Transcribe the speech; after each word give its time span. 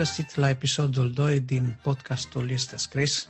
Bun 0.00 0.08
găsit 0.08 0.34
la 0.34 0.48
episodul 0.48 1.12
2 1.12 1.40
din 1.40 1.78
podcastul 1.82 2.50
Este 2.50 2.76
Scris. 2.76 3.28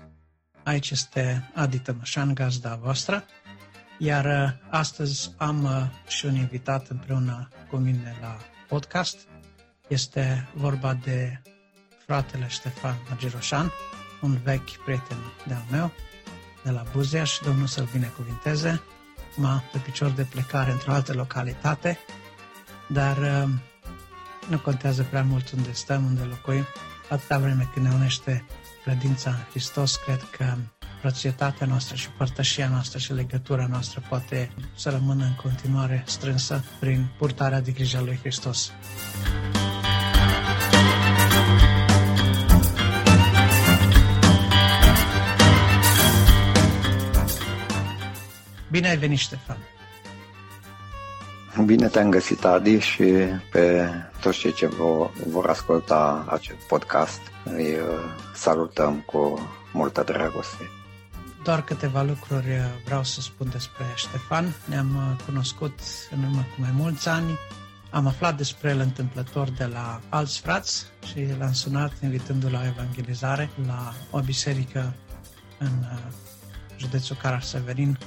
Aici 0.64 0.90
este 0.90 1.50
Adi 1.54 1.78
Tămășan, 1.78 2.34
gazda 2.34 2.78
voastră, 2.82 3.24
iar 3.98 4.24
uh, 4.24 4.68
astăzi 4.68 5.32
am 5.36 5.64
uh, 5.64 6.10
și 6.10 6.26
un 6.26 6.34
invitat 6.34 6.88
împreună 6.88 7.48
cu 7.70 7.76
mine 7.76 8.16
la 8.20 8.36
podcast. 8.68 9.18
Este 9.88 10.48
vorba 10.54 10.94
de 10.94 11.42
fratele 12.06 12.46
Ștefan 12.48 12.96
Magiroșan, 13.08 13.72
un 14.20 14.40
vechi 14.42 14.84
prieten 14.84 15.18
de-al 15.46 15.64
meu, 15.70 15.92
de 16.64 16.70
la 16.70 16.84
Buzea 16.92 17.24
și 17.24 17.42
Domnul 17.42 17.66
să-l 17.66 17.88
binecuvinteze. 17.92 18.82
M-a 19.36 19.64
pe 19.72 19.78
picior 19.78 20.10
de 20.10 20.22
plecare 20.22 20.70
într-o 20.70 20.92
altă 20.92 21.12
localitate, 21.12 21.98
dar 22.88 23.16
uh, 23.16 23.50
nu 24.50 24.58
contează 24.58 25.02
prea 25.02 25.22
mult 25.22 25.50
unde 25.50 25.72
stăm, 25.72 26.04
unde 26.04 26.22
locuim, 26.22 26.66
atâta 27.08 27.38
vreme 27.38 27.70
când 27.74 27.86
ne 27.86 27.94
unește 27.94 28.44
credința 28.84 29.30
în 29.30 29.36
Hristos, 29.50 29.96
cred 29.96 30.26
că 30.36 30.54
frățietatea 31.00 31.66
noastră 31.66 31.96
și 31.96 32.08
părtășia 32.08 32.68
noastră 32.68 32.98
și 32.98 33.12
legătura 33.12 33.66
noastră 33.66 34.02
poate 34.08 34.50
să 34.74 34.90
rămână 34.90 35.24
în 35.24 35.34
continuare 35.34 36.02
strânsă 36.06 36.64
prin 36.80 37.06
purtarea 37.18 37.60
de 37.60 37.70
grijă 37.70 37.96
a 37.96 38.00
lui 38.00 38.18
Hristos. 38.20 38.72
Bine 48.70 48.88
ai 48.88 48.96
venit, 48.96 49.18
Ștefan! 49.18 49.79
Bine 51.64 51.88
te-am 51.88 52.10
găsit, 52.10 52.44
Adi, 52.44 52.78
și 52.78 53.04
pe 53.52 53.88
toți 54.20 54.38
cei 54.38 54.52
ce 54.52 54.68
vor 55.26 55.46
asculta 55.48 56.24
acest 56.28 56.58
podcast 56.68 57.20
îi 57.44 57.72
uh, 57.72 57.80
salutăm 58.34 59.02
cu 59.06 59.48
multă 59.72 60.02
dragoste. 60.02 60.70
Doar 61.44 61.64
câteva 61.64 62.02
lucruri 62.02 62.48
uh, 62.48 62.64
vreau 62.84 63.04
să 63.04 63.20
spun 63.20 63.48
despre 63.52 63.84
Ștefan. 63.94 64.54
Ne-am 64.64 64.96
uh, 64.96 65.24
cunoscut 65.24 65.78
în 66.10 66.22
urmă 66.22 66.40
cu 66.40 66.60
mai 66.60 66.70
mulți 66.74 67.08
ani. 67.08 67.38
Am 67.90 68.06
aflat 68.06 68.36
despre 68.36 68.70
el 68.70 68.78
întâmplător 68.78 69.50
de 69.50 69.64
la 69.64 70.00
alți 70.08 70.40
frați 70.40 70.86
și 71.06 71.26
l-am 71.38 71.52
sunat 71.52 71.92
invitându-l 72.02 72.52
la 72.52 72.66
evangelizare 72.66 73.50
la 73.66 73.92
o 74.10 74.20
biserică 74.20 74.94
în 75.58 75.72
județul 76.76 77.16
Caraseverin, 77.22 77.98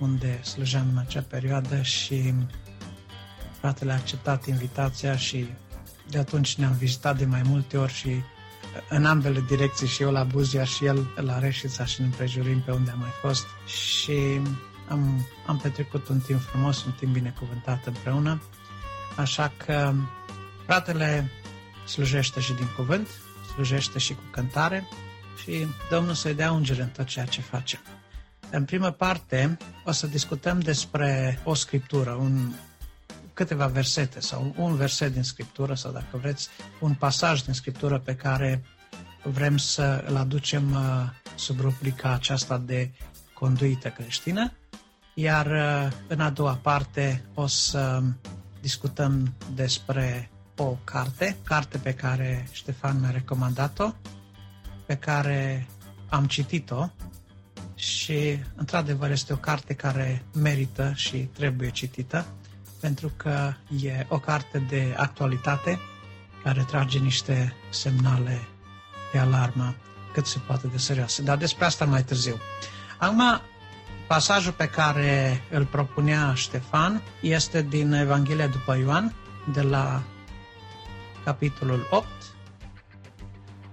unde 0.00 0.40
slujeam 0.42 0.86
în 0.92 0.98
acea 0.98 1.24
perioadă 1.28 1.82
și 1.82 2.34
fratele 3.60 3.92
a 3.92 3.94
acceptat 3.94 4.46
invitația 4.46 5.16
și 5.16 5.48
de 6.10 6.18
atunci 6.18 6.54
ne-am 6.54 6.72
vizitat 6.72 7.18
de 7.18 7.24
mai 7.24 7.42
multe 7.44 7.76
ori 7.76 7.92
și 7.92 8.22
în 8.88 9.04
ambele 9.04 9.44
direcții 9.48 9.86
și 9.86 10.02
eu 10.02 10.10
la 10.10 10.24
Buzia 10.24 10.64
și 10.64 10.84
el 10.84 11.06
la 11.14 11.38
Reșița 11.38 11.84
și 11.84 12.00
în 12.00 12.06
împrejurim 12.06 12.60
pe 12.60 12.70
unde 12.70 12.90
am 12.90 12.98
mai 12.98 13.10
fost 13.20 13.46
și 13.66 14.40
am, 14.88 15.26
am 15.46 15.58
petrecut 15.58 16.08
un 16.08 16.20
timp 16.20 16.40
frumos, 16.40 16.84
un 16.84 16.92
timp 16.92 17.12
binecuvântat 17.12 17.86
împreună. 17.86 18.42
Așa 19.16 19.52
că 19.56 19.92
fratele 20.66 21.30
slujește 21.86 22.40
și 22.40 22.52
din 22.52 22.68
cuvânt, 22.76 23.08
slujește 23.52 23.98
și 23.98 24.14
cu 24.14 24.22
cântare 24.30 24.88
și 25.42 25.66
Domnul 25.90 26.14
să-i 26.14 26.34
dea 26.34 26.52
ungere 26.52 26.82
în 26.82 26.88
tot 26.88 27.06
ceea 27.06 27.24
ce 27.24 27.40
face. 27.40 27.80
În 28.50 28.64
primă 28.64 28.90
parte 28.90 29.56
o 29.84 29.92
să 29.92 30.06
discutăm 30.06 30.60
despre 30.60 31.40
o 31.44 31.54
scriptură, 31.54 32.10
un, 32.10 32.52
câteva 33.40 33.66
versete 33.66 34.20
sau 34.20 34.54
un 34.56 34.76
verset 34.76 35.12
din 35.12 35.22
Scriptură 35.22 35.74
sau, 35.74 35.92
dacă 35.92 36.16
vreți, 36.16 36.48
un 36.80 36.94
pasaj 36.94 37.40
din 37.42 37.52
Scriptură 37.52 37.98
pe 37.98 38.16
care 38.16 38.62
vrem 39.22 39.56
să 39.56 40.04
îl 40.08 40.16
aducem 40.16 40.72
uh, 40.72 40.80
sub 41.34 41.60
rubrica 41.60 42.12
aceasta 42.12 42.58
de 42.58 42.90
conduită 43.34 43.88
creștină. 43.88 44.52
Iar 45.14 45.46
uh, 45.46 45.92
în 46.06 46.20
a 46.20 46.30
doua 46.30 46.54
parte 46.54 47.24
o 47.34 47.46
să 47.46 48.02
discutăm 48.60 49.34
despre 49.54 50.30
o 50.56 50.76
carte, 50.84 51.36
carte 51.44 51.78
pe 51.78 51.94
care 51.94 52.48
Ștefan 52.50 53.00
mi-a 53.00 53.10
recomandat-o, 53.10 53.92
pe 54.86 54.96
care 54.96 55.66
am 56.08 56.26
citit-o 56.26 56.88
și, 57.74 58.38
într-adevăr, 58.54 59.10
este 59.10 59.32
o 59.32 59.36
carte 59.36 59.74
care 59.74 60.24
merită 60.32 60.92
și 60.94 61.16
trebuie 61.16 61.70
citită 61.70 62.26
pentru 62.80 63.12
că 63.16 63.52
e 63.82 64.06
o 64.08 64.18
carte 64.18 64.58
de 64.58 64.94
actualitate 64.96 65.78
care 66.42 66.62
trage 66.62 66.98
niște 66.98 67.54
semnale 67.70 68.40
de 69.12 69.18
alarmă 69.18 69.74
cât 70.12 70.26
se 70.26 70.38
poate 70.46 70.66
de 70.66 70.76
serioase. 70.78 71.22
Dar 71.22 71.36
despre 71.36 71.64
asta 71.64 71.84
mai 71.84 72.04
târziu. 72.04 72.36
Acum, 72.98 73.22
pasajul 74.06 74.52
pe 74.52 74.66
care 74.68 75.40
îl 75.50 75.64
propunea 75.64 76.34
Ștefan 76.34 77.02
este 77.20 77.62
din 77.62 77.92
Evanghelia 77.92 78.46
după 78.46 78.76
Ioan, 78.76 79.14
de 79.52 79.62
la 79.62 80.02
capitolul 81.24 81.86
8, 81.90 82.06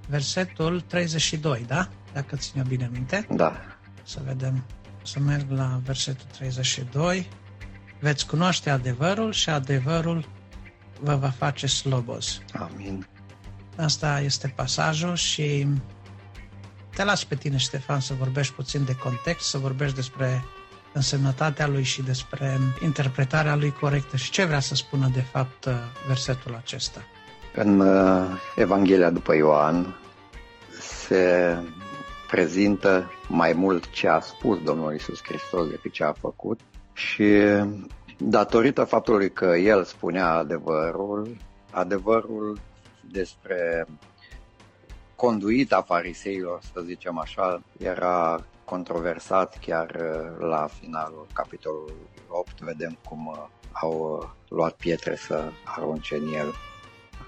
versetul 0.07 0.81
32, 0.81 1.63
da? 1.67 1.87
Dacă 2.13 2.35
ține 2.35 2.63
bine 2.67 2.89
minte. 2.91 3.27
Da. 3.29 3.61
Să 4.03 4.19
vedem. 4.25 4.63
Să 5.03 5.19
merg 5.19 5.45
la 5.51 5.79
versetul 5.83 6.25
32 6.37 7.27
veți 7.99 8.27
cunoaște 8.27 8.69
adevărul 8.69 9.31
și 9.31 9.49
adevărul 9.49 10.25
vă 10.99 11.15
va 11.15 11.29
face 11.29 11.67
slobos. 11.67 12.41
Amin. 12.53 13.07
Asta 13.77 14.19
este 14.19 14.53
pasajul 14.55 15.15
și 15.15 15.67
te 16.95 17.03
las 17.03 17.23
pe 17.23 17.35
tine, 17.35 17.57
Ștefan, 17.57 17.99
să 17.99 18.13
vorbești 18.13 18.53
puțin 18.53 18.85
de 18.85 18.95
context, 18.95 19.47
să 19.47 19.57
vorbești 19.57 19.95
despre 19.95 20.43
însemnătatea 20.93 21.67
lui 21.67 21.83
și 21.83 22.01
despre 22.01 22.57
interpretarea 22.83 23.55
lui 23.55 23.71
corectă 23.71 24.17
și 24.17 24.31
ce 24.31 24.45
vrea 24.45 24.59
să 24.59 24.75
spună 24.75 25.09
de 25.13 25.21
fapt 25.21 25.67
versetul 26.07 26.55
acesta. 26.55 27.01
În 27.53 27.79
uh, 27.79 28.25
Evanghelia 28.55 29.09
după 29.09 29.35
Ioan 29.35 29.95
se 30.79 31.55
prezintă 32.27 33.11
mai 33.27 33.53
mult 33.53 33.89
ce 33.89 34.07
a 34.07 34.19
spus 34.19 34.61
Domnul 34.63 34.93
Isus 34.93 35.19
Hristos 35.23 35.69
decât 35.69 35.91
ce 35.91 36.03
a 36.03 36.13
făcut 36.13 36.59
și 36.97 37.41
datorită 38.17 38.83
faptului 38.83 39.31
că 39.31 39.45
el 39.45 39.83
spunea 39.83 40.33
adevărul, 40.33 41.37
adevărul 41.71 42.59
despre 43.11 43.85
conduita 45.15 45.81
fariseilor, 45.81 46.59
să 46.73 46.81
zicem 46.85 47.17
așa, 47.17 47.61
era 47.77 48.43
controversat 48.65 49.57
chiar 49.65 49.89
uh, 49.89 50.47
la 50.47 50.67
finalul 50.79 51.27
capitolului 51.33 51.93
8, 52.27 52.59
vedem 52.59 52.97
cum 53.09 53.27
uh, 53.27 53.37
au 53.71 54.19
uh, 54.21 54.29
luat 54.47 54.73
pietre 54.73 55.15
să 55.15 55.43
arunce 55.63 56.15
în 56.15 56.33
el. 56.33 56.53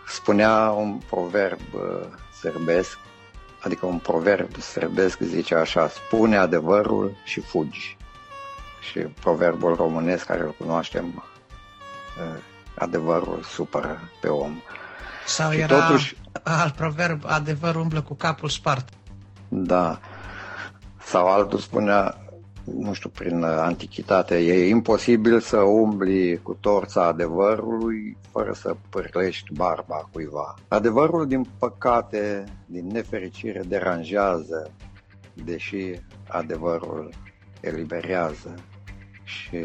Spunea 0.08 0.70
un 0.70 1.00
proverb 1.10 1.60
sărbesc, 2.42 2.98
adică 3.60 3.86
un 3.86 3.98
proverb 4.00 4.56
sărbesc 4.56 5.20
zice 5.20 5.56
așa, 5.56 5.88
spune 5.88 6.38
adevărul 6.38 7.16
și 7.24 7.42
fugi 7.42 7.98
și 8.90 9.00
proverbul 9.00 9.76
românesc 9.76 10.26
care 10.26 10.42
îl 10.42 10.56
cunoaștem, 10.58 11.24
adevărul 12.76 13.42
supără 13.44 14.00
pe 14.22 14.28
om. 14.28 14.62
Sau 15.26 15.52
și 15.52 15.60
era 15.60 15.88
totuși, 15.88 16.16
alt 16.44 16.74
proverb, 16.74 17.22
adevărul 17.26 17.82
umblă 17.82 18.02
cu 18.02 18.14
capul 18.14 18.50
spart. 18.50 18.90
Da. 19.48 20.00
Sau 21.02 21.28
altul 21.28 21.60
spunea, 21.60 22.18
nu 22.64 22.94
știu, 22.94 23.10
prin 23.10 23.44
antichitate, 23.44 24.38
e 24.38 24.68
imposibil 24.68 25.40
să 25.40 25.58
umbli 25.58 26.42
cu 26.42 26.58
torța 26.60 27.06
adevărului 27.06 28.18
fără 28.32 28.54
să 28.54 28.76
pârlești 28.90 29.54
barba 29.54 30.10
cuiva. 30.12 30.54
Adevărul, 30.68 31.28
din 31.28 31.48
păcate, 31.60 32.44
din 32.66 32.88
nefericire, 32.88 33.62
deranjează, 33.68 34.72
deși 35.34 36.00
adevărul 36.28 37.10
eliberează 37.62 38.54
și 39.30 39.58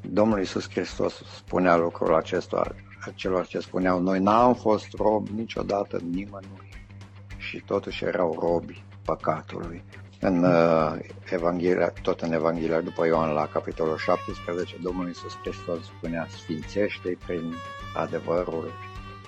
Domnul 0.00 0.38
Iisus 0.38 0.70
Hristos 0.70 1.22
spunea 1.36 1.76
lucrul 1.76 2.14
acesta 2.14 2.74
celor 3.14 3.46
ce 3.46 3.58
spuneau 3.58 4.00
noi 4.00 4.20
n-am 4.20 4.54
fost 4.54 4.92
robi 4.96 5.32
niciodată 5.32 6.00
nimănui 6.10 6.68
și 7.36 7.62
totuși 7.66 8.04
erau 8.04 8.36
robi 8.40 8.84
păcatului. 9.04 9.84
În 10.20 10.44
uh, 10.44 10.98
Evanghelia, 11.30 11.92
tot 12.02 12.20
în 12.20 12.32
Evanghelia 12.32 12.80
după 12.80 13.06
Ioan 13.06 13.32
la 13.32 13.46
capitolul 13.46 13.96
17, 13.96 14.76
Domnul 14.82 15.06
Iisus 15.06 15.36
Hristos 15.42 15.84
spunea 15.84 16.26
Sfințește-i 16.28 17.18
prin 17.26 17.54
adevărul 17.96 18.72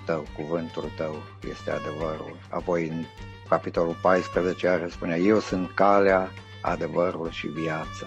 tău, 0.07 0.25
cuvântul 0.37 0.91
tău 0.97 1.15
este 1.51 1.71
adevărul. 1.71 2.37
Apoi 2.51 2.89
în 2.89 3.05
capitolul 3.49 3.97
14 4.03 4.69
are 4.69 4.89
spunea 4.89 5.17
Eu 5.17 5.39
sunt 5.39 5.71
calea, 5.75 6.31
adevărul 6.63 7.31
și 7.31 7.47
viața. 7.47 8.07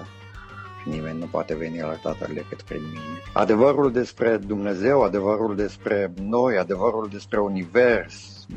Nimeni 0.85 1.19
nu 1.19 1.25
poate 1.25 1.55
veni 1.55 1.79
la 1.79 1.93
Tatăl 1.93 2.31
decât 2.33 2.61
prin 2.61 2.81
mine. 2.83 3.21
Adevărul 3.33 3.91
despre 3.91 4.37
Dumnezeu, 4.37 5.03
adevărul 5.03 5.55
despre 5.55 6.13
noi, 6.21 6.57
adevărul 6.57 7.07
despre 7.11 7.39
Univers 7.39 8.47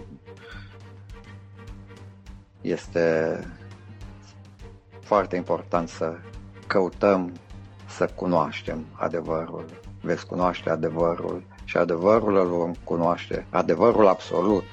este 2.60 3.38
foarte 5.00 5.36
important 5.36 5.88
să 5.88 6.16
căutăm 6.66 7.32
să 7.86 8.10
cunoaștem 8.14 8.86
adevărul. 8.92 9.64
Veți 10.00 10.26
cunoaște 10.26 10.70
adevărul 10.70 11.42
și 11.64 11.76
adevărul 11.76 12.36
îl 12.36 12.46
vom 12.46 12.72
cunoaște. 12.84 13.46
Adevărul 13.50 14.06
absolut 14.06 14.64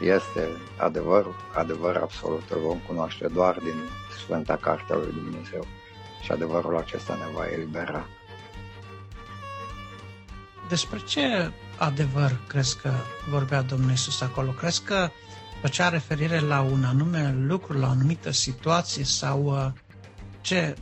este 0.00 0.48
adevărul, 0.78 1.34
adevăr 1.54 1.96
absolut, 1.96 2.50
îl 2.50 2.60
vom 2.60 2.78
cunoaște 2.86 3.26
doar 3.26 3.58
din 3.58 3.74
Sfânta 4.18 4.56
Cartea 4.56 4.96
lui 4.96 5.12
Dumnezeu 5.12 5.64
și 6.22 6.32
adevărul 6.32 6.76
acesta 6.76 7.14
ne 7.14 7.32
va 7.34 7.46
elibera. 7.52 8.06
Despre 10.68 10.98
ce 11.06 11.50
adevăr 11.78 12.36
crezi 12.46 12.76
că 12.78 12.90
vorbea 13.30 13.62
Domnul 13.62 13.90
Isus 13.90 14.20
acolo? 14.20 14.50
Crezi 14.50 14.82
că 14.82 15.08
făcea 15.60 15.88
referire 15.88 16.38
la 16.40 16.60
un 16.60 16.84
anume 16.84 17.34
lucru, 17.38 17.78
la 17.78 17.86
o 17.86 17.90
anumită 17.90 18.30
situație 18.30 19.04
sau 19.04 19.42
uh, 19.44 19.66
ce, 20.40 20.74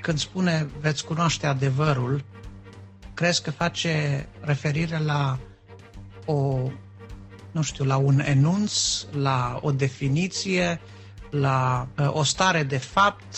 când 0.00 0.18
spune 0.18 0.68
veți 0.80 1.04
cunoaște 1.04 1.46
adevărul, 1.46 2.24
crezi 3.14 3.42
că 3.42 3.50
face 3.50 4.26
referire 4.40 4.98
la 4.98 5.38
o, 6.24 6.58
nu 7.50 7.62
știu, 7.62 7.84
la 7.84 7.96
un 7.96 8.20
enunț, 8.20 9.02
la 9.12 9.58
o 9.62 9.70
definiție, 9.70 10.80
la 11.30 11.88
uh, 11.98 12.08
o 12.14 12.22
stare 12.22 12.62
de 12.62 12.78
fapt, 12.78 13.36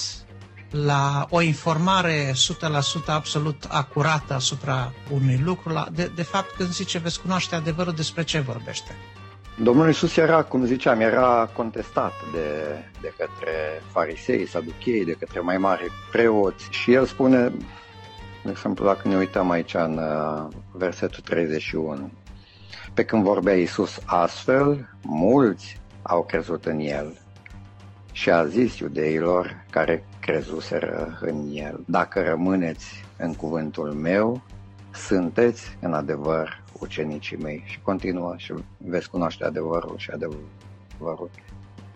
la 0.71 1.27
o 1.31 1.41
informare 1.41 2.33
100% 2.33 2.35
absolut 3.07 3.65
acurată 3.69 4.35
asupra 4.35 4.93
unui 5.11 5.41
lucru. 5.45 5.73
La, 5.73 5.87
de, 5.93 6.11
de 6.15 6.23
fapt, 6.23 6.51
când 6.51 6.69
zice 6.69 6.99
veți 6.99 7.21
cunoaște 7.21 7.55
adevărul, 7.55 7.93
despre 7.93 8.23
ce 8.23 8.39
vorbește? 8.39 8.97
Domnul 9.63 9.89
Isus 9.89 10.17
era, 10.17 10.43
cum 10.43 10.65
ziceam, 10.65 11.01
era 11.01 11.51
contestat 11.53 12.13
de, 12.33 12.79
de 13.01 13.13
către 13.17 13.83
farisei, 13.93 14.47
saduchei, 14.47 15.05
de 15.05 15.13
către 15.13 15.41
mai 15.41 15.59
mari 15.59 15.93
preoți 16.11 16.69
și 16.71 16.93
el 16.93 17.07
spune, 17.07 17.53
de 18.45 18.51
exemplu, 18.51 18.85
dacă 18.85 19.09
ne 19.09 19.17
uităm 19.17 19.51
aici 19.51 19.75
în 19.75 19.99
uh, 19.99 20.47
versetul 20.73 21.23
31, 21.23 22.11
pe 22.95 23.05
când 23.05 23.23
vorbea 23.23 23.55
Isus 23.55 23.99
astfel, 24.05 24.89
mulți 25.03 25.81
au 26.03 26.25
crezut 26.25 26.65
în 26.65 26.79
el 26.79 27.19
și 28.13 28.31
a 28.31 28.47
zis 28.47 28.79
iudeilor 28.79 29.65
care 29.71 30.05
crezuseră 30.29 31.19
în 31.21 31.49
el, 31.53 31.81
dacă 31.87 32.23
rămâneți 32.23 33.05
în 33.17 33.35
cuvântul 33.35 33.93
meu, 33.93 34.43
sunteți 34.93 35.77
în 35.81 35.93
adevăr 35.93 36.63
ucenicii 36.79 37.37
mei 37.37 37.63
și 37.67 37.81
continuă 37.81 38.35
și 38.37 38.53
veți 38.77 39.11
cunoaște 39.11 39.45
adevărul 39.45 39.95
și 39.97 40.11
adevărul 40.11 41.31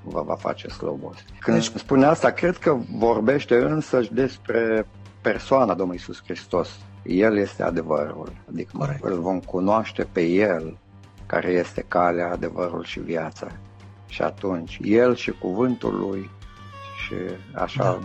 vă 0.02 0.22
va 0.22 0.34
face 0.34 0.68
slobos. 0.68 1.16
Când 1.40 1.56
deci... 1.56 1.72
spune 1.74 2.04
asta, 2.04 2.30
cred 2.30 2.56
că 2.56 2.76
vorbește 2.96 3.56
însăși 3.56 4.12
despre 4.12 4.86
persoana 5.20 5.74
Domnului 5.74 6.00
Iisus 6.06 6.22
Hristos. 6.24 6.78
El 7.02 7.36
este 7.36 7.62
adevărul, 7.62 8.32
adică 8.52 8.76
Corect. 8.78 9.04
îl 9.04 9.20
vom 9.20 9.40
cunoaște 9.40 10.06
pe 10.12 10.22
El, 10.22 10.78
care 11.26 11.48
este 11.48 11.84
calea, 11.88 12.30
adevărul 12.30 12.84
și 12.84 13.00
viața. 13.00 13.46
Și 14.06 14.22
atunci, 14.22 14.78
El 14.82 15.14
și 15.14 15.30
cuvântul 15.30 15.94
Lui 15.98 16.30
și 17.06 17.14
așa, 17.52 17.82
da. 17.82 17.98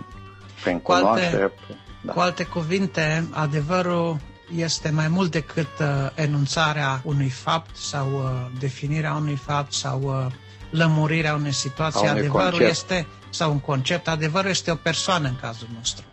prin 0.63 0.79
cunoaștere... 0.79 1.37
Cu 1.37 1.41
alte, 1.41 1.73
da. 2.01 2.13
cu 2.13 2.19
alte 2.19 2.43
cuvinte, 2.43 3.27
adevărul 3.31 4.19
este 4.55 4.89
mai 4.89 5.07
mult 5.07 5.31
decât 5.31 5.79
uh, 5.79 6.09
enunțarea 6.15 7.01
unui 7.03 7.29
fapt 7.29 7.75
sau 7.75 8.11
uh, 8.13 8.59
definirea 8.59 9.13
unui 9.13 9.35
fapt 9.35 9.73
sau 9.73 10.01
uh, 10.01 10.33
lămurirea 10.69 11.35
unei 11.35 11.51
situații. 11.51 12.07
Adevărul 12.07 12.49
concept. 12.49 12.69
este, 12.69 13.07
sau 13.29 13.51
un 13.51 13.59
concept, 13.59 14.07
adevărul 14.07 14.49
este 14.49 14.71
o 14.71 14.75
persoană 14.75 15.27
în 15.27 15.35
cazul 15.41 15.67
nostru. 15.77 16.05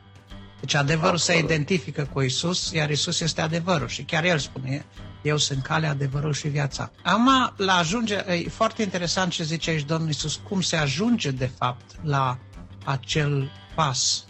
Deci 0.61 0.75
adevărul 0.75 1.15
Absolut. 1.15 1.41
se 1.41 1.45
identifică 1.45 2.09
cu 2.13 2.21
Isus, 2.21 2.71
iar 2.73 2.91
Isus 2.91 3.21
este 3.21 3.41
adevărul 3.41 3.89
și 3.89 4.03
chiar 4.03 4.25
El 4.25 4.39
spune, 4.39 4.85
eu 5.23 5.37
sunt 5.37 5.63
calea, 5.63 5.91
adevărul 5.91 6.33
și 6.33 6.49
viața. 6.49 6.91
Acum, 7.03 7.53
la 7.57 7.73
ajunge, 7.77 8.15
e 8.15 8.49
foarte 8.49 8.83
interesant 8.83 9.33
ce 9.33 9.43
zice 9.43 9.71
aici 9.71 9.85
Domnul 9.85 10.09
Isus, 10.09 10.41
cum 10.49 10.61
se 10.61 10.77
ajunge 10.77 11.31
de 11.31 11.51
fapt 11.59 11.85
la 12.03 12.39
acel 12.85 13.51
pas, 13.75 14.25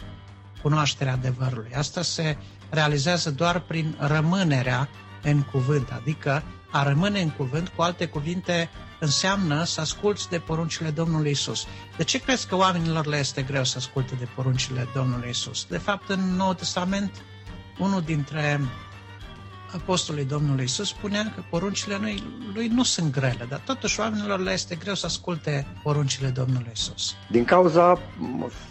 cunoașterea 0.61 1.13
adevărului. 1.13 1.71
Asta 1.75 2.01
se 2.01 2.37
realizează 2.69 3.31
doar 3.31 3.59
prin 3.59 3.95
rămânerea 3.99 4.89
în 5.21 5.41
cuvânt, 5.41 5.91
adică 5.91 6.43
a 6.71 6.83
rămâne 6.83 7.21
în 7.21 7.29
cuvânt, 7.29 7.67
cu 7.67 7.81
alte 7.81 8.05
cuvinte, 8.07 8.69
înseamnă 8.99 9.63
să 9.63 9.81
asculți 9.81 10.29
de 10.29 10.39
poruncile 10.39 10.89
Domnului 10.89 11.31
Isus. 11.31 11.65
De 11.97 12.03
ce 12.03 12.19
crezi 12.19 12.47
că 12.47 12.55
oamenilor 12.55 13.05
le 13.05 13.17
este 13.17 13.41
greu 13.41 13.63
să 13.63 13.77
asculte 13.77 14.15
de 14.15 14.27
poruncile 14.35 14.87
Domnului 14.93 15.29
Isus? 15.29 15.65
De 15.65 15.77
fapt, 15.77 16.09
în 16.09 16.35
Noul 16.35 16.53
Testament, 16.53 17.21
unul 17.79 18.01
dintre 18.01 18.59
apostolii 19.73 20.25
Domnului 20.25 20.63
Isus 20.63 20.87
spunea 20.87 21.31
că 21.35 21.43
poruncile 21.49 21.97
lui, 22.01 22.23
lui 22.53 22.67
nu 22.67 22.83
sunt 22.83 23.11
grele, 23.11 23.45
dar 23.49 23.61
totuși 23.65 23.99
oamenilor 23.99 24.39
le 24.39 24.51
este 24.51 24.75
greu 24.75 24.93
să 24.93 25.05
asculte 25.05 25.67
poruncile 25.83 26.27
Domnului 26.27 26.71
Isus. 26.73 27.15
Din 27.29 27.45
cauza 27.45 27.99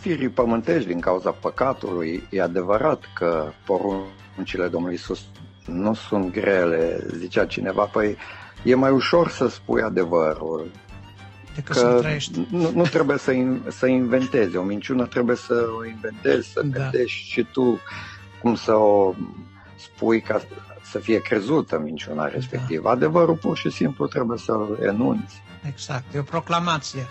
firii 0.00 0.28
pământești, 0.28 0.88
din 0.88 1.00
cauza 1.00 1.30
păcatului, 1.30 2.22
e 2.30 2.42
adevărat 2.42 3.04
că 3.14 3.52
poruncile 3.64 4.68
Domnului 4.68 4.94
Isus 4.94 5.20
nu 5.66 5.94
sunt 5.94 6.32
grele, 6.32 7.06
zicea 7.16 7.46
cineva, 7.46 7.84
păi 7.84 8.16
e 8.62 8.74
mai 8.74 8.90
ușor 8.90 9.30
să 9.30 9.48
spui 9.48 9.82
adevărul. 9.82 10.70
Decât 11.54 11.74
că 11.74 11.78
să 11.78 11.98
trăiești. 12.00 12.46
Nu, 12.50 12.70
nu 12.74 12.82
trebuie 12.82 13.18
să, 13.18 13.32
să 13.68 13.86
inventezi, 13.86 14.56
o 14.56 14.62
minciună 14.62 15.06
trebuie 15.06 15.36
să 15.36 15.66
o 15.78 15.86
inventezi, 15.86 16.52
să 16.52 16.62
da. 16.62 16.78
gândești 16.78 17.30
și 17.30 17.46
tu 17.52 17.78
cum 18.42 18.54
să 18.54 18.74
o 18.74 19.14
spui 19.76 20.20
ca 20.20 20.40
să 20.94 21.00
fie 21.00 21.20
crezută 21.20 21.78
minciuna 21.78 22.28
respectivă. 22.28 22.82
Da. 22.82 22.90
Adevărul 22.90 23.36
pur 23.36 23.56
și 23.56 23.70
simplu 23.70 24.06
trebuie 24.06 24.38
să-l 24.38 24.78
enunți. 24.82 25.42
Exact, 25.68 26.14
e 26.14 26.18
o 26.18 26.22
proclamație. 26.22 27.06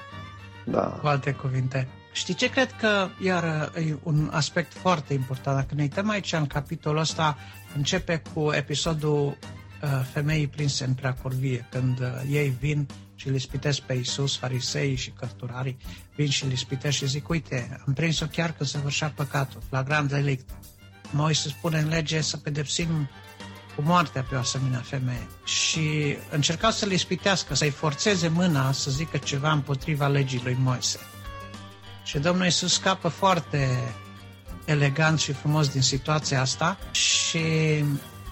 Da. 0.65 0.81
Cu 0.81 1.07
alte 1.07 1.31
cuvinte. 1.31 1.87
Știi 2.11 2.33
ce 2.33 2.49
cred 2.49 2.71
că, 2.71 3.07
iar 3.21 3.71
e 3.75 3.95
un 4.03 4.29
aspect 4.31 4.73
foarte 4.73 5.13
important, 5.13 5.57
dacă 5.57 5.75
ne 5.75 5.81
uităm 5.81 6.09
aici 6.09 6.33
în 6.33 6.47
capitolul 6.47 6.99
ăsta, 6.99 7.37
începe 7.75 8.21
cu 8.33 8.51
episodul 8.51 9.25
uh, 9.25 9.89
femeii 10.11 10.47
prinse 10.47 10.83
în 10.83 10.93
prea 10.93 11.13
curvie, 11.13 11.67
când 11.71 11.99
uh, 11.99 12.07
ei 12.29 12.53
vin 12.59 12.87
și 13.15 13.27
îl 13.27 13.35
ispitesc 13.35 13.81
pe 13.81 13.93
Iisus, 13.93 14.37
farisei 14.37 14.95
și 14.95 15.11
cărturarii, 15.11 15.77
vin 16.15 16.29
și 16.29 16.43
îl 16.43 16.51
ispitesc 16.51 16.97
și 16.97 17.07
zic, 17.07 17.29
uite, 17.29 17.81
am 17.87 17.93
prins-o 17.93 18.25
chiar 18.25 18.51
când 18.51 18.69
se 18.69 18.77
vârșea 18.77 19.13
păcatul, 19.15 19.61
la 19.69 19.83
grand 19.83 20.09
delict. 20.09 20.49
Moise 21.11 21.49
spune 21.49 21.79
în 21.79 21.87
lege 21.87 22.21
să 22.21 22.37
pedepsim 22.37 23.09
cu 23.75 23.81
moartea 23.81 24.21
pe 24.29 24.35
o 24.35 24.39
asemenea 24.39 24.79
femeie 24.79 25.27
și 25.43 26.17
încerca 26.29 26.71
să 26.71 26.85
le 26.85 26.93
ispitească, 26.93 27.55
să-i 27.55 27.69
forțeze 27.69 28.27
mâna 28.27 28.71
să 28.71 28.91
zică 28.91 29.17
ceva 29.17 29.51
împotriva 29.51 30.07
legii 30.07 30.41
lui 30.43 30.57
Moise. 30.59 30.99
Și 32.03 32.19
Domnul 32.19 32.45
Iisus 32.45 32.73
scapă 32.73 33.07
foarte 33.07 33.93
elegant 34.65 35.19
și 35.19 35.31
frumos 35.31 35.67
din 35.69 35.81
situația 35.81 36.41
asta 36.41 36.77
și 36.91 37.39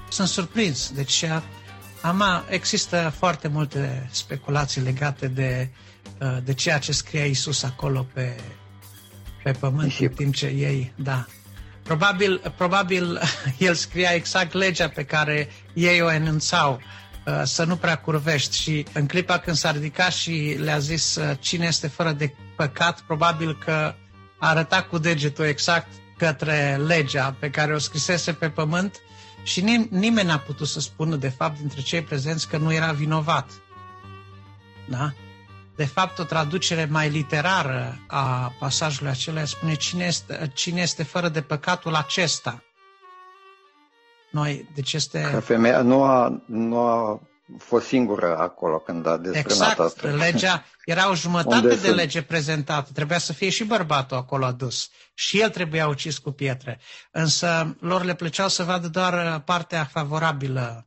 sunt 0.10 0.28
surprins. 0.28 0.92
Deci, 0.92 1.26
ama, 2.02 2.46
există 2.50 3.14
foarte 3.18 3.48
multe 3.48 4.10
speculații 4.12 4.82
legate 4.82 5.28
de, 5.28 5.70
de 6.44 6.54
ceea 6.54 6.80
ce 6.80 6.92
scria 6.92 7.26
Iisus 7.26 7.64
acolo 7.64 8.06
pe, 8.14 8.36
pe 9.44 9.52
pământ, 9.52 9.94
în 10.00 10.10
timp 10.10 10.34
ce 10.36 10.46
ei, 10.46 10.94
da, 10.96 11.26
Probabil, 11.92 12.42
probabil 12.58 13.20
el 13.68 13.74
scria 13.76 14.14
exact 14.14 14.54
legea 14.54 14.88
pe 14.90 15.04
care 15.04 15.50
ei 15.74 16.02
o 16.02 16.12
enunțau, 16.12 16.82
uh, 17.26 17.42
să 17.44 17.64
nu 17.64 17.76
prea 17.76 17.96
curvești 17.98 18.58
și 18.62 18.86
în 18.94 19.06
clipa 19.08 19.38
când 19.38 19.56
s-a 19.56 19.72
ridicat 19.72 20.12
și 20.14 20.56
le-a 20.60 20.78
zis 20.80 21.16
uh, 21.16 21.38
cine 21.40 21.66
este 21.66 21.88
fără 21.88 22.12
de 22.12 22.34
păcat, 22.56 23.02
probabil 23.02 23.58
că 23.66 23.72
a 24.40 24.50
arătat 24.50 24.88
cu 24.88 24.98
degetul 24.98 25.46
exact 25.46 25.88
către 26.18 26.76
legea 26.86 27.36
pe 27.40 27.50
care 27.50 27.74
o 27.74 27.78
scrisese 27.78 28.34
pe 28.34 28.50
pământ 28.50 29.00
și 29.44 29.62
nim- 29.62 29.90
nimeni 29.90 30.28
n-a 30.28 30.40
putut 30.40 30.68
să 30.68 30.80
spună 30.80 31.16
de 31.16 31.30
fapt 31.30 31.58
dintre 31.58 31.82
cei 31.82 32.02
prezenți 32.02 32.48
că 32.48 32.58
nu 32.58 32.74
era 32.74 32.92
vinovat. 32.92 33.50
Da? 34.90 35.14
De 35.82 35.88
fapt, 35.88 36.20
o 36.20 36.24
traducere 36.24 36.86
mai 36.92 37.10
literară 37.10 37.98
a 38.08 38.54
pasajului 38.60 39.12
acela 39.12 39.46
spune 39.46 39.74
cine 39.76 40.06
este, 40.06 40.52
cine 40.54 40.82
este 40.82 41.04
fără 41.04 41.30
de 41.30 41.42
păcatul 41.42 41.96
acesta. 41.96 42.64
Noi, 44.32 44.70
deci 44.76 44.94
este... 44.94 45.30
Că 45.34 45.40
femeia 45.40 45.82
nu 45.82 46.04
a, 46.04 46.42
nu 46.46 46.78
a 46.80 47.22
fost 47.58 47.88
singură 47.88 48.38
acolo 48.38 48.78
când 48.78 49.08
a 49.08 49.18
desfrânat 49.18 49.52
exact. 49.52 49.80
asta. 49.80 50.08
legea 50.08 50.66
era 50.86 51.10
o 51.10 51.16
jumătate 51.16 51.68
de 51.68 51.76
sunt... 51.76 51.96
lege 51.96 52.22
prezentată, 52.22 52.90
trebuia 52.94 53.18
să 53.18 53.34
fie 53.34 53.50
și 53.50 53.64
bărbatul 53.64 54.18
acolo 54.18 54.46
adus. 54.46 54.90
Și 55.14 55.40
el 55.40 55.50
trebuia 55.50 55.88
ucis 55.88 56.18
cu 56.18 56.32
pietre. 56.32 56.80
Însă 57.12 57.76
lor 57.80 58.04
le 58.04 58.16
plăceau 58.16 58.48
să 58.48 58.64
vadă 58.64 58.88
doar 58.88 59.40
partea 59.46 59.84
favorabilă 59.84 60.86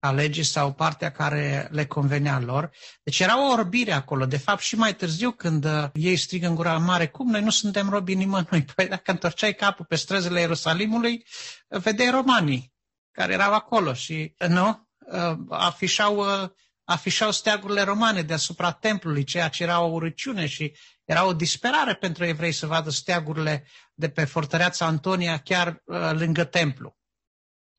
a 0.00 0.10
legii 0.10 0.42
sau 0.42 0.72
partea 0.72 1.10
care 1.12 1.68
le 1.70 1.86
convenea 1.86 2.40
lor. 2.40 2.70
Deci 3.02 3.20
era 3.20 3.46
o 3.46 3.52
orbire 3.52 3.92
acolo. 3.92 4.26
De 4.26 4.36
fapt, 4.36 4.60
și 4.60 4.76
mai 4.76 4.94
târziu, 4.94 5.30
când 5.30 5.64
uh, 5.64 5.84
ei 5.92 6.16
strigă 6.16 6.46
în 6.46 6.54
gura 6.54 6.78
mare, 6.78 7.08
cum 7.08 7.30
noi 7.30 7.42
nu 7.42 7.50
suntem 7.50 7.88
robi 7.88 8.14
nimănui? 8.14 8.64
Păi 8.74 8.88
dacă 8.88 9.10
întorceai 9.10 9.54
capul 9.54 9.84
pe 9.84 9.96
străzile 9.96 10.40
Ierusalimului, 10.40 11.26
vedeai 11.68 12.10
romanii 12.10 12.72
care 13.12 13.32
erau 13.32 13.52
acolo 13.52 13.94
și, 13.94 14.34
nu, 14.48 14.88
uh, 14.98 15.36
afișau, 15.48 16.16
uh, 16.16 16.48
afișau 16.84 17.30
steagurile 17.30 17.82
romane 17.82 18.22
deasupra 18.22 18.72
templului, 18.72 19.24
ceea 19.24 19.48
ce 19.48 19.62
era 19.62 19.80
o 19.80 19.90
urăciune 19.92 20.46
și 20.46 20.76
era 21.04 21.24
o 21.24 21.32
disperare 21.32 21.94
pentru 21.94 22.24
evrei 22.24 22.52
să 22.52 22.66
vadă 22.66 22.90
steagurile 22.90 23.66
de 23.94 24.08
pe 24.08 24.24
fortăreața 24.24 24.86
Antonia 24.86 25.38
chiar 25.38 25.82
lângă 26.12 26.44
templu. 26.44 26.96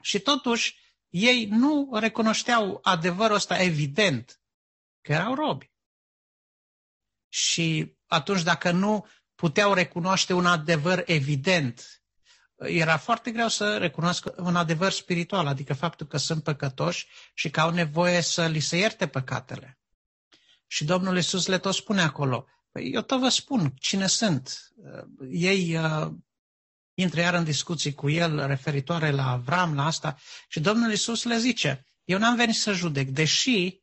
Și 0.02 0.20
totuși, 0.20 0.76
ei 1.10 1.46
nu 1.46 1.89
recunoșteau 1.94 2.80
adevărul 2.84 3.36
ăsta 3.36 3.62
evident, 3.62 4.39
că 5.01 5.12
erau 5.12 5.36
robi. 5.36 5.72
Și 7.28 7.96
atunci, 8.08 8.42
dacă 8.44 8.72
nu 8.72 9.06
puteau 9.36 9.74
recunoaște 9.74 10.34
un 10.34 10.46
adevăr 10.46 11.04
evident, 11.06 12.01
era 12.56 12.98
foarte 12.98 13.32
greu 13.32 13.48
să 13.48 13.78
recunoască 13.78 14.34
un 14.38 14.56
adevăr 14.56 14.92
spiritual, 14.92 15.48
adică 15.48 15.74
faptul 15.74 16.08
că 16.08 16.18
sunt 16.18 16.44
păcătoși 16.44 17.08
și 17.34 17.50
că 17.50 17.60
au 17.60 17.72
nevoie 17.72 18.22
să 18.22 18.46
li 18.48 18.60
se 18.60 18.78
ierte 18.78 19.08
păcatele. 19.08 19.80
Și 20.68 20.86
Domnul 20.86 21.16
Iisus 21.16 21.48
le 21.48 21.58
tot 21.58 21.74
spune 21.74 22.01
acolo, 22.01 22.46
păi 22.72 22.92
eu 22.94 23.01
tot 23.01 23.20
vă 23.20 23.30
spun 23.30 23.74
cine 23.80 24.08
sunt. 24.08 24.72
Ei 25.30 25.78
uh, 25.78 26.12
intră 27.00 27.20
iar 27.22 27.34
în 27.34 27.44
discuții 27.44 27.94
cu 27.94 28.10
el 28.10 28.48
referitoare 28.48 29.12
la 29.12 29.29
Avram, 29.32 29.75
la 29.75 29.86
asta, 29.86 30.18
și 30.48 30.60
Domnul 30.60 30.89
Iisus 30.89 31.24
le 31.24 31.38
zice, 31.38 31.86
eu 32.03 32.18
n-am 32.18 32.36
venit 32.36 32.56
să 32.56 32.72
judec, 32.74 33.08
deși, 33.08 33.82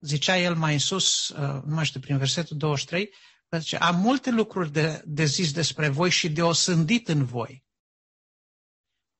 zicea 0.00 0.38
el 0.38 0.54
mai 0.54 0.72
în 0.72 0.78
sus, 0.78 1.28
uh, 1.28 1.62
nu 1.64 1.74
mai 1.74 1.84
știu, 1.84 2.00
prin 2.00 2.18
versetul 2.18 2.56
23, 2.56 3.14
zice, 3.58 3.76
am 3.76 4.00
multe 4.00 4.30
lucruri 4.30 4.72
de, 4.72 5.02
de 5.04 5.24
zis 5.24 5.52
despre 5.52 5.88
voi 5.88 6.10
și 6.10 6.28
de 6.30 6.42
osândit 6.42 7.08
în 7.08 7.24
voi. 7.24 7.64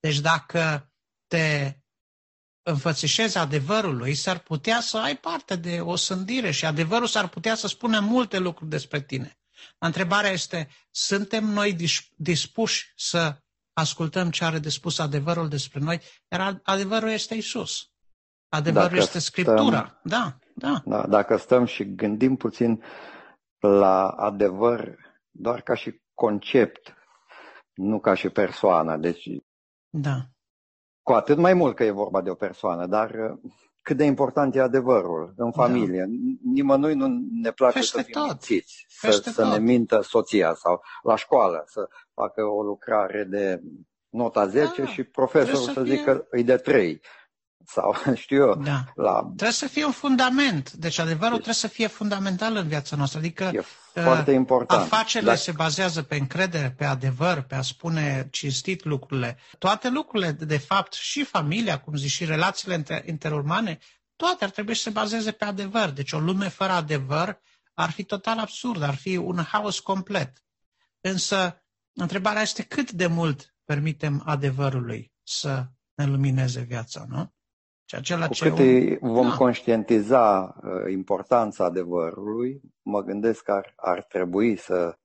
Deci 0.00 0.18
dacă 0.20 0.92
te 1.26 1.76
înfățișezi 2.62 3.38
adevărului, 3.38 4.14
s-ar 4.14 4.38
putea 4.38 4.80
să 4.80 4.98
ai 4.98 5.16
parte 5.16 5.56
de 5.56 5.80
o 5.80 5.96
sândire 5.96 6.50
și 6.50 6.64
adevărul 6.64 7.06
s-ar 7.06 7.28
putea 7.28 7.54
să 7.54 7.66
spună 7.66 8.00
multe 8.00 8.38
lucruri 8.38 8.70
despre 8.70 9.02
tine. 9.02 9.37
Întrebarea 9.78 10.30
este, 10.30 10.68
suntem 10.90 11.44
noi 11.44 11.76
dispuși 12.16 12.92
să 12.96 13.36
ascultăm 13.72 14.30
ce 14.30 14.44
are 14.44 14.58
de 14.58 14.68
spus 14.68 14.98
adevărul 14.98 15.48
despre 15.48 15.80
noi? 15.80 16.00
Iar 16.28 16.60
adevărul 16.62 17.08
este 17.08 17.34
Isus. 17.34 17.90
Adevărul 18.48 18.88
dacă 18.88 19.00
este 19.00 19.18
Scriptura. 19.18 19.78
Stăm, 19.78 19.98
da, 20.02 20.38
da. 20.54 20.82
da. 20.84 21.06
Dacă 21.06 21.36
stăm 21.36 21.64
și 21.64 21.94
gândim 21.94 22.36
puțin 22.36 22.82
la 23.58 24.08
adevăr 24.08 24.96
doar 25.30 25.60
ca 25.60 25.74
și 25.74 26.02
concept, 26.14 26.94
nu 27.74 28.00
ca 28.00 28.14
și 28.14 28.28
persoană. 28.28 28.96
Deci, 28.96 29.28
da. 29.88 30.16
cu 31.02 31.12
atât 31.12 31.36
mai 31.38 31.54
mult 31.54 31.76
că 31.76 31.84
e 31.84 31.90
vorba 31.90 32.22
de 32.22 32.30
o 32.30 32.34
persoană, 32.34 32.86
dar 32.86 33.38
cât 33.88 33.96
de 33.96 34.04
important 34.04 34.54
e 34.54 34.60
adevărul 34.60 35.34
în 35.36 35.50
da. 35.56 35.62
familie. 35.62 36.00
Da. 36.00 36.50
Nimănui 36.52 36.94
nu 36.94 37.06
ne 37.42 37.50
place 37.50 37.78
Peste 37.78 37.96
să 37.96 38.02
fim 38.02 38.12
tot. 38.12 38.26
mințiți, 38.26 38.86
să, 38.88 39.10
să 39.10 39.44
ne 39.44 39.58
mintă 39.58 40.00
soția 40.00 40.54
sau 40.54 40.82
la 41.02 41.16
școală, 41.16 41.64
să 41.66 41.88
facă 42.14 42.42
o 42.42 42.62
lucrare 42.62 43.24
de 43.24 43.60
nota 44.08 44.46
10 44.46 44.82
da. 44.82 44.86
și 44.86 45.02
profesorul 45.02 45.64
să, 45.64 45.72
să 45.72 45.82
fie... 45.82 45.94
zică 45.96 46.26
îi 46.30 46.44
de 46.44 46.56
3 46.56 47.00
sau 47.66 47.94
știu 48.14 48.42
eu. 48.42 48.54
Da. 48.54 48.84
La... 48.94 49.22
Trebuie 49.22 49.50
să 49.50 49.68
fie 49.68 49.84
un 49.84 49.90
fundament. 49.92 50.72
Deci 50.72 50.98
adevărul 50.98 51.36
deci, 51.36 51.42
trebuie 51.42 51.54
să 51.54 51.68
fie 51.68 51.86
fundamental 51.86 52.56
în 52.56 52.68
viața 52.68 52.96
noastră. 52.96 53.18
Adică 53.18 53.44
e 53.52 53.58
uh, 53.58 53.64
foarte 54.02 54.30
important. 54.30 54.80
afacerile 54.82 55.30
Dacă... 55.30 55.42
se 55.42 55.52
bazează 55.52 56.02
pe 56.02 56.16
încredere, 56.16 56.70
pe 56.70 56.84
adevăr, 56.84 57.40
pe 57.40 57.54
a 57.54 57.62
spune 57.62 58.28
cinstit 58.30 58.84
lucrurile. 58.84 59.36
Toate 59.58 59.88
lucrurile, 59.88 60.30
de 60.32 60.58
fapt, 60.58 60.92
și 60.92 61.24
familia, 61.24 61.80
cum 61.80 61.94
zici, 61.96 62.10
și 62.10 62.24
relațiile 62.24 63.04
interurmane, 63.06 63.78
toate 64.16 64.44
ar 64.44 64.50
trebui 64.50 64.74
să 64.74 64.82
se 64.82 64.90
bazeze 64.90 65.30
pe 65.32 65.44
adevăr. 65.44 65.90
Deci 65.90 66.12
o 66.12 66.18
lume 66.18 66.48
fără 66.48 66.72
adevăr 66.72 67.40
ar 67.74 67.90
fi 67.90 68.04
total 68.04 68.38
absurd, 68.38 68.82
ar 68.82 68.94
fi 68.94 69.16
un 69.16 69.44
haos 69.44 69.80
complet. 69.80 70.44
Însă, 71.00 71.62
întrebarea 71.92 72.42
este 72.42 72.62
cât 72.62 72.90
de 72.90 73.06
mult 73.06 73.54
permitem 73.64 74.22
adevărului 74.24 75.12
să 75.22 75.66
ne 75.94 76.06
lumineze 76.06 76.60
viața, 76.60 77.04
nu? 77.08 77.32
Și 77.88 77.94
acela 77.94 78.26
Cu 78.26 78.32
ce 78.32 78.48
cât 78.48 78.58
un... 79.00 79.12
vom 79.12 79.28
da. 79.28 79.34
conștientiza 79.34 80.54
uh, 80.62 80.92
importanța 80.92 81.64
adevărului, 81.64 82.60
mă 82.82 83.02
gândesc 83.02 83.42
că 83.42 83.52
ar, 83.52 83.72
ar 83.76 84.02
trebui 84.02 84.56
să 84.56 84.98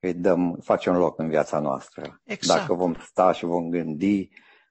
îi 0.00 0.14
dăm, 0.14 0.58
facem 0.62 0.96
loc 0.96 1.18
în 1.18 1.28
viața 1.28 1.58
noastră. 1.58 2.20
Exact. 2.24 2.60
Dacă 2.60 2.74
vom 2.74 2.94
sta 2.94 3.32
și 3.32 3.44
vom 3.44 3.68
gândi 3.70 4.28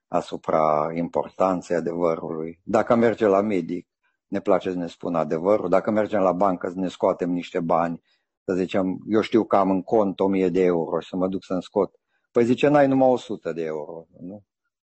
asupra 0.08 0.90
importanței 0.94 1.76
adevărului. 1.76 2.60
Dacă 2.62 2.94
mergem 2.94 3.28
la 3.28 3.40
medic, 3.40 3.88
ne 4.26 4.40
place 4.40 4.70
să 4.70 4.76
ne 4.76 4.86
spună 4.86 5.18
adevărul. 5.18 5.68
Dacă 5.68 5.90
mergem 5.90 6.20
la 6.20 6.32
bancă 6.32 6.68
să 6.68 6.78
ne 6.78 6.88
scoatem 6.88 7.30
niște 7.30 7.60
bani, 7.60 8.02
să 8.44 8.54
zicem, 8.54 8.98
eu 9.06 9.20
știu 9.20 9.44
că 9.44 9.56
am 9.56 9.70
în 9.70 9.82
cont 9.82 10.20
1000 10.20 10.48
de 10.48 10.62
euro 10.62 11.00
și 11.00 11.08
să 11.08 11.16
mă 11.16 11.28
duc 11.28 11.44
să-mi 11.44 11.62
scot. 11.62 11.94
Păi 12.32 12.44
zice, 12.44 12.68
n-ai 12.68 12.86
numai 12.86 13.08
100 13.08 13.52
de 13.52 13.62
euro. 13.62 14.06
Nu? 14.20 14.44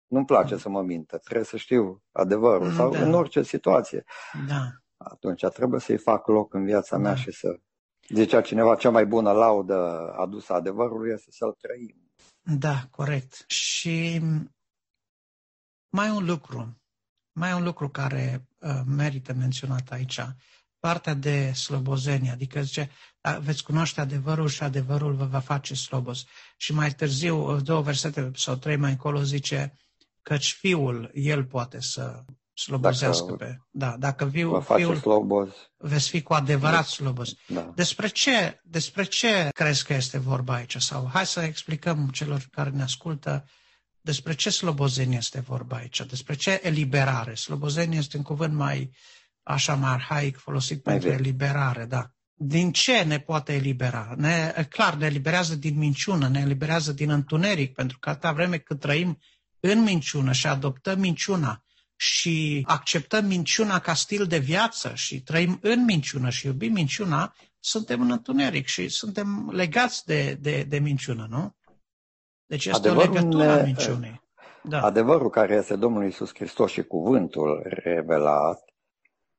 Nu-mi 0.06 0.24
place 0.24 0.54
mm. 0.54 0.60
să 0.60 0.68
mă 0.68 0.82
mintă, 0.82 1.18
trebuie 1.18 1.44
să 1.44 1.56
știu 1.56 2.02
adevărul 2.12 2.72
sau 2.72 2.90
da. 2.90 2.98
în 2.98 3.14
orice 3.14 3.42
situație. 3.42 4.04
Da. 4.48 4.70
Atunci 4.96 5.44
trebuie 5.44 5.80
să-i 5.80 5.98
fac 5.98 6.26
loc 6.26 6.54
în 6.54 6.64
viața 6.64 6.96
mea 6.96 7.12
da. 7.12 7.16
și 7.16 7.30
să... 7.32 7.60
Zicea 8.08 8.40
cineva, 8.40 8.74
cea 8.74 8.90
mai 8.90 9.06
bună 9.06 9.32
laudă 9.32 10.12
adusă 10.16 10.52
adevărului 10.52 11.12
este 11.12 11.30
să-l 11.30 11.52
trăim. 11.52 12.10
Da, 12.42 12.86
corect. 12.90 13.44
Și 13.46 14.20
mai 15.88 16.10
un 16.10 16.24
lucru, 16.24 16.80
mai 17.32 17.52
un 17.52 17.62
lucru 17.62 17.88
care 17.88 18.48
uh, 18.58 18.80
merită 18.86 19.32
menționat 19.32 19.90
aici, 19.90 20.20
partea 20.78 21.14
de 21.14 21.52
slobozenie, 21.52 22.30
adică 22.30 22.60
zice, 22.60 22.90
da, 23.20 23.38
veți 23.38 23.62
cunoaște 23.62 24.00
adevărul 24.00 24.48
și 24.48 24.62
adevărul 24.62 25.14
vă 25.14 25.24
va 25.24 25.38
face 25.38 25.74
slobos. 25.74 26.24
Și 26.56 26.72
mai 26.72 26.90
târziu, 26.90 27.60
două 27.60 27.82
versete 27.82 28.30
sau 28.34 28.54
trei 28.54 28.76
mai 28.76 28.90
încolo 28.90 29.22
zice, 29.22 29.72
căci 30.28 30.52
fiul, 30.52 31.10
el 31.14 31.44
poate 31.44 31.80
să 31.80 32.24
slobozească 32.52 33.24
dacă 33.30 33.44
pe... 33.44 33.58
Da, 33.70 33.96
dacă 33.98 34.24
viu, 34.24 34.60
fiul, 34.60 34.96
slobos. 34.96 35.48
veți 35.76 36.08
fi 36.08 36.22
cu 36.22 36.32
adevărat 36.32 36.86
slobos. 36.86 37.34
Da. 37.48 37.72
Despre, 37.74 38.08
ce, 38.08 38.60
despre 38.64 39.04
ce 39.04 39.48
crezi 39.52 39.84
că 39.84 39.94
este 39.94 40.18
vorba 40.18 40.54
aici? 40.54 40.76
Sau 40.76 41.08
hai 41.12 41.26
să 41.26 41.40
explicăm 41.40 42.08
celor 42.08 42.46
care 42.50 42.70
ne 42.70 42.82
ascultă 42.82 43.44
despre 44.00 44.34
ce 44.34 44.50
slobozenie 44.50 45.16
este 45.16 45.40
vorba 45.40 45.76
aici, 45.76 46.06
despre 46.06 46.34
ce 46.34 46.60
eliberare. 46.62 47.34
Slobozenie 47.34 47.98
este 47.98 48.16
un 48.16 48.22
cuvânt 48.22 48.54
mai 48.54 48.90
așa 49.42 49.74
mai 49.74 49.92
arhaic 49.92 50.36
folosit 50.36 50.84
mai 50.84 50.94
pentru 50.94 51.12
eliberare, 51.12 51.84
da. 51.84 52.10
Din 52.38 52.72
ce 52.72 53.02
ne 53.02 53.18
poate 53.18 53.52
elibera? 53.52 54.14
Ne, 54.16 54.66
clar, 54.68 54.94
ne 54.94 55.06
eliberează 55.06 55.56
din 55.56 55.78
minciună, 55.78 56.28
ne 56.28 56.40
eliberează 56.40 56.92
din 56.92 57.10
întuneric, 57.10 57.74
pentru 57.74 57.98
că 57.98 58.08
atâta 58.10 58.32
vreme 58.32 58.58
cât 58.58 58.80
trăim 58.80 59.18
în 59.66 59.82
minciună 59.82 60.32
și 60.32 60.46
adoptăm 60.46 60.98
minciuna 60.98 61.64
și 61.96 62.64
acceptăm 62.66 63.24
minciuna 63.24 63.78
ca 63.78 63.94
stil 63.94 64.26
de 64.26 64.38
viață 64.38 64.94
și 64.94 65.22
trăim 65.22 65.58
în 65.62 65.84
minciună 65.84 66.30
și 66.30 66.46
iubim 66.46 66.72
minciuna, 66.72 67.34
suntem 67.60 68.00
în 68.00 68.10
întuneric 68.10 68.66
și 68.66 68.88
suntem 68.88 69.50
legați 69.52 70.06
de, 70.06 70.38
de, 70.40 70.62
de 70.62 70.78
minciună, 70.78 71.26
nu? 71.30 71.54
Deci 72.46 72.64
este 72.64 72.88
adevărul 72.88 73.10
o 73.10 73.14
legătură 73.14 73.44
ne, 73.44 73.60
a 73.60 73.62
minciunii. 73.62 74.22
Da. 74.62 74.80
Adevărul 74.80 75.30
care 75.30 75.54
este 75.54 75.76
Domnul 75.76 76.06
Isus 76.06 76.34
Hristos 76.34 76.70
și 76.70 76.82
cuvântul 76.82 77.62
revelat 77.66 78.64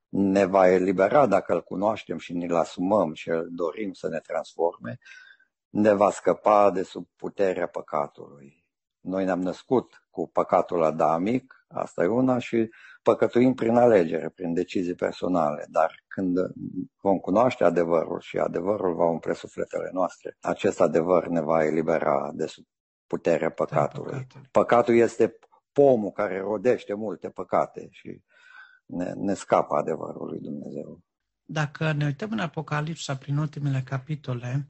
ne 0.10 0.46
va 0.46 0.70
elibera 0.70 1.26
dacă 1.26 1.54
îl 1.54 1.62
cunoaștem 1.62 2.18
și 2.18 2.34
ne-l 2.34 2.56
asumăm 2.56 3.14
și 3.14 3.30
îl 3.30 3.48
dorim 3.52 3.94
să 3.94 4.08
ne 4.08 4.20
transforme, 4.20 4.98
ne 5.70 5.94
va 5.94 6.12
scăpa 6.12 6.72
de 6.72 6.84
sub 6.84 7.08
puterea 7.16 7.68
păcatului. 7.68 8.67
Noi 9.08 9.26
ne-am 9.26 9.42
născut 9.42 10.04
cu 10.10 10.30
păcatul 10.30 10.84
adamic, 10.84 11.66
asta 11.68 12.04
e 12.04 12.08
una, 12.08 12.40
și 12.40 12.70
păcătuim 13.04 13.54
prin 13.54 13.76
alegere, 13.76 14.30
prin 14.30 14.54
decizii 14.54 14.96
personale. 14.96 15.66
Dar 15.70 16.04
când 16.08 16.38
vom 17.02 17.18
cunoaște 17.18 17.64
adevărul 17.64 18.20
și 18.20 18.38
adevărul 18.38 18.96
va 18.96 19.06
umple 19.06 19.34
sufletele 19.34 19.90
noastre, 19.94 20.38
acest 20.42 20.82
adevăr 20.82 21.28
ne 21.28 21.42
va 21.42 21.66
elibera 21.66 22.32
de 22.34 22.46
sub 22.46 22.66
puterea 23.08 23.50
păcatului. 23.50 24.12
Da, 24.12 24.18
păcatul. 24.18 24.48
păcatul 24.52 24.96
este 24.96 25.38
pomul 25.72 26.12
care 26.12 26.40
rodește 26.40 26.94
multe 26.94 27.30
păcate 27.30 27.88
și 27.92 28.22
ne, 28.86 29.14
ne 29.14 29.34
scapă 29.34 29.76
adevărul 29.76 30.28
lui 30.28 30.40
Dumnezeu. 30.40 31.00
Dacă 31.46 31.92
ne 31.92 32.06
uităm 32.06 32.32
în 32.32 32.40
Apocalipsa 32.40 33.16
prin 33.16 33.38
ultimele 33.38 33.82
capitole, 33.86 34.48
în 34.48 34.64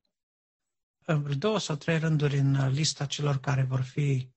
două 1.16 1.60
sau 1.60 1.76
trei 1.76 2.00
rânduri 2.00 2.38
în 2.38 2.72
lista 2.72 3.06
celor 3.06 3.40
care 3.40 3.64
vor 3.64 3.82
fi 3.82 4.32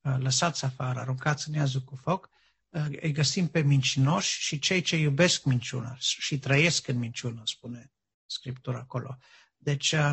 uh, 0.00 0.16
lăsați 0.18 0.64
afară, 0.64 0.98
aruncați 1.00 1.48
în 1.48 1.54
iazul 1.54 1.80
cu 1.80 1.96
foc, 1.96 2.28
uh, 2.68 2.86
îi 3.00 3.12
găsim 3.12 3.48
pe 3.48 3.60
mincinoși 3.60 4.40
și 4.40 4.58
cei 4.58 4.80
ce 4.80 4.96
iubesc 4.96 5.44
minciuna 5.44 5.96
și 5.98 6.38
trăiesc 6.38 6.88
în 6.88 6.98
minciună, 6.98 7.42
spune 7.44 7.92
Scriptura 8.26 8.78
acolo. 8.78 9.16
Deci, 9.56 9.92
uh, 9.92 10.10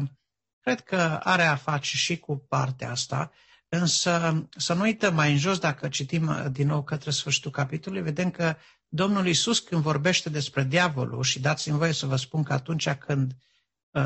cred 0.59 0.81
că 0.81 1.19
are 1.23 1.43
a 1.43 1.55
face 1.55 1.95
și 1.95 2.17
cu 2.17 2.37
partea 2.37 2.91
asta, 2.91 3.31
însă 3.69 4.43
să 4.57 4.73
nu 4.73 4.81
uităm 4.81 5.13
mai 5.13 5.31
în 5.31 5.37
jos, 5.37 5.59
dacă 5.59 5.87
citim 5.89 6.51
din 6.51 6.67
nou 6.67 6.83
către 6.83 7.11
sfârșitul 7.11 7.51
capitolului, 7.51 8.03
vedem 8.03 8.31
că 8.31 8.55
Domnul 8.87 9.27
Isus 9.27 9.59
când 9.59 9.81
vorbește 9.81 10.29
despre 10.29 10.63
diavolul, 10.63 11.23
și 11.23 11.39
dați-mi 11.39 11.77
voie 11.77 11.91
să 11.91 12.05
vă 12.05 12.15
spun 12.15 12.43
că 12.43 12.53
atunci 12.53 12.89
când 12.89 13.35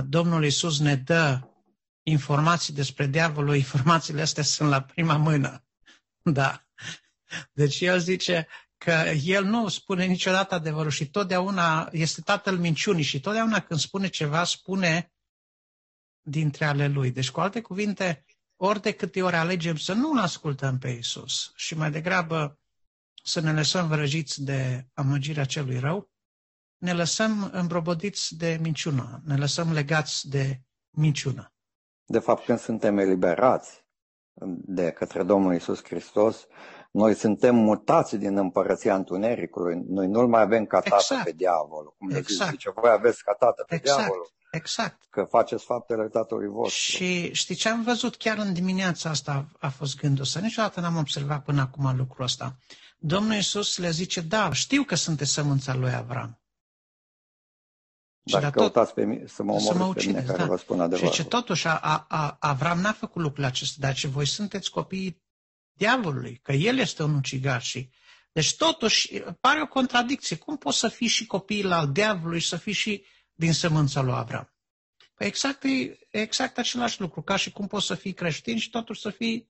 Domnul 0.06 0.46
Isus 0.46 0.80
ne 0.80 0.96
dă 0.96 1.51
informații 2.04 2.74
despre 2.74 3.06
diavolul, 3.06 3.56
informațiile 3.56 4.22
astea 4.22 4.44
sunt 4.44 4.70
la 4.70 4.82
prima 4.82 5.18
mână. 5.18 5.64
Da. 6.24 6.66
Deci 7.52 7.82
el 7.82 8.00
zice 8.00 8.48
că 8.78 8.92
el 9.24 9.44
nu 9.44 9.68
spune 9.68 10.06
niciodată 10.06 10.56
adevărul 10.56 10.92
și 10.92 11.10
totdeauna 11.10 11.90
este 11.92 12.22
tatăl 12.22 12.58
minciunii 12.58 13.04
și 13.04 13.20
totdeauna 13.20 13.60
când 13.60 13.80
spune 13.80 14.08
ceva, 14.08 14.44
spune 14.44 15.12
dintre 16.22 16.66
ale 16.66 16.88
lui. 16.88 17.12
Deci, 17.12 17.30
cu 17.32 17.40
alte 17.40 17.62
cuvinte, 17.62 18.26
ori 18.56 18.82
de 18.82 18.92
câte 18.92 19.22
ori 19.22 19.36
alegem 19.36 19.78
să 19.78 19.94
nu-L 19.94 20.18
ascultăm 20.18 20.78
pe 20.78 20.90
Isus 20.90 21.52
și 21.56 21.76
mai 21.76 21.92
degrabă 21.92 22.60
să 23.24 23.40
ne 23.40 23.54
lăsăm 23.54 23.88
vrăjiți 23.88 24.44
de 24.44 24.88
amăgirea 24.94 25.46
celui 25.46 25.80
rău, 25.80 26.12
ne 26.78 26.94
lăsăm 26.94 27.50
îmbrobodiți 27.54 28.36
de 28.36 28.58
minciună, 28.62 29.22
ne 29.26 29.36
lăsăm 29.36 29.72
legați 29.72 30.30
de 30.30 30.62
minciună. 30.90 31.51
De 32.06 32.20
fapt, 32.20 32.46
când 32.46 32.60
suntem 32.60 32.98
eliberați 32.98 33.86
de 34.66 34.92
către 34.92 35.24
Domnul 35.24 35.56
Isus 35.56 35.84
Hristos, 35.84 36.48
noi 36.92 37.14
suntem 37.14 37.56
mutați 37.56 38.16
din 38.16 38.38
împărăția 38.38 38.96
întunericului. 38.96 39.82
Noi 39.88 40.08
nu-l 40.08 40.28
mai 40.28 40.42
avem 40.42 40.66
ca 40.66 40.80
tată 40.80 40.96
exact. 40.96 41.24
pe 41.24 41.32
diavol. 41.32 41.96
Cum 41.98 42.10
exact. 42.10 42.52
zice, 42.52 42.72
voi 42.76 42.92
aveți 42.92 43.24
ca 43.24 43.34
tată 43.34 43.64
pe 43.68 43.76
exact. 43.76 43.98
diavolul. 43.98 44.32
Exact. 44.52 45.02
Că 45.10 45.24
faceți 45.30 45.64
faptele 45.64 46.08
tatălui 46.08 46.48
vostru. 46.48 46.76
Și 46.76 47.34
știi 47.34 47.56
ce 47.56 47.70
am 47.70 47.84
văzut 47.84 48.16
chiar 48.16 48.38
în 48.38 48.54
dimineața 48.54 49.10
asta 49.10 49.48
a 49.60 49.70
fost 49.70 49.96
gândul 49.98 50.24
ăsta. 50.24 50.40
Niciodată 50.40 50.80
n-am 50.80 50.98
observat 50.98 51.44
până 51.44 51.62
acum 51.62 51.98
lucrul 51.98 52.26
ăsta. 52.26 52.58
Domnul 52.98 53.34
Iisus 53.34 53.78
le 53.78 53.90
zice, 53.90 54.22
da, 54.22 54.54
știu 54.54 54.84
că 54.84 54.96
sunteți 54.96 55.32
sămânța 55.32 55.76
lui 55.76 55.94
Avram. 55.94 56.41
Dacă 58.24 58.50
căutați 58.50 58.94
pe 58.94 59.06
mine, 59.06 59.28
să 59.28 59.44
mă 59.44 59.52
omorâți 59.52 59.72
să 59.72 59.78
mă 59.78 59.86
ucideți, 59.86 60.06
pe 60.06 60.22
mine 60.22 60.26
care 60.26 60.44
da. 60.44 60.46
vă 60.46 60.58
spun 60.58 60.80
adevărul. 60.80 61.12
Și 61.12 61.22
ce 61.22 61.28
totuși 61.28 61.68
a, 61.68 62.06
a, 62.08 62.38
Avram 62.40 62.80
n-a 62.80 62.92
făcut 62.92 63.22
lucrul 63.22 63.44
acesta, 63.44 63.76
dar 63.80 63.94
ce 63.94 64.08
voi 64.08 64.26
sunteți 64.26 64.70
copiii 64.70 65.24
diavolului, 65.74 66.40
că 66.42 66.52
el 66.52 66.78
este 66.78 67.04
un 67.04 67.16
ucigaș 67.16 67.68
și 67.68 67.90
deci 68.32 68.56
totuși 68.56 69.20
pare 69.40 69.62
o 69.62 69.68
contradicție. 69.68 70.36
Cum 70.36 70.58
poți 70.58 70.78
să 70.78 70.88
fii 70.88 71.08
și 71.08 71.26
copiii 71.26 71.72
al 71.72 71.92
diavolului 71.92 72.40
și 72.40 72.48
să 72.48 72.58
fii 72.58 72.74
și 72.74 73.06
din 73.34 73.54
sămânța 73.54 74.02
lui 74.02 74.14
Avram? 74.14 74.54
Păi 75.14 75.28
exact, 75.28 75.64
e 75.64 75.98
exact 76.10 76.58
același 76.58 77.02
lucru, 77.02 77.22
ca 77.22 77.36
și 77.36 77.52
cum 77.52 77.68
poți 77.68 77.86
să 77.86 77.96
fii 77.96 78.14
creștin 78.14 78.58
și 78.58 78.70
totuși 78.70 79.02
să 79.02 79.10
fii 79.10 79.50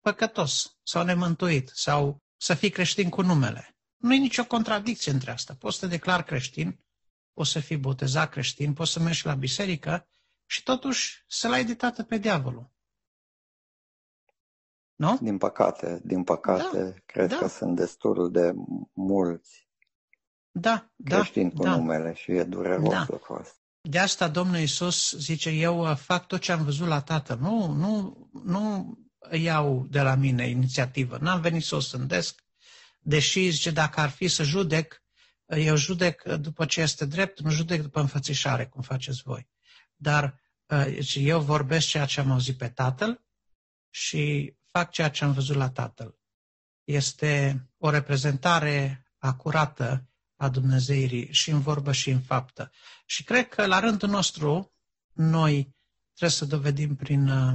păcătos 0.00 0.78
sau 0.82 1.04
nemântuit 1.04 1.70
sau 1.74 2.22
să 2.36 2.54
fii 2.54 2.70
creștin 2.70 3.08
cu 3.08 3.22
numele. 3.22 3.76
Nu 3.96 4.14
e 4.14 4.18
nicio 4.18 4.44
contradicție 4.44 5.12
între 5.12 5.30
asta. 5.30 5.54
Poți 5.58 5.78
să 5.78 5.84
te 5.86 5.90
declari 5.90 6.24
creștin 6.24 6.80
poți 7.38 7.50
să 7.50 7.60
fii 7.60 7.76
botezat 7.76 8.30
creștin, 8.30 8.72
poți 8.72 8.92
să 8.92 9.00
mergi 9.00 9.26
la 9.26 9.34
biserică 9.34 10.08
și 10.46 10.62
totuși 10.62 11.24
să-l 11.28 11.52
ai 11.52 11.64
de 11.64 11.74
tată 11.74 12.02
pe 12.02 12.18
diavolul. 12.18 12.70
Nu? 14.94 15.18
Din 15.20 15.38
păcate, 15.38 16.00
din 16.04 16.24
păcate, 16.24 16.82
da, 16.82 16.94
cred 17.06 17.28
da. 17.28 17.36
că 17.36 17.46
sunt 17.46 17.76
destul 17.76 18.30
de 18.30 18.54
mulți 18.92 19.68
da, 20.50 20.90
da 20.96 21.16
creștini 21.16 21.50
da, 21.50 21.56
cu 21.56 21.62
da. 21.62 21.76
numele 21.76 22.14
și 22.14 22.30
e 22.30 22.44
dureros 22.44 22.92
da. 22.92 23.06
lucrul 23.08 23.40
ăsta. 23.40 23.56
De 23.80 23.98
asta 23.98 24.28
Domnul 24.28 24.58
Iisus 24.58 25.14
zice, 25.16 25.50
eu 25.50 25.90
uh, 25.90 25.96
fac 25.96 26.26
tot 26.26 26.40
ce 26.40 26.52
am 26.52 26.64
văzut 26.64 26.86
la 26.86 27.00
tată. 27.00 27.34
Nu, 27.34 27.72
nu, 27.72 28.16
nu 28.44 28.94
iau 29.30 29.86
de 29.90 30.00
la 30.00 30.14
mine 30.14 30.48
inițiativă. 30.48 31.18
N-am 31.20 31.40
venit 31.40 31.64
să 31.64 31.74
o 31.74 31.80
sândesc, 31.80 32.44
deși 33.00 33.48
zice, 33.48 33.70
dacă 33.70 34.00
ar 34.00 34.10
fi 34.10 34.28
să 34.28 34.42
judec, 34.42 35.02
eu 35.48 35.76
judec 35.76 36.22
după 36.22 36.66
ce 36.66 36.80
este 36.80 37.04
drept, 37.04 37.40
nu 37.40 37.50
judec 37.50 37.82
după 37.82 38.00
înfățișare, 38.00 38.66
cum 38.66 38.82
faceți 38.82 39.22
voi. 39.22 39.48
Dar 39.96 40.40
uh, 40.66 41.14
eu 41.14 41.40
vorbesc 41.40 41.86
ceea 41.86 42.04
ce 42.04 42.20
am 42.20 42.30
auzit 42.30 42.56
pe 42.56 42.68
tatăl 42.68 43.24
și 43.90 44.54
fac 44.70 44.90
ceea 44.90 45.10
ce 45.10 45.24
am 45.24 45.32
văzut 45.32 45.56
la 45.56 45.70
tatăl. 45.70 46.18
Este 46.84 47.66
o 47.78 47.90
reprezentare 47.90 49.06
acurată 49.18 50.08
a 50.36 50.48
Dumnezeirii 50.48 51.32
și 51.32 51.50
în 51.50 51.60
vorbă 51.60 51.92
și 51.92 52.10
în 52.10 52.20
faptă. 52.20 52.70
Și 53.06 53.24
cred 53.24 53.48
că 53.48 53.66
la 53.66 53.80
rândul 53.80 54.08
nostru, 54.08 54.72
noi 55.12 55.76
trebuie 56.14 56.38
să 56.38 56.44
dovedim 56.44 56.96
prin 56.96 57.28
uh, 57.28 57.54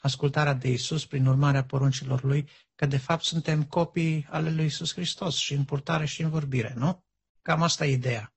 ascultarea 0.00 0.52
de 0.54 0.68
Isus, 0.68 1.06
prin 1.06 1.26
urmarea 1.26 1.64
poruncilor 1.64 2.22
Lui, 2.22 2.48
că 2.74 2.86
de 2.86 2.96
fapt 2.96 3.24
suntem 3.24 3.64
copii 3.64 4.26
ale 4.30 4.50
Lui 4.50 4.64
Isus 4.64 4.92
Hristos 4.92 5.36
și 5.36 5.52
în 5.52 5.64
purtare 5.64 6.04
și 6.06 6.22
în 6.22 6.30
vorbire, 6.30 6.74
nu? 6.76 7.04
Cam 7.42 7.62
asta 7.62 7.84
e 7.84 7.92
ideea. 7.92 8.32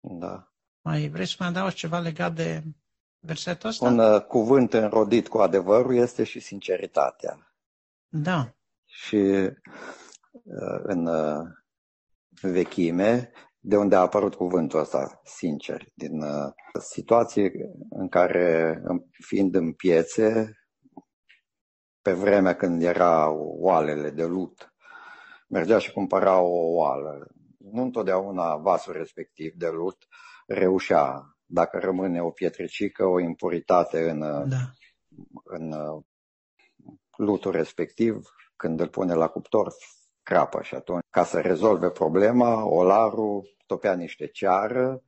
Da. 0.00 0.52
Mai 0.80 1.08
vreți 1.08 1.30
să 1.30 1.36
mai 1.38 1.48
adaugi 1.48 1.74
ceva 1.74 1.98
legat 1.98 2.34
de 2.34 2.62
versetul 3.18 3.68
ăsta? 3.68 3.86
Un 3.86 3.98
uh, 3.98 4.22
cuvânt 4.22 4.72
înrodit 4.72 5.28
cu 5.28 5.38
adevărul 5.38 5.94
este 5.94 6.24
și 6.24 6.40
sinceritatea. 6.40 7.52
Da. 8.08 8.54
Și 8.84 9.16
uh, 9.16 10.80
în 10.82 11.06
uh, 11.06 11.46
vechime, 12.40 13.32
de 13.58 13.76
unde 13.76 13.96
a 13.96 14.00
apărut 14.00 14.34
cuvântul 14.34 14.80
ăsta, 14.80 15.20
sincer, 15.24 15.84
din 15.94 16.22
uh, 16.22 16.52
situații 16.80 17.50
în 17.90 18.08
care, 18.08 18.80
fiind 19.10 19.54
în 19.54 19.72
piețe, 19.72 20.52
pe 22.02 22.12
vremea 22.12 22.56
când 22.56 22.82
erau 22.82 23.56
oalele 23.58 24.10
de 24.10 24.24
lut, 24.24 24.74
mergea 25.48 25.78
și 25.78 25.92
cumpăra 25.92 26.40
o 26.40 26.74
oală 26.74 27.26
nu 27.72 27.82
întotdeauna 27.82 28.56
vasul 28.56 28.92
respectiv 28.92 29.52
de 29.54 29.68
lut 29.68 30.06
reușea, 30.46 31.36
dacă 31.44 31.78
rămâne 31.78 32.22
o 32.22 32.30
pietricică, 32.30 33.04
o 33.04 33.20
impuritate 33.20 34.10
în, 34.10 34.18
da. 34.48 34.72
în 35.44 35.74
lutul 37.16 37.52
respectiv, 37.52 38.28
când 38.56 38.80
îl 38.80 38.88
pune 38.88 39.14
la 39.14 39.28
cuptor, 39.28 39.72
crapă 40.22 40.62
și 40.62 40.74
atunci, 40.74 41.02
ca 41.10 41.24
să 41.24 41.40
rezolve 41.40 41.90
problema, 41.90 42.64
olarul 42.64 43.56
topea 43.66 43.94
niște 43.94 44.26
ceară 44.26 45.02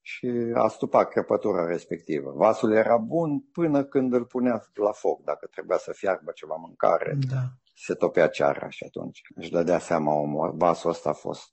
și 0.00 0.52
astupa 0.54 1.04
crăpătura 1.04 1.66
respectivă. 1.66 2.32
Vasul 2.32 2.72
era 2.72 2.96
bun 2.96 3.40
până 3.52 3.84
când 3.84 4.12
îl 4.12 4.24
punea 4.24 4.62
la 4.74 4.92
foc, 4.92 5.24
dacă 5.24 5.46
trebuia 5.46 5.78
să 5.78 5.92
fiarbă 5.92 6.30
ceva 6.34 6.54
mâncare. 6.54 7.18
Da 7.28 7.61
se 7.84 7.94
topea 7.94 8.28
ceara 8.28 8.68
și 8.68 8.84
atunci 8.84 9.20
își 9.34 9.50
dădea 9.50 9.78
seama 9.78 10.12
omul, 10.12 10.54
vasul 10.56 10.90
ăsta 10.90 11.08
a 11.08 11.12
fost 11.12 11.50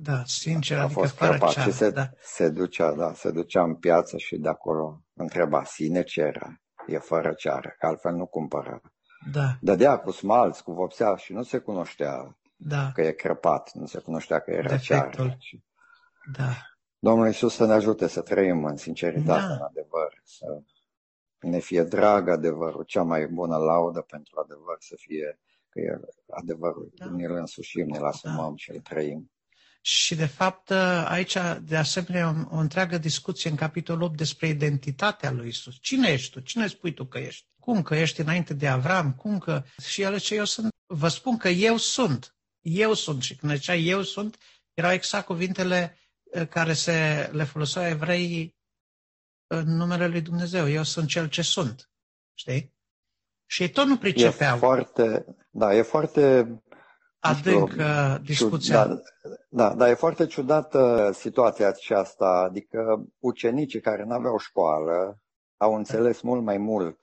da, 0.00 0.22
sincer, 0.24 0.78
a 0.78 0.82
adică 0.82 1.00
fost 1.00 1.14
fără 1.14 1.38
ceară, 1.38 1.70
și 1.70 1.76
se, 1.76 1.90
da. 1.90 2.10
se, 2.20 2.48
ducea, 2.48 2.92
da, 2.92 3.12
se 3.14 3.30
ducea 3.30 3.62
în 3.62 3.74
piață 3.74 4.16
și 4.16 4.36
de 4.36 4.48
acolo 4.48 5.00
întreba, 5.14 5.64
sine 5.64 6.02
ce 6.02 6.20
era, 6.20 6.62
e 6.86 6.98
fără 6.98 7.32
ceară, 7.32 7.74
că 7.78 7.86
altfel 7.86 8.14
nu 8.14 8.26
cumpăra. 8.26 8.80
Da. 9.32 9.56
Dădea 9.60 9.98
cu 9.98 10.10
smalț, 10.10 10.60
cu 10.60 10.72
vopsea 10.72 11.16
și 11.16 11.32
nu 11.32 11.42
se 11.42 11.58
cunoștea 11.58 12.38
da. 12.56 12.90
că 12.94 13.02
e 13.02 13.12
crăpat, 13.12 13.70
nu 13.72 13.86
se 13.86 13.98
cunoștea 13.98 14.40
că 14.40 14.50
era 14.50 14.68
Defectul. 14.68 15.24
ceară. 15.24 15.38
Da. 16.36 16.50
Domnul 16.98 17.26
Iisus 17.26 17.54
să 17.54 17.66
ne 17.66 17.72
ajute 17.72 18.06
să 18.06 18.20
trăim 18.20 18.64
în 18.64 18.76
sinceritate, 18.76 19.40
da. 19.40 19.52
în 19.52 19.60
adevăr, 19.60 20.20
să 20.24 20.46
ne 21.40 21.58
fie 21.58 21.82
drag 21.82 22.28
adevărul, 22.28 22.82
cea 22.82 23.02
mai 23.02 23.26
bună 23.26 23.56
laudă 23.56 24.00
pentru 24.00 24.40
adevăr 24.40 24.76
să 24.78 24.94
fie 24.98 25.38
că 25.74 25.80
e 25.80 26.00
adevărul, 26.30 26.92
da. 26.94 27.06
ne-l 27.06 27.30
însușim, 27.30 27.86
ne-l 27.86 28.04
asumăm 28.04 28.50
da. 28.50 28.56
și 28.56 28.70
îl 28.70 28.80
trăim. 28.80 29.30
Și 29.80 30.14
de 30.14 30.26
fapt 30.26 30.70
aici 31.04 31.36
de 31.62 31.76
asemenea 31.76 32.28
o, 32.28 32.56
o 32.56 32.58
întreagă 32.58 32.98
discuție 32.98 33.50
în 33.50 33.56
capitolul 33.56 34.02
8 34.02 34.16
despre 34.16 34.48
identitatea 34.48 35.30
lui 35.30 35.48
Isus. 35.48 35.76
Cine 35.80 36.08
ești 36.08 36.32
tu? 36.32 36.40
Cine 36.40 36.66
spui 36.66 36.94
tu 36.94 37.04
că 37.04 37.18
ești? 37.18 37.46
Cum 37.60 37.82
că 37.82 37.94
ești 37.94 38.20
înainte 38.20 38.54
de 38.54 38.68
Avram? 38.68 39.14
Cum 39.14 39.38
că... 39.38 39.62
Și 39.88 40.02
el 40.02 40.20
ce 40.20 40.34
eu 40.34 40.44
sunt. 40.44 40.68
Vă 40.86 41.08
spun 41.08 41.36
că 41.36 41.48
eu 41.48 41.76
sunt. 41.76 42.36
Eu 42.60 42.94
sunt. 42.94 43.22
Și 43.22 43.36
când 43.36 43.54
zicea 43.54 43.74
eu 43.74 44.02
sunt, 44.02 44.38
erau 44.74 44.92
exact 44.92 45.26
cuvintele 45.26 45.98
care 46.48 46.72
se 46.72 47.28
le 47.32 47.44
foloseau 47.44 47.86
evreii 47.86 48.56
în 49.46 49.76
numele 49.76 50.06
lui 50.06 50.20
Dumnezeu. 50.20 50.68
Eu 50.68 50.82
sunt 50.82 51.08
cel 51.08 51.28
ce 51.28 51.42
sunt. 51.42 51.90
Știi? 52.34 52.74
Și 53.54 53.62
ei 53.62 53.70
tot 53.70 53.86
nu 53.86 53.96
pricepeau. 53.96 54.54
E 54.56 54.58
foarte, 54.58 55.24
da, 55.50 55.74
e 55.74 55.82
foarte 55.82 56.54
adâncă 57.18 58.20
discuția. 58.24 58.86
Da, 58.86 59.00
da, 59.48 59.74
dar 59.74 59.88
e 59.88 59.94
foarte 59.94 60.26
ciudată 60.26 61.10
situația 61.14 61.68
aceasta, 61.68 62.26
adică 62.48 63.04
ucenicii 63.18 63.80
care 63.80 64.04
nu 64.04 64.14
aveau 64.14 64.38
școală 64.38 65.18
au 65.56 65.74
înțeles 65.74 66.20
mult 66.20 66.42
mai 66.42 66.58
mult 66.58 66.98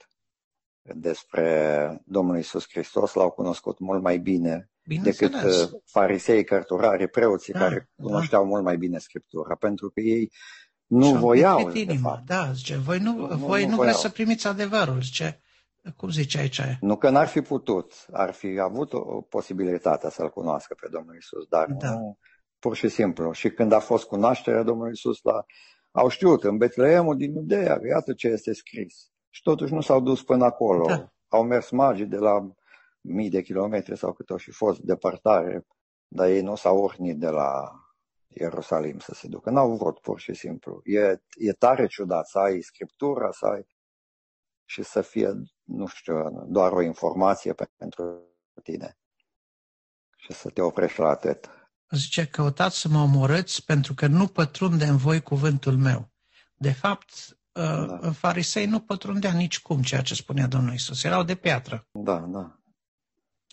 despre 0.81 2.01
Domnul 2.05 2.37
Isus 2.37 2.65
Hristos, 2.69 3.13
l-au 3.13 3.29
cunoscut 3.29 3.79
mult 3.79 4.01
mai 4.01 4.17
bine 4.17 4.69
decât 5.03 5.33
uh, 5.33 5.69
farisei, 5.85 6.43
cărturarii, 6.43 7.07
preoții 7.07 7.53
da, 7.53 7.59
care 7.59 7.89
da. 7.95 8.03
cunoșteau 8.03 8.45
mult 8.45 8.63
mai 8.63 8.77
bine 8.77 8.97
Scriptura, 8.97 9.55
pentru 9.55 9.89
că 9.89 9.99
ei 9.99 10.31
nu 10.85 11.11
voiau. 11.11 11.71
De 11.71 11.97
fapt. 12.01 12.25
Da, 12.25 12.51
zice, 12.51 12.75
voi 12.75 12.99
nu, 12.99 13.15
nu, 13.15 13.35
voi 13.35 13.63
nu, 13.65 13.69
nu 13.69 13.75
vreți 13.75 13.99
să 13.99 14.09
primiți 14.09 14.47
adevărul, 14.47 15.01
zice, 15.01 15.40
cum 15.97 16.09
zice 16.09 16.37
aici? 16.39 16.61
Nu 16.79 16.97
că 16.97 17.09
n-ar 17.09 17.27
fi 17.27 17.41
putut, 17.41 18.05
ar 18.11 18.33
fi 18.33 18.59
avut 18.59 18.93
o 18.93 19.21
posibilitate 19.21 20.09
să-L 20.09 20.29
cunoască 20.29 20.75
pe 20.81 20.87
Domnul 20.91 21.15
Isus, 21.15 21.47
dar 21.47 21.67
da. 21.67 21.93
nu, 21.93 22.17
pur 22.59 22.75
și 22.75 22.87
simplu. 22.87 23.31
Și 23.31 23.49
când 23.49 23.71
a 23.71 23.79
fost 23.79 24.05
cunoașterea 24.05 24.63
Domnului 24.63 24.91
Isus, 24.91 25.21
la, 25.21 25.45
au 25.91 26.07
știut, 26.07 26.43
în 26.43 26.57
Betleemul 26.57 27.17
din 27.17 27.35
Iudeea, 27.35 27.79
iată 27.89 28.13
ce 28.13 28.27
este 28.27 28.53
scris. 28.53 29.11
Și 29.29 29.41
totuși 29.41 29.73
nu 29.73 29.81
s-au 29.81 30.01
dus 30.01 30.23
până 30.23 30.45
acolo. 30.45 30.85
Da. 30.85 31.11
Au 31.27 31.43
mers 31.43 31.69
magii 31.69 32.05
de 32.05 32.17
la 32.17 32.51
mii 33.01 33.29
de 33.29 33.41
kilometri 33.41 33.97
sau 33.97 34.13
cât 34.13 34.29
au 34.29 34.37
și 34.37 34.51
fost 34.51 34.79
departare, 34.79 35.65
dar 36.07 36.27
ei 36.27 36.41
nu 36.41 36.55
s-au 36.55 36.77
ornit 36.77 37.19
de 37.19 37.29
la 37.29 37.71
Ierusalim 38.27 38.99
să 38.99 39.13
se 39.13 39.27
ducă. 39.27 39.49
N-au 39.49 39.75
vrut, 39.75 39.99
pur 39.99 40.19
și 40.19 40.33
simplu. 40.33 40.81
E, 40.83 41.21
e 41.37 41.51
tare 41.57 41.87
ciudat 41.87 42.27
să 42.27 42.39
ai 42.39 42.61
Scriptura, 42.61 43.31
să 43.31 43.45
ai 43.45 43.65
și 44.65 44.83
să 44.83 45.01
fie, 45.01 45.41
nu 45.71 45.87
știu, 45.87 46.45
doar 46.47 46.71
o 46.71 46.81
informație 46.81 47.53
pentru 47.77 48.21
tine 48.63 48.97
și 50.17 50.33
să 50.33 50.49
te 50.49 50.61
oprești 50.61 50.99
la 50.99 51.07
atât. 51.07 51.49
Zice, 51.89 52.27
căutați 52.27 52.79
să 52.79 52.87
mă 52.87 52.99
omorâți 52.99 53.65
pentru 53.65 53.93
că 53.93 54.07
nu 54.07 54.27
pătrunde 54.27 54.85
în 54.85 54.97
voi 54.97 55.21
cuvântul 55.21 55.77
meu. 55.77 56.11
De 56.55 56.71
fapt, 56.71 57.37
da. 57.51 57.99
Uh, 58.03 58.13
farisei 58.15 58.65
nu 58.65 58.79
pătrundea 58.79 59.31
nici 59.31 59.61
cum 59.61 59.81
ceea 59.81 60.01
ce 60.01 60.15
spunea 60.15 60.47
Domnul 60.47 60.73
Isus. 60.73 61.03
Erau 61.03 61.23
de 61.23 61.35
piatră. 61.35 61.87
Da, 61.91 62.19
da. 62.19 62.59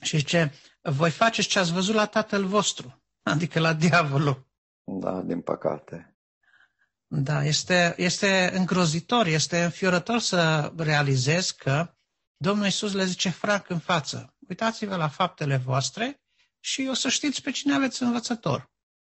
Și 0.02 0.16
zice, 0.16 0.52
voi 0.82 1.10
faceți 1.10 1.48
ce 1.48 1.58
ați 1.58 1.72
văzut 1.72 1.94
la 1.94 2.06
tatăl 2.06 2.44
vostru, 2.44 3.02
adică 3.22 3.60
la 3.60 3.72
diavolul. 3.72 4.46
Da, 4.84 5.22
din 5.22 5.40
păcate. 5.40 6.16
Da, 7.06 7.44
este, 7.44 7.94
este 7.96 8.50
îngrozitor, 8.54 9.26
este 9.26 9.62
înfiorător 9.62 10.18
să 10.18 10.72
realizez 10.76 11.50
că 11.50 11.97
Domnul 12.40 12.66
Isus 12.66 12.92
le 12.92 13.04
zice 13.04 13.30
franc 13.30 13.68
în 13.68 13.78
față, 13.78 14.34
uitați-vă 14.48 14.96
la 14.96 15.08
faptele 15.08 15.56
voastre 15.56 16.22
și 16.60 16.86
o 16.90 16.94
să 16.94 17.08
știți 17.08 17.42
pe 17.42 17.50
cine 17.50 17.74
aveți 17.74 18.02
învățător. 18.02 18.70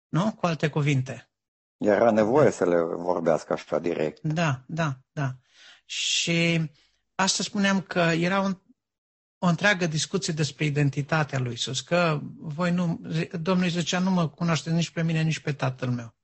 Nu? 0.09 0.33
Cu 0.33 0.47
alte 0.47 0.69
cuvinte. 0.69 1.31
Era 1.77 2.11
nevoie 2.11 2.45
da. 2.45 2.51
să 2.51 2.65
le 2.65 2.81
vorbească 2.81 3.53
așa 3.53 3.79
direct. 3.79 4.23
Da, 4.23 4.63
da, 4.67 4.99
da. 5.13 5.37
Și 5.85 6.71
asta 7.15 7.43
spuneam 7.43 7.81
că 7.81 7.99
era 7.99 8.41
un, 8.41 8.61
o 9.39 9.47
întreagă 9.47 9.87
discuție 9.87 10.33
despre 10.33 10.65
identitatea 10.65 11.39
lui 11.39 11.53
Isus, 11.53 11.81
că 11.81 12.21
voi 12.39 12.71
nu, 12.71 13.01
Domnul 13.41 13.69
zicea, 13.69 13.99
nu 13.99 14.11
mă 14.11 14.29
cunoaște 14.29 14.71
nici 14.71 14.91
pe 14.91 15.03
mine, 15.03 15.23
nici 15.23 15.41
pe 15.41 15.53
tatăl 15.53 15.91
meu. 15.91 16.17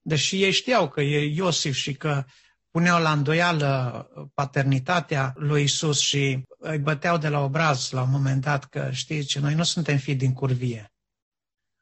Deși 0.00 0.42
ei 0.42 0.50
știau 0.50 0.88
că 0.88 1.00
e 1.00 1.34
Iosif 1.34 1.74
și 1.74 1.94
că 1.94 2.24
puneau 2.70 3.02
la 3.02 3.12
îndoială 3.12 4.08
paternitatea 4.34 5.32
lui 5.36 5.62
Isus 5.62 5.98
și 5.98 6.44
îi 6.58 6.78
băteau 6.78 7.18
de 7.18 7.28
la 7.28 7.40
obraz 7.40 7.90
la 7.90 8.02
un 8.02 8.10
moment 8.10 8.40
dat 8.40 8.64
că 8.64 8.90
știți 8.92 9.26
ce 9.28 9.40
noi 9.40 9.54
nu 9.54 9.62
suntem 9.62 9.96
fii 9.96 10.14
din 10.14 10.32
curvie. 10.32 10.92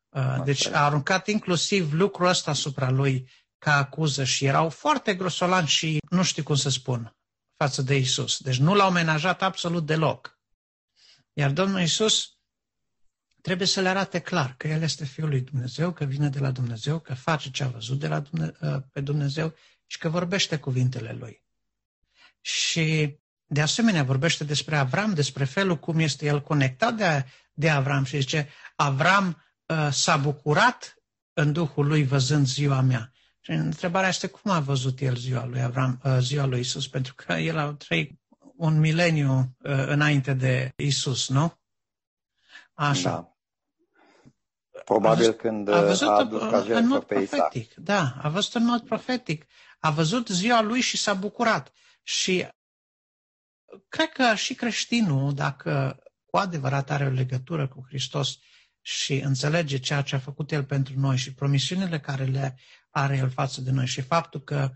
Uh, 0.09 0.43
deci 0.45 0.67
a 0.67 0.85
aruncat 0.85 1.27
inclusiv 1.27 1.93
lucrul 1.93 2.27
ăsta 2.27 2.51
asupra 2.51 2.91
lui 2.91 3.29
ca 3.59 3.77
acuză 3.77 4.25
și 4.25 4.45
erau 4.45 4.69
foarte 4.69 5.15
grosolanți 5.15 5.71
și 5.73 5.99
nu 6.11 6.23
știu 6.23 6.43
cum 6.43 6.55
să 6.55 6.71
spun 6.71 7.17
față 7.57 7.83
de 7.83 7.97
Isus. 7.97 8.39
Deci 8.39 8.59
nu 8.59 8.75
l-au 8.75 8.91
menajat 8.91 9.43
absolut 9.43 9.87
deloc. 9.87 10.39
Iar 11.33 11.51
Domnul 11.51 11.81
Isus 11.81 12.39
trebuie 13.41 13.67
să 13.67 13.81
le 13.81 13.89
arate 13.89 14.21
clar 14.21 14.55
că 14.57 14.69
El 14.69 14.83
este 14.83 15.05
Fiul 15.05 15.29
lui 15.29 15.41
Dumnezeu, 15.41 15.93
că 15.93 16.05
vine 16.05 16.29
de 16.29 16.39
la 16.39 16.51
Dumnezeu, 16.51 16.99
că 16.99 17.15
face 17.15 17.51
ce 17.51 17.65
a 17.65 17.69
văzut 17.69 17.99
de 17.99 18.09
la 18.09 18.21
Dumne- 18.21 18.57
uh, 18.61 18.77
pe 18.93 19.01
Dumnezeu 19.01 19.55
și 19.91 19.99
că 19.99 20.09
vorbește 20.09 20.59
cuvintele 20.59 21.13
Lui. 21.13 21.43
Și 22.41 23.19
de 23.47 23.61
asemenea 23.61 24.03
vorbește 24.03 24.45
despre 24.45 24.77
Avram, 24.77 25.15
despre 25.15 25.45
felul 25.45 25.79
cum 25.79 25.99
este 25.99 26.27
el 26.27 26.43
conectat 26.43 26.95
de, 26.95 27.25
de 27.53 27.69
Avram 27.71 28.05
și 28.05 28.19
zice, 28.21 28.49
Avram 28.77 29.43
uh, 29.67 29.89
s-a 29.91 30.17
bucurat 30.17 30.95
în 31.33 31.53
Duhul 31.53 31.87
lui 31.87 32.05
văzând 32.05 32.47
ziua 32.47 32.81
mea. 32.81 33.13
Și 33.41 33.51
întrebarea 33.51 34.09
este 34.09 34.27
cum 34.27 34.51
a 34.51 34.61
văzut 34.61 35.01
el 35.01 35.17
ziua 35.17 35.45
lui 35.47 35.63
Avram, 35.63 36.01
uh, 36.05 36.17
ziua 36.21 36.45
lui 36.45 36.61
Isus, 36.61 36.89
pentru 36.89 37.15
că 37.15 37.33
el 37.33 37.59
a 37.59 37.73
trăit 37.73 38.21
un 38.57 38.79
mileniu 38.81 39.39
uh, 39.39 39.73
înainte 39.87 40.33
de 40.35 40.73
Isus, 40.77 41.29
nu? 41.29 41.59
Așa. 42.75 43.11
Da. 43.11 43.33
Probabil 44.85 45.25
a 45.25 45.27
văzut, 45.27 45.37
când 45.41 45.69
a, 45.69 45.81
văzut 45.83 46.09
a 46.09 46.13
adus 46.13 46.41
ca 46.41 46.59
în 46.77 46.87
mod 46.87 47.03
pe 47.05 47.15
profetic, 47.15 47.71
Isaac. 47.71 47.75
Da, 47.85 48.15
a 48.23 48.29
văzut 48.29 48.55
în 48.55 48.65
mod 48.65 48.81
profetic. 48.81 49.47
A 49.79 49.91
văzut 49.91 50.29
ziua 50.29 50.61
lui 50.61 50.81
și 50.81 50.97
s-a 50.97 51.15
bucurat. 51.15 51.73
Și 52.03 52.49
cred 53.89 54.09
că 54.09 54.35
și 54.35 54.55
creștinul, 54.55 55.35
dacă 55.35 56.03
cu 56.27 56.37
adevărat 56.37 56.91
are 56.91 57.07
o 57.07 57.11
legătură 57.11 57.69
cu 57.69 57.85
Hristos 57.89 58.39
și 58.81 59.15
înțelege 59.15 59.79
ceea 59.79 60.03
ce 60.03 60.15
a 60.15 60.19
făcut 60.19 60.53
El 60.53 60.65
pentru 60.65 60.99
noi 60.99 61.17
și 61.17 61.35
promisiunile 61.35 62.01
care 62.01 62.25
le 62.25 62.59
are 62.91 63.17
El 63.17 63.31
față 63.31 63.61
de 63.61 63.71
noi 63.71 63.87
și 63.87 64.01
faptul 64.01 64.41
că 64.43 64.71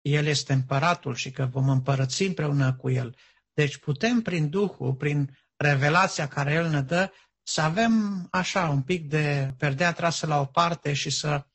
El 0.00 0.26
este 0.26 0.52
împăratul 0.52 1.14
și 1.14 1.30
că 1.30 1.46
vom 1.46 1.68
împărăți 1.68 2.22
împreună 2.22 2.74
cu 2.74 2.90
El. 2.90 3.16
Deci 3.52 3.76
putem 3.76 4.22
prin 4.22 4.48
Duhul, 4.50 4.94
prin 4.94 5.38
revelația 5.56 6.28
care 6.28 6.52
El 6.52 6.68
ne 6.68 6.82
dă, 6.82 7.10
să 7.42 7.60
avem 7.60 8.26
așa 8.30 8.68
un 8.68 8.82
pic 8.82 9.08
de 9.08 9.54
perdea 9.58 9.92
trasă 9.92 10.26
la 10.26 10.40
o 10.40 10.44
parte 10.44 10.92
și 10.92 11.10
să, 11.10 11.46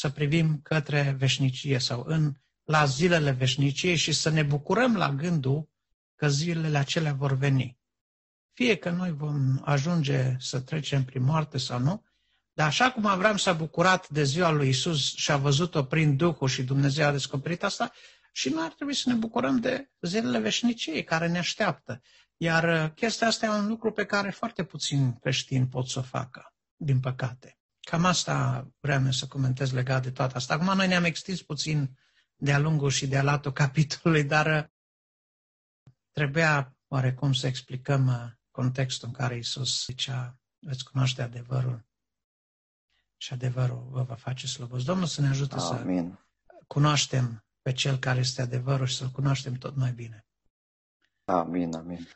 să 0.00 0.10
privim 0.10 0.60
către 0.62 1.14
veșnicie 1.18 1.78
sau 1.78 2.04
în, 2.06 2.34
la 2.64 2.84
zilele 2.84 3.30
veșniciei 3.30 3.96
și 3.96 4.12
să 4.12 4.30
ne 4.30 4.42
bucurăm 4.42 4.96
la 4.96 5.10
gândul 5.10 5.68
că 6.16 6.28
zilele 6.28 6.78
acelea 6.78 7.12
vor 7.12 7.32
veni. 7.32 7.78
Fie 8.52 8.76
că 8.76 8.90
noi 8.90 9.12
vom 9.12 9.60
ajunge 9.64 10.36
să 10.38 10.60
trecem 10.60 11.04
prin 11.04 11.22
moarte 11.22 11.58
sau 11.58 11.78
nu, 11.78 12.04
dar 12.52 12.66
așa 12.66 12.90
cum 12.92 13.06
Avram 13.06 13.36
s-a 13.36 13.52
bucurat 13.52 14.08
de 14.08 14.24
ziua 14.24 14.50
lui 14.50 14.68
Isus 14.68 15.14
și 15.14 15.30
a 15.30 15.36
văzut-o 15.36 15.82
prin 15.84 16.16
Duhul 16.16 16.48
și 16.48 16.62
Dumnezeu 16.62 17.06
a 17.06 17.12
descoperit 17.12 17.62
asta, 17.62 17.92
și 18.32 18.48
noi 18.48 18.64
ar 18.64 18.72
trebui 18.72 18.94
să 18.94 19.08
ne 19.08 19.14
bucurăm 19.14 19.60
de 19.60 19.90
zilele 20.00 20.38
veșniciei 20.38 21.04
care 21.04 21.28
ne 21.28 21.38
așteaptă. 21.38 22.00
Iar 22.36 22.84
uh, 22.84 22.90
chestia 22.94 23.26
asta 23.26 23.46
e 23.46 23.48
un 23.48 23.68
lucru 23.68 23.92
pe 23.92 24.04
care 24.04 24.30
foarte 24.30 24.64
puțini 24.64 25.18
creștini 25.20 25.66
pot 25.66 25.88
să 25.88 25.98
o 25.98 26.02
facă, 26.02 26.54
din 26.76 27.00
păcate. 27.00 27.57
Cam 27.88 28.04
asta 28.04 28.68
vreau 28.80 29.10
să 29.10 29.26
comentez 29.26 29.72
legat 29.72 30.02
de 30.02 30.10
toată 30.10 30.36
asta. 30.36 30.54
Acum 30.54 30.76
noi 30.76 30.86
ne-am 30.86 31.04
extins 31.04 31.42
puțin 31.42 31.98
de-a 32.36 32.58
lungul 32.58 32.90
și 32.90 33.06
de-a 33.06 33.22
latul 33.22 33.52
capitolului, 33.62 34.24
dar 34.24 34.46
uh, 34.46 34.70
trebuia 36.12 36.76
oarecum 36.88 37.32
să 37.32 37.46
explicăm 37.46 38.06
uh, 38.06 38.30
contextul 38.50 39.08
în 39.08 39.14
care 39.14 39.36
Isus 39.36 39.84
zicea, 39.84 40.38
veți 40.58 40.84
cunoaște 40.84 41.22
adevărul 41.22 41.86
și 43.16 43.32
adevărul 43.32 43.88
vă 43.90 44.02
va 44.02 44.14
face 44.14 44.46
slobos. 44.46 44.84
Domnul 44.84 45.06
să 45.06 45.20
ne 45.20 45.28
ajute 45.28 45.54
Amin. 45.58 46.10
să 46.10 46.58
cunoaștem 46.66 47.44
pe 47.62 47.72
Cel 47.72 47.98
care 47.98 48.18
este 48.18 48.42
adevărul 48.42 48.86
și 48.86 48.96
să-L 48.96 49.10
cunoaștem 49.10 49.54
tot 49.54 49.76
mai 49.76 49.92
bine. 49.92 50.26
Amin, 51.24 51.74
amin. 51.74 52.08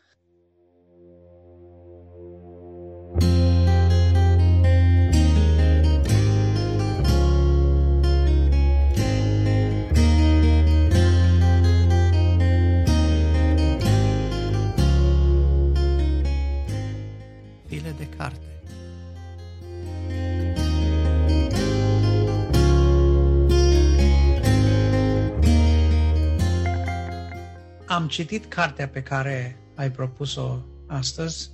Am 27.92 28.09
citit 28.09 28.46
cartea 28.46 28.88
pe 28.88 29.02
care 29.02 29.57
ai 29.76 29.90
propus-o 29.90 30.59
astăzi. 30.87 31.50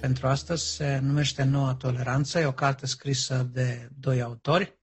Pentru 0.00 0.26
astăzi 0.26 0.74
se 0.74 0.98
numește 0.98 1.42
Noua 1.42 1.74
Toleranță. 1.74 2.38
E 2.38 2.46
o 2.46 2.52
carte 2.52 2.86
scrisă 2.86 3.42
de 3.42 3.88
doi 3.98 4.22
autori, 4.22 4.78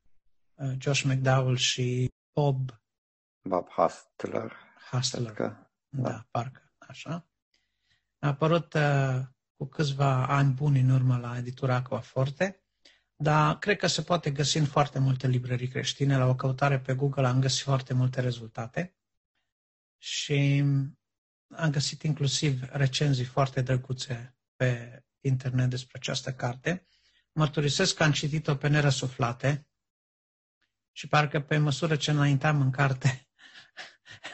uh, 0.53 0.71
Josh 0.79 1.01
McDowell 1.01 1.55
și 1.55 2.09
Bob 2.33 2.69
Bob 3.49 3.67
Hustler. 3.69 4.53
Hustler. 4.91 5.31
Că, 5.31 5.55
da. 5.89 6.09
da, 6.09 6.27
parcă, 6.31 6.73
așa. 6.77 7.27
A 8.19 8.27
apărut 8.27 8.73
uh, 8.73 9.19
cu 9.55 9.65
câțiva 9.65 10.27
ani 10.27 10.53
buni 10.53 10.79
în 10.79 10.89
urmă 10.89 11.17
la 11.17 11.37
editura 11.37 11.75
Aquaforte, 11.75 12.63
dar 13.15 13.59
cred 13.59 13.77
că 13.77 13.87
se 13.87 14.01
poate 14.01 14.31
găsi 14.31 14.57
în 14.57 14.65
foarte 14.65 14.99
multe 14.99 15.27
librării 15.27 15.67
creștine. 15.67 16.17
La 16.17 16.25
o 16.27 16.35
căutare 16.35 16.79
pe 16.79 16.93
Google 16.93 17.27
am 17.27 17.39
găsit 17.39 17.63
foarte 17.63 17.93
multe 17.93 18.21
rezultate 18.21 18.95
și 20.05 20.63
am 21.55 21.69
găsit 21.71 22.01
inclusiv 22.03 22.63
recenzii 22.71 23.25
foarte 23.25 23.61
drăguțe 23.61 24.35
pe 24.55 25.01
internet 25.21 25.69
despre 25.69 25.97
această 25.97 26.33
carte. 26.33 26.87
Mărturisesc 27.31 27.95
că 27.95 28.03
am 28.03 28.11
citit-o 28.11 28.55
pe 28.55 28.67
nerăsuflate 28.67 29.67
și 30.91 31.07
parcă 31.07 31.41
pe 31.41 31.57
măsură 31.57 31.95
ce 31.95 32.11
înaintam 32.11 32.61
în 32.61 32.71
carte, 32.71 33.27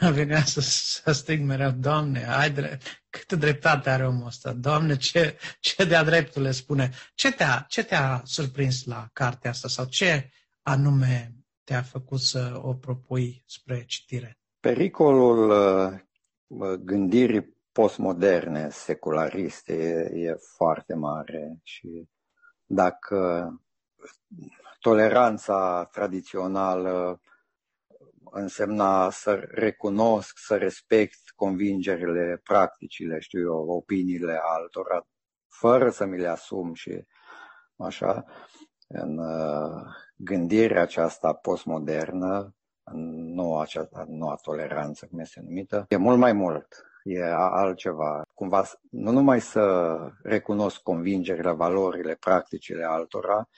venea 0.12 0.44
să, 0.44 0.60
să 0.60 1.12
strig 1.12 1.40
mereu, 1.40 1.70
Doamne, 1.70 2.24
ai 2.26 2.50
drept, 2.50 3.04
câtă 3.10 3.36
dreptate 3.36 3.90
are 3.90 4.06
omul 4.06 4.26
ăsta, 4.26 4.52
Doamne, 4.52 4.96
ce, 4.96 5.38
ce 5.60 5.84
de-a 5.84 6.04
dreptul 6.04 6.42
le 6.42 6.50
spune. 6.50 6.92
Ce 7.14 7.32
te-a, 7.32 7.66
ce 7.68 7.82
te-a 7.82 8.22
surprins 8.24 8.84
la 8.84 9.08
cartea 9.12 9.50
asta 9.50 9.68
sau 9.68 9.84
ce 9.84 10.30
anume 10.62 11.34
te-a 11.64 11.82
făcut 11.82 12.20
să 12.20 12.58
o 12.62 12.74
propui 12.74 13.42
spre 13.46 13.84
citire? 13.84 14.39
Pericolul 14.60 15.50
uh, 15.50 16.74
gândirii 16.78 17.56
postmoderne, 17.72 18.68
seculariste, 18.70 19.72
e, 19.72 20.18
e 20.20 20.34
foarte 20.56 20.94
mare 20.94 21.58
și 21.62 22.08
dacă 22.66 23.48
toleranța 24.80 25.88
tradițională 25.92 27.20
însemna 28.30 29.10
să 29.10 29.34
recunosc, 29.34 30.38
să 30.38 30.56
respect 30.56 31.18
convingerile, 31.34 32.40
practicile, 32.44 33.18
știu 33.18 33.40
eu, 33.40 33.68
opiniile 33.68 34.40
altora, 34.42 35.06
fără 35.48 35.90
să 35.90 36.04
mi 36.04 36.18
le 36.18 36.28
asum 36.28 36.74
și 36.74 37.04
așa, 37.76 38.24
în 38.88 39.18
uh, 39.18 39.82
gândirea 40.16 40.82
aceasta 40.82 41.32
postmodernă, 41.32 42.38
în 42.38 42.52
noua, 42.94 43.62
aceasta, 43.62 44.04
noua 44.08 44.34
toleranță, 44.42 45.06
cum 45.10 45.18
este 45.18 45.40
numită, 45.44 45.84
e 45.88 45.96
mult 45.96 46.18
mai 46.18 46.32
mult 46.32 46.84
e 47.02 47.24
altceva. 47.34 48.22
Cumva 48.34 48.64
nu 48.90 49.10
numai 49.10 49.40
să 49.40 49.96
recunosc 50.22 50.80
convingerile, 50.82 51.50
valorile, 51.50 52.14
practicile 52.14 52.84
altora, 52.84 53.48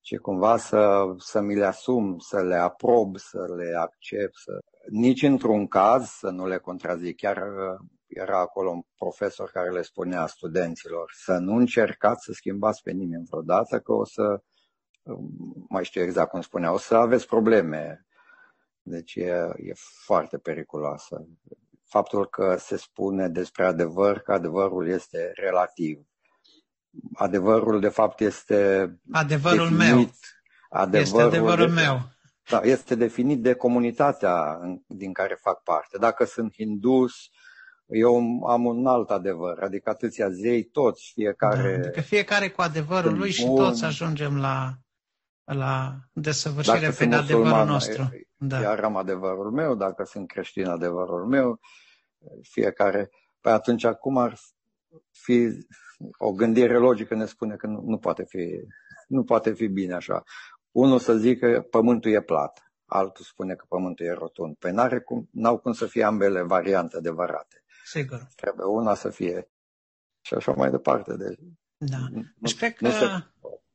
ci 0.00 0.16
cumva 0.16 0.56
să, 0.56 1.04
să 1.18 1.40
mi 1.40 1.54
le 1.54 1.64
asum, 1.64 2.18
să 2.18 2.42
le 2.42 2.54
aprob, 2.54 3.16
să 3.16 3.54
le 3.56 3.74
accept, 3.76 4.34
să... 4.34 4.58
nici 4.90 5.22
într-un 5.22 5.66
caz 5.66 6.08
să 6.08 6.30
nu 6.30 6.46
le 6.46 6.58
contrazic. 6.58 7.16
Chiar 7.16 7.36
uh, 7.36 7.78
era 8.06 8.38
acolo 8.38 8.70
un 8.70 8.82
profesor 8.96 9.50
care 9.50 9.70
le 9.70 9.82
spunea 9.82 10.26
studenților 10.26 11.12
să 11.24 11.38
nu 11.38 11.56
încercați 11.56 12.24
să 12.24 12.32
schimbați 12.32 12.82
pe 12.82 12.90
nimeni 12.90 13.26
vreodată, 13.30 13.80
că 13.80 13.92
o 13.92 14.04
să, 14.04 14.42
um, 15.02 15.30
mai 15.68 15.84
știu 15.84 16.02
exact 16.02 16.30
cum 16.30 16.40
spunea, 16.40 16.72
o 16.72 16.78
să 16.78 16.94
aveți 16.94 17.26
probleme. 17.26 18.06
Deci 18.88 19.14
e, 19.14 19.30
e 19.56 19.72
foarte 20.04 20.38
periculoasă 20.38 21.26
faptul 21.88 22.26
că 22.28 22.56
se 22.58 22.76
spune 22.76 23.28
despre 23.28 23.64
adevăr 23.64 24.18
că 24.18 24.32
adevărul 24.32 24.88
este 24.88 25.32
relativ. 25.34 25.98
Adevărul, 27.14 27.80
de 27.80 27.88
fapt, 27.88 28.20
este. 28.20 28.92
Adevărul 29.12 29.68
definit, 29.68 29.94
meu. 29.94 30.10
Adevărul 30.70 31.00
este 31.00 31.22
adevărul 31.22 31.66
de, 31.66 31.72
meu. 31.72 32.00
Da, 32.50 32.60
este 32.62 32.94
definit 32.94 33.42
de 33.42 33.54
comunitatea 33.54 34.60
din 34.86 35.12
care 35.12 35.38
fac 35.40 35.62
parte. 35.62 35.98
Dacă 35.98 36.24
sunt 36.24 36.52
hindus, 36.54 37.12
eu 37.86 38.16
am 38.46 38.64
un 38.64 38.86
alt 38.86 39.10
adevăr, 39.10 39.58
adică 39.58 39.90
atâția 39.90 40.30
zei, 40.30 40.64
toți, 40.64 41.10
fiecare... 41.14 41.76
Da, 41.76 41.86
adică 41.86 42.00
fiecare 42.00 42.48
cu 42.50 42.60
adevărul 42.60 43.18
lui 43.18 43.30
și 43.30 43.44
toți 43.44 43.84
ajungem 43.84 44.38
la, 44.38 44.74
la 45.52 45.96
desăvârșire 46.12 46.90
pe 46.90 47.14
adevărul 47.14 47.66
nostru. 47.66 48.10
Da. 48.36 48.60
Iar 48.60 48.84
am 48.84 48.96
adevărul 48.96 49.50
meu, 49.50 49.74
dacă 49.74 50.04
sunt 50.04 50.28
creștin, 50.28 50.66
adevărul 50.66 51.26
meu, 51.26 51.60
fiecare. 52.42 53.10
Păi 53.40 53.52
atunci, 53.52 53.86
cum 53.86 54.16
ar 54.16 54.38
fi 55.10 55.66
o 56.18 56.32
gândire 56.32 56.78
logică 56.78 57.14
ne 57.14 57.26
spune 57.26 57.56
că 57.56 57.66
nu, 57.66 57.80
nu, 57.80 57.98
poate 57.98 58.24
fi, 58.24 58.60
nu 59.08 59.24
poate 59.24 59.52
fi 59.52 59.66
bine 59.66 59.94
așa. 59.94 60.22
Unul 60.70 60.98
să 60.98 61.16
zică 61.16 61.52
că 61.52 61.60
pământul 61.60 62.10
e 62.10 62.20
plat, 62.20 62.72
altul 62.84 63.24
spune 63.24 63.54
că 63.54 63.64
pământul 63.68 64.06
e 64.06 64.12
rotund. 64.12 64.56
Păi 64.56 64.72
n-are 64.72 65.00
cum, 65.00 65.28
n-au 65.32 65.58
cum 65.58 65.72
să 65.72 65.86
fie 65.86 66.04
ambele 66.04 66.42
variante 66.42 66.96
adevărate. 66.96 67.64
Sigur. 67.84 68.28
Trebuie 68.36 68.66
una 68.66 68.94
să 68.94 69.10
fie 69.10 69.50
și 70.20 70.34
așa 70.34 70.52
mai 70.52 70.70
departe. 70.70 71.16
Deci, 71.16 71.38
da. 71.76 71.98
Deci 72.36 72.56
cred 72.56 72.74
că... 72.74 72.90
Se... 72.90 73.06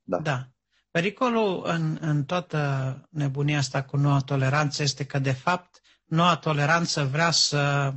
Da. 0.03 0.19
da. 0.19 0.52
Pericolul 0.93 1.62
în, 1.65 1.97
în 2.01 2.25
toată 2.25 3.08
nebunia 3.12 3.58
asta 3.58 3.84
cu 3.84 3.97
noua 3.97 4.19
toleranță 4.19 4.84
este 4.84 5.06
că, 5.06 5.19
de 5.19 5.32
fapt, 5.32 5.82
noua 6.06 6.38
toleranță 6.38 7.03
vrea 7.06 7.32
să 7.32 7.93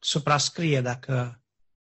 suprascrie, 0.00 0.80
dacă 0.80 1.42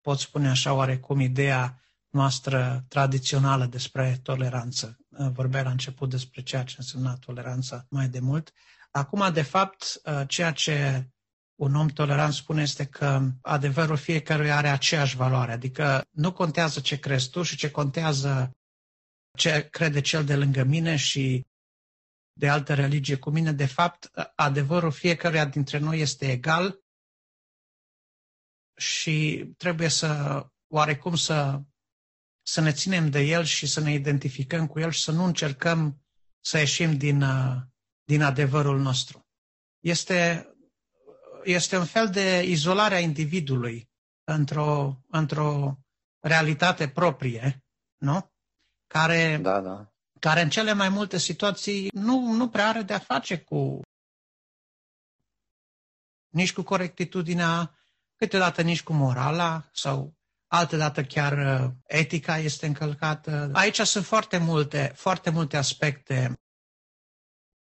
pot 0.00 0.18
spune 0.18 0.48
așa 0.48 0.72
oarecum, 0.72 1.20
ideea 1.20 1.82
noastră 2.08 2.84
tradițională 2.88 3.66
despre 3.66 4.18
toleranță. 4.22 4.98
Vorbea 5.32 5.62
la 5.62 5.70
început 5.70 6.10
despre 6.10 6.42
ceea 6.42 6.64
ce 6.64 6.74
însemna 6.78 7.16
toleranța 7.16 7.86
mai 7.90 8.08
de 8.08 8.20
mult. 8.20 8.52
Acum, 8.90 9.32
de 9.32 9.42
fapt, 9.42 10.00
ceea 10.26 10.52
ce 10.52 11.08
un 11.54 11.74
om 11.74 11.86
tolerant 11.88 12.32
spune 12.32 12.62
este 12.62 12.84
că 12.84 13.28
adevărul 13.40 13.96
fiecăruia 13.96 14.56
are 14.56 14.68
aceeași 14.68 15.16
valoare, 15.16 15.52
adică 15.52 16.04
nu 16.10 16.32
contează 16.32 16.80
ce 16.80 16.98
crezi 16.98 17.30
tu 17.30 17.42
și 17.42 17.56
ce 17.56 17.70
contează 17.70 18.52
ce 19.38 19.68
crede 19.70 20.00
cel 20.00 20.24
de 20.24 20.36
lângă 20.36 20.62
mine 20.62 20.96
și 20.96 21.46
de 22.32 22.48
altă 22.48 22.74
religie 22.74 23.16
cu 23.16 23.30
mine. 23.30 23.52
De 23.52 23.66
fapt, 23.66 24.10
adevărul 24.34 24.90
fiecăruia 24.90 25.44
dintre 25.46 25.78
noi 25.78 26.00
este 26.00 26.30
egal 26.30 26.80
și 28.76 29.44
trebuie 29.56 29.88
să, 29.88 30.42
oarecum, 30.66 31.14
să, 31.16 31.60
să 32.42 32.60
ne 32.60 32.72
ținem 32.72 33.10
de 33.10 33.20
el 33.20 33.44
și 33.44 33.66
să 33.66 33.80
ne 33.80 33.92
identificăm 33.92 34.66
cu 34.66 34.80
el 34.80 34.90
și 34.90 35.02
să 35.02 35.12
nu 35.12 35.24
încercăm 35.24 36.02
să 36.40 36.58
ieșim 36.58 36.96
din, 36.96 37.24
din 38.04 38.22
adevărul 38.22 38.80
nostru. 38.80 39.26
Este, 39.80 40.48
este 41.44 41.76
un 41.76 41.84
fel 41.84 42.10
de 42.10 42.42
izolare 42.46 42.94
a 42.94 43.00
individului 43.00 43.90
într-o, 44.24 45.02
într-o 45.08 45.78
realitate 46.18 46.88
proprie, 46.88 47.64
nu? 47.96 48.32
Care, 48.88 49.38
da, 49.42 49.60
da. 49.60 49.92
care 50.20 50.40
în 50.40 50.50
cele 50.50 50.72
mai 50.72 50.88
multe 50.88 51.18
situații 51.18 51.88
nu, 51.92 52.32
nu 52.32 52.48
prea 52.48 52.68
are 52.68 52.82
de-a 52.82 52.98
face 52.98 53.38
cu 53.38 53.80
nici 56.28 56.52
cu 56.52 56.62
corectitudinea, 56.62 57.74
câteodată 58.16 58.62
nici 58.62 58.82
cu 58.82 58.92
morala 58.92 59.68
sau 59.72 60.16
altădată 60.46 61.04
chiar 61.04 61.62
uh, 61.64 61.70
etica 61.86 62.38
este 62.38 62.66
încălcată. 62.66 63.50
Aici 63.52 63.80
sunt 63.80 64.04
foarte 64.04 64.38
multe, 64.38 64.92
foarte 64.96 65.30
multe 65.30 65.56
aspecte 65.56 66.40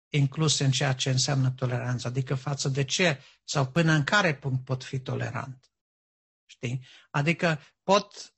incluse 0.10 0.64
în 0.66 0.72
ceea 0.72 0.94
ce 0.94 1.10
înseamnă 1.10 1.52
toleranță, 1.52 2.08
adică 2.08 2.36
față 2.36 2.70
de 2.70 2.84
ce 2.84 3.22
sau 3.44 3.66
până 3.68 3.92
în 3.92 4.04
care 4.04 4.36
punct 4.36 4.66
pot 4.66 4.84
fi 4.84 5.00
tolerant. 5.00 5.72
Știi? 6.46 6.86
Adică 7.10 7.60
pot 7.84 8.37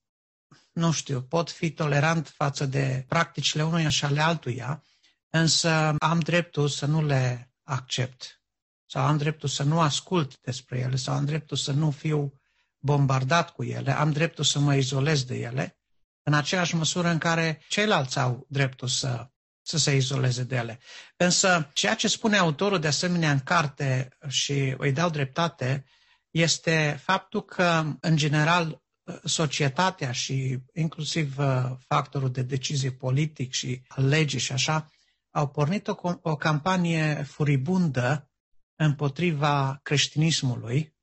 nu 0.71 0.91
știu, 0.91 1.21
pot 1.21 1.51
fi 1.51 1.71
tolerant 1.71 2.27
față 2.27 2.65
de 2.65 3.05
practicile 3.07 3.63
unuia 3.63 3.89
și 3.89 4.05
ale 4.05 4.21
altuia, 4.21 4.83
însă 5.29 5.95
am 5.99 6.19
dreptul 6.19 6.67
să 6.67 6.85
nu 6.85 7.05
le 7.05 7.51
accept 7.63 8.39
sau 8.85 9.05
am 9.05 9.17
dreptul 9.17 9.49
să 9.49 9.63
nu 9.63 9.79
ascult 9.79 10.39
despre 10.41 10.79
ele 10.79 10.95
sau 10.95 11.15
am 11.15 11.25
dreptul 11.25 11.57
să 11.57 11.71
nu 11.71 11.91
fiu 11.91 12.39
bombardat 12.79 13.51
cu 13.51 13.63
ele, 13.63 13.91
am 13.91 14.11
dreptul 14.11 14.43
să 14.43 14.59
mă 14.59 14.75
izolez 14.75 15.23
de 15.23 15.35
ele, 15.35 15.79
în 16.23 16.33
aceeași 16.33 16.75
măsură 16.75 17.07
în 17.07 17.17
care 17.17 17.61
ceilalți 17.67 18.19
au 18.19 18.45
dreptul 18.49 18.87
să, 18.87 19.29
să 19.61 19.77
se 19.77 19.95
izoleze 19.95 20.43
de 20.43 20.55
ele. 20.55 20.79
Însă, 21.17 21.69
ceea 21.73 21.95
ce 21.95 22.07
spune 22.07 22.37
autorul 22.37 22.79
de 22.79 22.87
asemenea 22.87 23.31
în 23.31 23.39
carte 23.39 24.17
și 24.27 24.75
îi 24.77 24.91
dau 24.91 25.09
dreptate, 25.09 25.85
este 26.29 26.99
faptul 27.03 27.43
că, 27.45 27.83
în 27.99 28.15
general, 28.15 28.81
societatea 29.23 30.11
și 30.11 30.59
inclusiv 30.73 31.37
uh, 31.37 31.71
factorul 31.87 32.31
de 32.31 32.41
decizie 32.41 32.91
politic 32.91 33.51
și 33.51 33.81
legii 33.95 34.39
și 34.39 34.51
așa, 34.51 34.89
au 35.31 35.47
pornit 35.49 35.87
o, 35.87 35.95
o 36.21 36.35
campanie 36.35 37.23
furibundă 37.23 38.29
împotriva 38.75 39.79
creștinismului 39.83 40.95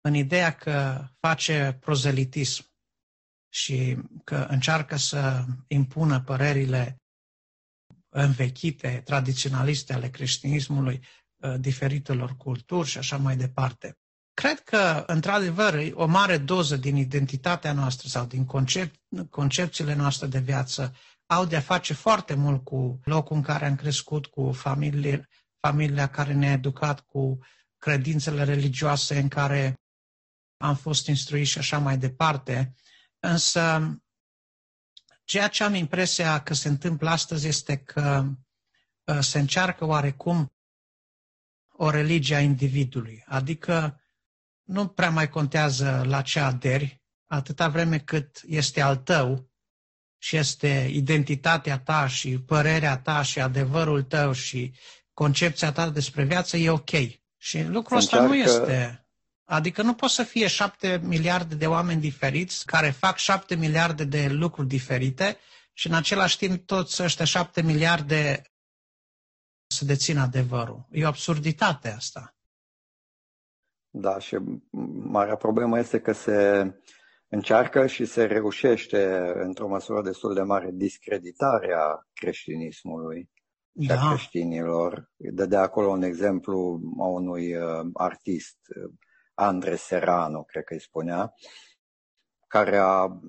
în 0.00 0.14
ideea 0.14 0.54
că 0.56 1.04
face 1.20 1.76
prozelitism 1.80 2.64
și 3.48 3.96
că 4.24 4.46
încearcă 4.50 4.96
să 4.96 5.44
impună 5.66 6.20
părerile 6.20 7.00
învechite, 8.08 9.02
tradiționaliste 9.04 9.92
ale 9.92 10.10
creștinismului 10.10 11.04
uh, 11.36 11.54
diferitelor 11.60 12.36
culturi 12.36 12.88
și 12.88 12.98
așa 12.98 13.16
mai 13.16 13.36
departe. 13.36 13.98
Cred 14.38 14.60
că, 14.60 15.04
într-adevăr, 15.06 15.90
o 15.94 16.06
mare 16.06 16.38
doză 16.38 16.76
din 16.76 16.96
identitatea 16.96 17.72
noastră 17.72 18.08
sau 18.08 18.24
din 18.26 18.44
concep- 18.46 18.94
concepțiile 19.30 19.94
noastre 19.94 20.26
de 20.26 20.38
viață 20.38 20.94
au 21.26 21.44
de-a 21.44 21.60
face 21.60 21.94
foarte 21.94 22.34
mult 22.34 22.64
cu 22.64 23.00
locul 23.04 23.36
în 23.36 23.42
care 23.42 23.66
am 23.66 23.76
crescut, 23.76 24.26
cu 24.26 24.52
familie, 24.52 25.28
familia 25.60 26.08
care 26.08 26.32
ne-a 26.32 26.52
educat, 26.52 27.00
cu 27.00 27.38
credințele 27.78 28.44
religioase 28.44 29.18
în 29.18 29.28
care 29.28 29.80
am 30.56 30.74
fost 30.76 31.06
instruiți 31.06 31.50
și 31.50 31.58
așa 31.58 31.78
mai 31.78 31.98
departe. 31.98 32.74
Însă, 33.18 33.96
ceea 35.24 35.48
ce 35.48 35.64
am 35.64 35.74
impresia 35.74 36.42
că 36.42 36.54
se 36.54 36.68
întâmplă 36.68 37.10
astăzi 37.10 37.46
este 37.46 37.76
că 37.76 38.24
uh, 39.04 39.18
se 39.20 39.38
încearcă 39.38 39.84
oarecum 39.84 40.52
o 41.72 41.90
religie 41.90 42.34
a 42.36 42.40
individului. 42.40 43.24
Adică 43.26 44.00
nu 44.68 44.86
prea 44.88 45.10
mai 45.10 45.28
contează 45.28 46.02
la 46.06 46.22
ce 46.22 46.40
aderi, 46.40 47.02
atâta 47.26 47.68
vreme 47.68 47.98
cât 47.98 48.40
este 48.46 48.80
al 48.80 48.96
tău 48.96 49.50
și 50.18 50.36
este 50.36 50.88
identitatea 50.92 51.78
ta 51.78 52.06
și 52.06 52.38
părerea 52.38 52.98
ta 52.98 53.22
și 53.22 53.40
adevărul 53.40 54.02
tău 54.02 54.32
și 54.32 54.74
concepția 55.12 55.72
ta 55.72 55.90
despre 55.90 56.24
viață, 56.24 56.56
e 56.56 56.70
ok. 56.70 56.90
Și 57.36 57.62
lucrul 57.62 57.96
ăsta 57.96 58.20
nu 58.20 58.34
este... 58.34 59.02
Adică 59.44 59.82
nu 59.82 59.94
pot 59.94 60.10
să 60.10 60.22
fie 60.22 60.46
șapte 60.46 61.00
miliarde 61.02 61.54
de 61.54 61.66
oameni 61.66 62.00
diferiți 62.00 62.66
care 62.66 62.90
fac 62.90 63.16
șapte 63.16 63.54
miliarde 63.54 64.04
de 64.04 64.28
lucruri 64.28 64.68
diferite 64.68 65.38
și 65.72 65.86
în 65.86 65.94
același 65.94 66.38
timp 66.38 66.66
toți 66.66 67.02
ăștia 67.02 67.24
șapte 67.24 67.62
miliarde 67.62 68.42
să 69.66 69.84
dețină 69.84 70.20
adevărul. 70.20 70.86
E 70.90 71.04
o 71.04 71.06
absurditate 71.06 71.90
asta. 71.90 72.37
Da, 73.90 74.18
și 74.18 74.38
marea 75.02 75.36
problemă 75.36 75.78
este 75.78 76.00
că 76.00 76.12
se 76.12 76.70
încearcă 77.28 77.86
și 77.86 78.04
se 78.04 78.24
reușește 78.24 79.32
într-o 79.34 79.68
măsură 79.68 80.02
destul 80.02 80.34
de 80.34 80.42
mare 80.42 80.70
discreditarea 80.72 82.06
creștinismului 82.12 83.30
și 83.80 83.88
da. 83.88 83.94
a 83.94 84.08
creștinilor. 84.08 85.10
de 85.48 85.56
acolo 85.56 85.88
un 85.88 86.02
exemplu 86.02 86.80
a 86.98 87.06
unui 87.06 87.56
uh, 87.56 87.86
artist, 87.92 88.58
uh, 88.76 88.92
Andre 89.34 89.76
Serrano, 89.76 90.42
cred 90.42 90.64
că 90.64 90.74
îi 90.74 90.80
spunea, 90.80 91.32
care 92.46 92.76
a 92.76 93.20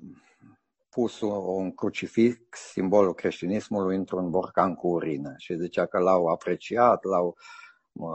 pus 0.88 1.20
un 1.20 1.74
crucifix, 1.74 2.58
simbolul 2.58 3.14
creștinismului, 3.14 3.96
într-un 3.96 4.30
borcan 4.30 4.74
cu 4.74 4.88
urină 4.88 5.34
și 5.36 5.56
zicea 5.56 5.86
că 5.86 5.98
l-au 5.98 6.26
apreciat, 6.26 7.04
l-au 7.04 7.36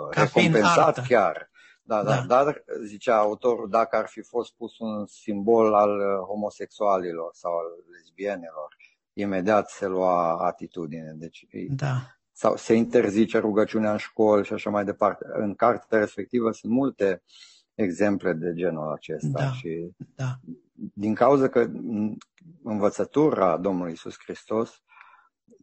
Ca 0.10 0.21
recompensat 0.21 1.05
chiar. 1.08 1.49
Da, 1.88 2.04
da, 2.04 2.21
da, 2.28 2.43
dar, 2.43 2.63
zicea 2.84 3.17
autorul, 3.17 3.69
dacă 3.69 3.95
ar 3.95 4.08
fi 4.08 4.21
fost 4.21 4.54
pus 4.54 4.80
un 4.80 5.06
simbol 5.06 5.74
al 5.74 6.00
uh, 6.00 6.26
homosexualilor 6.28 7.30
sau 7.34 7.52
al 7.52 7.65
lesbienelor, 7.91 8.76
imediat 9.13 9.69
se 9.69 9.88
lua 9.88 10.38
atitudine. 10.38 11.13
Deci, 11.15 11.45
da. 11.69 11.95
sau 12.32 12.56
se 12.56 12.74
interzice 12.74 13.38
rugăciunea 13.38 13.91
în 13.91 13.98
școli 13.98 14.45
și 14.45 14.54
așa 14.54 14.69
mai 14.69 14.86
departe. 14.86 15.26
În 15.34 15.56
cartea 15.56 16.00
respectivă 16.00 16.52
sunt 16.52 16.71
multe 16.71 17.24
exemple 17.74 18.34
de 18.34 18.54
genul 18.54 18.91
acesta. 18.91 19.39
Da, 19.39 19.52
și 19.52 19.91
da. 20.15 20.39
din 20.93 21.13
cauza 21.13 21.48
că 21.48 21.69
învățătura 22.63 23.58
Domnului 23.58 23.91
Isus 23.91 24.15
Hristos 24.24 24.84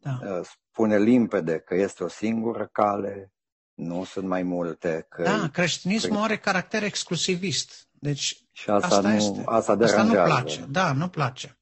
da. 0.03 0.19
Uh, 0.23 0.41
spune 0.43 0.99
limpede 0.99 1.59
că 1.59 1.75
este 1.75 2.05
o 2.05 2.09
singură 2.09 2.69
cale, 2.73 3.33
nu 3.75 4.05
sunt 4.05 4.27
mai 4.27 4.43
multe. 4.43 5.07
Că 5.09 5.23
da, 5.23 5.49
creștinismul 5.53 6.17
că... 6.17 6.23
are 6.23 6.37
caracter 6.37 6.83
exclusivist. 6.83 7.89
Deci 7.91 8.47
și 8.53 8.71
asta, 8.71 8.87
asta 8.87 9.09
nu, 9.09 9.15
este. 9.15 9.43
Asta, 9.45 9.73
asta 9.81 10.03
nu 10.03 10.13
place. 10.13 10.65
Da, 10.71 10.93
nu 10.93 11.09
place. 11.09 11.57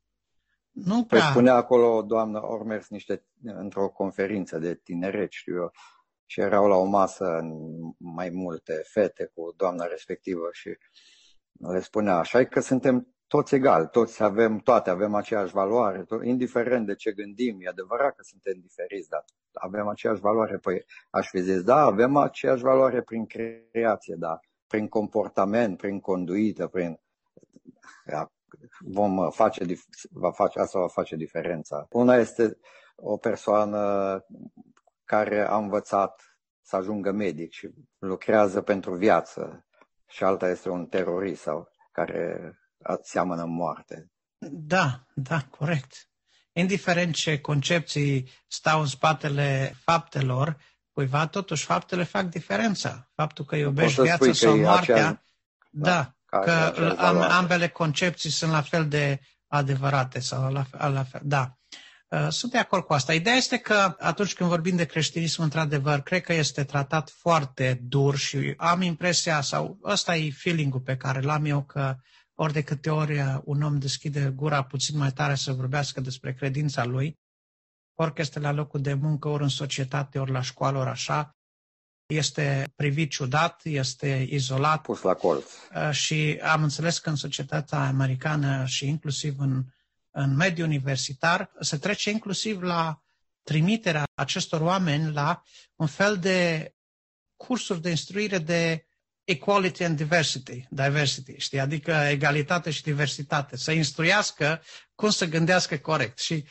Nu 0.71 0.95
păi 0.95 1.05
prea... 1.05 1.21
Păi 1.21 1.31
spunea 1.31 1.55
acolo 1.55 2.03
doamna 2.03 2.47
Ormers 2.47 2.89
niște, 2.89 3.27
într-o 3.43 3.89
conferință 3.89 4.59
de 4.59 4.75
tineret, 4.75 5.31
știu 5.31 5.55
eu, 5.55 5.73
și 6.27 6.41
erau 6.41 6.69
la 6.69 6.77
o 6.77 6.85
masă 6.85 7.41
mai 7.99 8.31
multe 8.31 8.83
fete 8.85 9.31
cu 9.35 9.55
doamna 9.57 9.85
respectivă 9.85 10.49
și 10.53 10.77
le 11.53 11.81
spunea 11.81 12.17
așa 12.17 12.45
că 12.45 12.61
suntem 12.61 13.15
toți 13.27 13.55
egali, 13.55 13.89
toți 13.89 14.23
avem 14.23 14.59
toate, 14.59 14.91
avem 14.91 15.15
aceeași 15.15 15.53
valoare, 15.53 16.05
tot, 16.05 16.25
indiferent 16.25 16.87
de 16.87 16.95
ce 16.95 17.13
gândim, 17.13 17.59
e 17.61 17.69
adevărat 17.69 18.15
că 18.17 18.23
suntem 18.23 18.61
diferiți, 18.61 19.09
dar 19.09 19.25
avem 19.53 19.89
aceeași 19.89 20.21
valoare. 20.21 20.57
Păi 20.57 20.85
aș 21.11 21.29
fi 21.29 21.41
zis, 21.41 21.63
da, 21.63 21.77
avem 21.77 22.17
aceeași 22.17 22.63
valoare 22.63 23.03
prin 23.03 23.27
creație, 23.27 24.15
da, 24.19 24.41
prin 24.67 24.89
comportament, 24.89 25.77
prin 25.77 26.01
conduită, 26.01 26.67
prin... 26.67 27.01
Vom 28.79 29.31
face, 29.31 29.65
va 30.11 30.31
face, 30.31 30.61
asta 30.61 30.79
va 30.79 30.89
face 30.89 31.17
diferența. 31.17 31.87
Una 31.91 32.17
este 32.17 32.59
o 32.97 33.17
persoană 33.17 34.25
care 35.05 35.41
a 35.41 35.57
învățat 35.57 36.39
să 36.61 36.77
ajungă 36.77 37.13
medic 37.13 37.53
și 37.53 37.71
lucrează 37.99 38.61
pentru 38.63 38.95
viață 38.95 39.67
și 40.07 40.25
alta 40.25 40.49
este 40.49 40.69
un 40.69 40.87
terorist 40.87 41.43
sau 41.43 41.69
care 41.93 42.55
seamănă 43.03 43.45
moarte. 43.45 44.11
Da, 44.51 45.07
da, 45.15 45.39
corect. 45.59 46.10
Indiferent 46.53 47.15
ce 47.15 47.41
concepții 47.41 48.31
stau 48.47 48.81
în 48.81 48.87
spatele 48.87 49.77
faptelor, 49.85 50.57
cuiva 50.93 51.27
totuși 51.27 51.65
faptele 51.65 52.03
fac 52.05 52.25
diferența. 52.25 53.11
Faptul 53.15 53.45
că 53.45 53.57
iubești 53.57 54.01
viața 54.03 54.33
sau 54.33 54.57
moartea, 54.57 54.95
acea... 54.95 55.23
da, 55.71 55.91
da 55.91 56.15
că 56.31 56.75
ambele 57.31 57.69
concepții 57.69 58.31
sunt 58.31 58.51
la 58.51 58.61
fel 58.61 58.89
de 58.89 59.21
adevărate 59.47 60.21
sau 60.21 60.53
la, 60.53 60.67
la 60.89 61.05
fel, 61.05 61.21
da. 61.25 61.55
Uh, 62.09 62.27
sunt 62.29 62.53
de 62.53 62.59
acord 62.59 62.85
cu 62.85 62.93
asta. 62.93 63.15
Ideea 63.15 63.37
este 63.37 63.57
că 63.59 63.97
atunci 63.99 64.35
când 64.35 64.49
vorbim 64.49 64.77
de 64.77 64.85
creștinism, 64.85 65.43
într-adevăr, 65.43 66.01
cred 66.01 66.23
că 66.23 66.33
este 66.33 66.65
tratat 66.65 67.11
foarte 67.11 67.81
dur 67.83 68.17
și 68.17 68.55
am 68.57 68.83
impresia, 68.83 69.41
sau 69.41 69.79
ăsta 69.85 70.17
e 70.17 70.31
feeling-ul 70.31 70.81
pe 70.81 70.97
care 70.97 71.21
l-am 71.21 71.45
eu, 71.45 71.63
că 71.63 71.97
ori 72.43 72.53
de 72.53 72.63
câte 72.63 72.91
ori 72.91 73.19
un 73.45 73.63
om 73.63 73.79
deschide 73.79 74.33
gura 74.37 74.65
puțin 74.65 74.99
mai 74.99 75.13
tare 75.13 75.35
să 75.35 75.53
vorbească 75.53 76.01
despre 76.01 76.35
credința 76.35 76.85
lui, 76.85 77.19
ori 77.95 78.15
că 78.15 78.21
este 78.21 78.39
la 78.39 78.53
locul 78.53 78.81
de 78.81 78.95
muncă, 78.95 79.29
ori 79.29 79.43
în 79.43 79.49
societate, 79.49 80.19
ori 80.19 80.31
la 80.31 80.41
școală, 80.41 80.79
ori 80.79 80.89
așa, 80.89 81.37
este 82.07 82.73
privit 82.77 83.11
ciudat, 83.11 83.61
este 83.65 84.27
izolat. 84.31 84.83
Pus 84.83 85.03
la 85.03 85.15
colț. 85.15 85.45
Uh, 85.75 85.91
și 85.91 86.41
am 86.43 86.63
înțeles 86.63 86.99
că 86.99 87.09
în 87.09 87.17
societatea 87.17 87.79
americană 87.87 88.65
și 88.67 88.89
inclusiv 88.89 89.39
în, 89.39 89.65
în 90.11 90.37
mediul 90.37 90.67
universitar 90.67 91.51
se 91.61 91.77
trece 91.77 92.11
inclusiv 92.11 92.63
la 92.63 93.03
trimiterea 93.43 94.05
acestor 94.15 94.61
oameni 94.61 95.13
la 95.13 95.43
un 95.77 95.87
fel 95.87 96.17
de 96.19 96.73
cursuri 97.37 97.81
de 97.81 97.91
instruire 97.91 98.39
de 98.39 98.85
equality 99.25 99.85
and 99.85 99.97
diversity, 99.97 100.67
diversity, 100.71 101.35
știi? 101.39 101.61
adică 101.61 101.91
egalitate 101.93 102.71
și 102.71 102.83
diversitate, 102.83 103.57
să 103.57 103.73
instruiască 103.73 104.63
cum 104.95 105.11
să 105.11 105.27
gândească 105.27 105.77
corect. 105.77 106.19
Și 106.19 106.45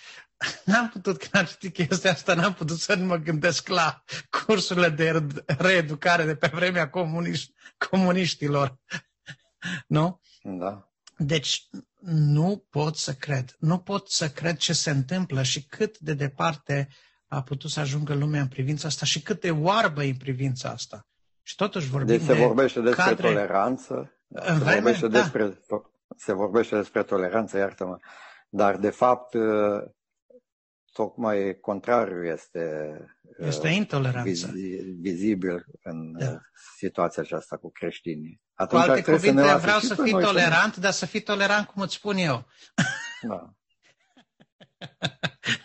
n-am 0.65 0.89
putut, 0.89 1.17
când 1.17 1.36
am 1.36 1.45
citit 1.45 1.73
chestia 1.73 2.12
asta, 2.12 2.34
n-am 2.34 2.53
putut 2.53 2.79
să 2.79 2.95
nu 2.95 3.05
mă 3.05 3.15
gândesc 3.17 3.67
la 3.67 4.03
cursurile 4.45 4.89
de 4.89 5.25
reeducare 5.45 6.25
de 6.25 6.36
pe 6.36 6.47
vremea 6.53 6.89
comuniș- 6.89 7.49
comuniștilor. 7.89 8.79
nu? 9.88 10.21
Da. 10.43 10.89
Deci 11.17 11.67
nu 12.01 12.65
pot 12.69 12.97
să 12.97 13.13
cred. 13.13 13.55
Nu 13.60 13.79
pot 13.79 14.10
să 14.10 14.29
cred 14.29 14.58
ce 14.58 14.73
se 14.73 14.89
întâmplă 14.89 15.43
și 15.43 15.63
cât 15.63 15.97
de 15.99 16.13
departe 16.13 16.88
a 17.27 17.41
putut 17.43 17.71
să 17.71 17.79
ajungă 17.79 18.13
lumea 18.13 18.41
în 18.41 18.47
privința 18.47 18.88
asta 18.88 19.05
și 19.05 19.21
cât 19.21 19.41
de 19.41 19.51
oarbă 19.51 20.03
e 20.03 20.10
în 20.10 20.17
privința 20.17 20.69
asta. 20.69 21.08
Și 21.49 21.55
totuși 21.55 21.89
vorbim 21.89 22.17
deci 22.17 22.25
se 22.25 22.33
de 22.33 22.45
vorbește 22.45 22.81
despre 22.81 23.03
cadre... 23.03 23.27
toleranță. 23.27 24.19
Da, 24.27 24.41
se, 24.41 24.53
vreme, 24.53 24.73
vorbește 24.73 25.07
da. 25.07 25.19
despre, 25.19 25.59
se 26.17 26.33
vorbește 26.33 26.75
despre 26.75 27.03
toleranță, 27.03 27.57
iartă-mă. 27.57 27.97
Dar, 28.49 28.77
de 28.77 28.89
fapt, 28.89 29.33
ă, 29.33 29.91
tocmai 30.91 31.58
contrariul 31.62 32.25
este, 32.25 32.60
ă, 33.41 33.45
este 33.45 33.67
intoleranță. 33.67 34.52
vizibil 35.00 35.65
în 35.83 36.17
da. 36.17 36.39
situația 36.77 37.21
aceasta 37.23 37.58
cu 37.58 37.71
creștinii. 37.71 38.41
Atunci 38.54 38.83
cu 38.83 38.89
alte 38.89 39.12
cuvinte, 39.12 39.41
să 39.41 39.58
vreau 39.58 39.79
să 39.79 39.95
fii 40.04 40.12
tolerant, 40.12 40.73
să... 40.73 40.79
dar 40.79 40.91
să 40.91 41.06
fii 41.06 41.21
tolerant 41.21 41.67
cum 41.67 41.81
îți 41.81 41.95
spun 41.95 42.17
eu. 42.17 42.45
Da. 43.21 43.54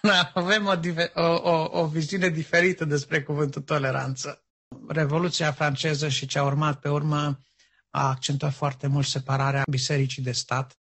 da 0.11 0.31
avem 0.35 0.67
o, 0.67 0.73
o, 1.23 1.51
o, 1.51 1.81
o 1.81 1.87
viziune 1.87 2.29
diferită 2.29 2.85
despre 2.85 3.23
cuvântul 3.23 3.63
toleranță. 3.63 4.44
Revoluția 4.89 5.53
franceză 5.53 6.09
și 6.09 6.27
ce 6.27 6.39
a 6.39 6.45
urmat 6.45 6.81
pe 6.81 6.89
urmă 6.89 7.41
a 7.91 8.09
accentuat 8.09 8.53
foarte 8.53 8.87
mult 8.87 9.07
separarea 9.07 9.63
bisericii 9.71 10.23
de 10.23 10.33
stat, 10.33 10.79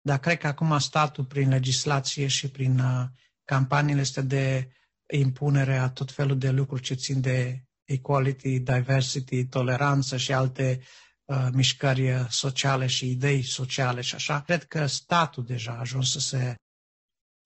dar 0.00 0.18
cred 0.18 0.38
că 0.38 0.46
acum 0.46 0.78
statul, 0.78 1.24
prin 1.24 1.48
legislație 1.48 2.26
și 2.26 2.50
prin 2.50 2.78
uh, 2.78 3.04
campaniile 3.44 4.00
este 4.00 4.22
de 4.22 4.70
impunere 5.12 5.76
a 5.76 5.88
tot 5.88 6.12
felul 6.12 6.38
de 6.38 6.50
lucruri 6.50 6.82
ce 6.82 6.94
țin 6.94 7.20
de 7.20 7.64
equality, 7.84 8.58
diversity, 8.60 9.44
toleranță 9.46 10.16
și 10.16 10.32
alte 10.32 10.80
uh, 11.24 11.48
mișcări 11.52 12.26
sociale 12.28 12.86
și 12.86 13.10
idei 13.10 13.42
sociale 13.42 14.00
și 14.00 14.14
așa. 14.14 14.40
Cred 14.42 14.64
că 14.64 14.86
statul 14.86 15.44
deja 15.44 15.72
a 15.72 15.78
ajuns 15.78 16.10
să 16.10 16.20
se, 16.20 16.54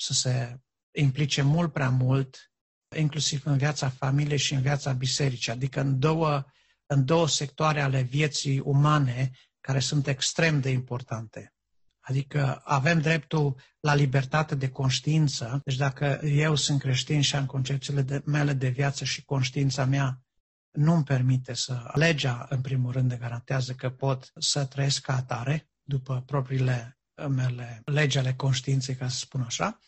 să 0.01 0.13
se 0.13 0.61
implice 0.95 1.43
mult 1.43 1.73
prea 1.73 1.91
mult, 1.91 2.53
inclusiv 2.97 3.43
în 3.45 3.57
viața 3.57 3.89
familiei 3.89 4.39
și 4.39 4.55
în 4.55 4.61
viața 4.61 4.93
bisericii, 4.93 5.53
adică 5.53 5.81
în 5.81 5.99
două, 5.99 6.45
în 6.87 7.05
două 7.05 7.29
sectoare 7.29 7.81
ale 7.81 8.01
vieții 8.01 8.59
umane 8.59 9.31
care 9.61 9.79
sunt 9.79 10.07
extrem 10.07 10.61
de 10.61 10.71
importante. 10.71 11.53
Adică 12.01 12.61
avem 12.65 13.01
dreptul 13.01 13.61
la 13.81 13.95
libertate 13.95 14.55
de 14.55 14.69
conștiință. 14.71 15.61
Deci 15.65 15.77
dacă 15.77 16.21
eu 16.23 16.55
sunt 16.55 16.81
creștin 16.81 17.21
și 17.21 17.37
am 17.37 17.47
concepțiile 17.47 18.03
de, 18.03 18.23
mele 18.25 18.53
de 18.53 18.69
viață 18.69 19.05
și 19.05 19.25
conștiința 19.25 19.85
mea 19.85 20.23
nu-mi 20.71 21.05
permite 21.05 21.55
să... 21.55 21.91
Legea, 21.95 22.47
în 22.49 22.61
primul 22.61 22.93
rând, 22.93 23.11
ne 23.11 23.17
garantează 23.17 23.73
că 23.73 23.91
pot 23.91 24.33
să 24.39 24.65
trăiesc 24.65 25.01
ca 25.03 25.17
atare, 25.17 25.69
după 25.83 26.23
propriile 26.27 26.99
mele 27.29 27.83
legi 27.85 28.19
ale 28.19 28.35
conștiinței, 28.35 28.95
ca 28.97 29.09
să 29.09 29.19
spun 29.19 29.41
așa. 29.41 29.79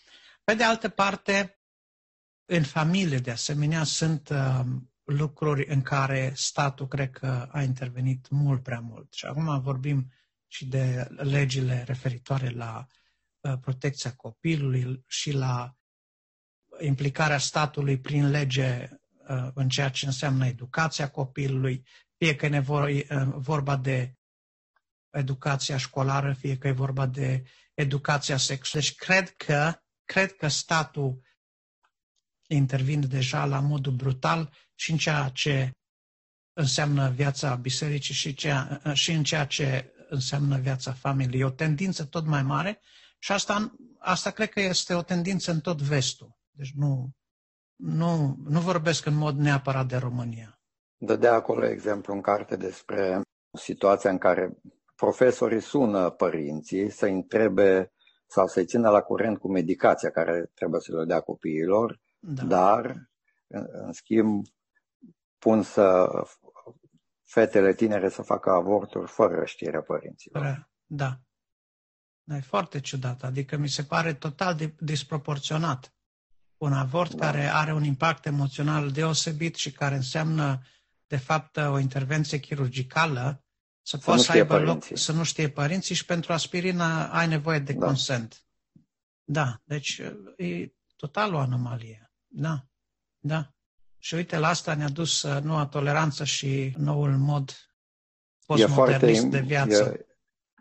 Pe 0.44 0.54
de 0.54 0.64
altă 0.64 0.88
parte, 0.88 1.59
în 2.52 2.62
familie, 2.62 3.18
de 3.18 3.30
asemenea, 3.30 3.84
sunt 3.84 4.28
uh, 4.28 4.60
lucruri 5.04 5.66
în 5.68 5.82
care 5.82 6.32
statul 6.34 6.88
cred 6.88 7.10
că 7.10 7.48
a 7.52 7.62
intervenit 7.62 8.28
mult 8.28 8.62
prea 8.62 8.80
mult. 8.80 9.12
Și 9.12 9.24
acum 9.26 9.60
vorbim 9.60 10.12
și 10.46 10.66
de 10.66 11.08
legile 11.16 11.82
referitoare 11.86 12.48
la 12.48 12.86
uh, 13.40 13.52
protecția 13.60 14.12
copilului 14.14 15.04
și 15.06 15.32
la 15.32 15.76
implicarea 16.80 17.38
statului 17.38 17.98
prin 18.00 18.30
lege 18.30 18.88
uh, 19.28 19.48
în 19.54 19.68
ceea 19.68 19.88
ce 19.88 20.06
înseamnă 20.06 20.46
educația 20.46 21.10
copilului, 21.10 21.86
fie 22.16 22.36
că 22.36 22.46
e 22.46 22.64
uh, 22.68 23.04
vorba 23.34 23.76
de 23.76 24.14
educația 25.10 25.76
școlară, 25.76 26.32
fie 26.32 26.56
că 26.58 26.68
e 26.68 26.72
vorba 26.72 27.06
de 27.06 27.42
educația 27.74 28.36
sexuală. 28.36 28.84
Deci 28.84 28.94
cred 28.94 29.30
că, 29.36 29.74
cred 30.04 30.36
că 30.36 30.48
statul 30.48 31.28
intervine 32.54 33.06
deja 33.06 33.44
la 33.44 33.60
modul 33.60 33.92
brutal 33.92 34.50
și 34.74 34.90
în 34.90 34.96
ceea 34.96 35.28
ce 35.34 35.70
înseamnă 36.52 37.10
viața 37.10 37.54
bisericii 37.54 38.14
și, 38.14 38.34
ceea, 38.34 38.80
și 38.92 39.10
în 39.12 39.22
ceea 39.22 39.44
ce 39.46 39.92
înseamnă 40.08 40.58
viața 40.58 40.92
familiei. 40.92 41.40
E 41.40 41.44
o 41.44 41.50
tendință 41.50 42.04
tot 42.04 42.26
mai 42.26 42.42
mare 42.42 42.80
și 43.18 43.32
asta, 43.32 43.74
asta 43.98 44.30
cred 44.30 44.48
că 44.48 44.60
este 44.60 44.94
o 44.94 45.02
tendință 45.02 45.50
în 45.50 45.60
tot 45.60 45.80
vestul. 45.80 46.38
Deci 46.50 46.72
nu, 46.76 47.10
nu, 47.76 48.36
nu 48.48 48.60
vorbesc 48.60 49.06
în 49.06 49.14
mod 49.14 49.36
neapărat 49.36 49.86
de 49.86 49.96
România. 49.96 50.60
Dădea 50.96 51.32
acolo 51.32 51.66
exemplu 51.66 52.14
în 52.14 52.20
carte 52.20 52.56
despre 52.56 53.20
situația 53.58 54.10
în 54.10 54.18
care 54.18 54.56
profesorii 54.96 55.60
sună 55.60 56.10
părinții 56.10 56.90
să 56.90 57.06
întrebe 57.06 57.92
sau 58.26 58.46
să-i 58.46 58.64
țină 58.66 58.90
la 58.90 59.00
curent 59.00 59.38
cu 59.38 59.50
medicația 59.50 60.10
care 60.10 60.50
trebuie 60.54 60.80
să 60.80 60.96
le 60.96 61.04
dea 61.04 61.20
copiilor, 61.20 62.00
da. 62.20 62.44
dar, 62.44 63.10
în, 63.46 63.66
în 63.70 63.92
schimb, 63.92 64.44
pun 65.38 65.62
să 65.62 66.08
fetele 67.24 67.74
tinere 67.74 68.08
să 68.08 68.22
facă 68.22 68.50
avorturi 68.50 69.10
fără 69.10 69.44
știrea 69.44 69.82
părinților. 69.82 70.42
Da. 70.86 71.20
Da, 72.22 72.36
e 72.36 72.40
foarte 72.40 72.80
ciudat. 72.80 73.22
Adică 73.22 73.56
mi 73.56 73.68
se 73.68 73.82
pare 73.82 74.14
total 74.14 74.74
disproporționat. 74.78 75.94
Un 76.56 76.72
avort 76.72 77.14
da. 77.14 77.26
care 77.26 77.44
are 77.44 77.72
un 77.72 77.84
impact 77.84 78.26
emoțional 78.26 78.90
deosebit 78.90 79.54
și 79.54 79.72
care 79.72 79.94
înseamnă, 79.94 80.62
de 81.06 81.16
fapt, 81.16 81.56
o 81.56 81.78
intervenție 81.78 82.38
chirurgicală, 82.38 83.44
să, 83.82 83.96
să 83.96 84.10
poți 84.10 84.24
să 84.24 84.32
aibă 84.32 84.54
părinții. 84.54 84.90
loc, 84.90 84.98
să 84.98 85.12
nu 85.12 85.22
știe 85.22 85.50
părinții 85.50 85.94
și 85.94 86.04
pentru 86.04 86.32
aspirină 86.32 87.08
ai 87.12 87.28
nevoie 87.28 87.58
de 87.58 87.72
da. 87.72 87.86
consent. 87.86 88.44
Da, 89.24 89.60
deci 89.64 90.02
e 90.36 90.72
total 90.96 91.34
o 91.34 91.38
anomalie. 91.38 92.09
Da, 92.32 92.64
da. 93.18 93.50
Și 93.98 94.14
uite, 94.14 94.38
la 94.38 94.48
asta 94.48 94.74
ne-a 94.74 94.88
dus 94.88 95.22
uh, 95.22 95.42
noua 95.42 95.66
toleranță 95.66 96.24
și 96.24 96.74
noul 96.78 97.10
mod 97.16 97.50
postmodernist 98.46 99.24
de 99.24 99.40
viață. 99.40 99.96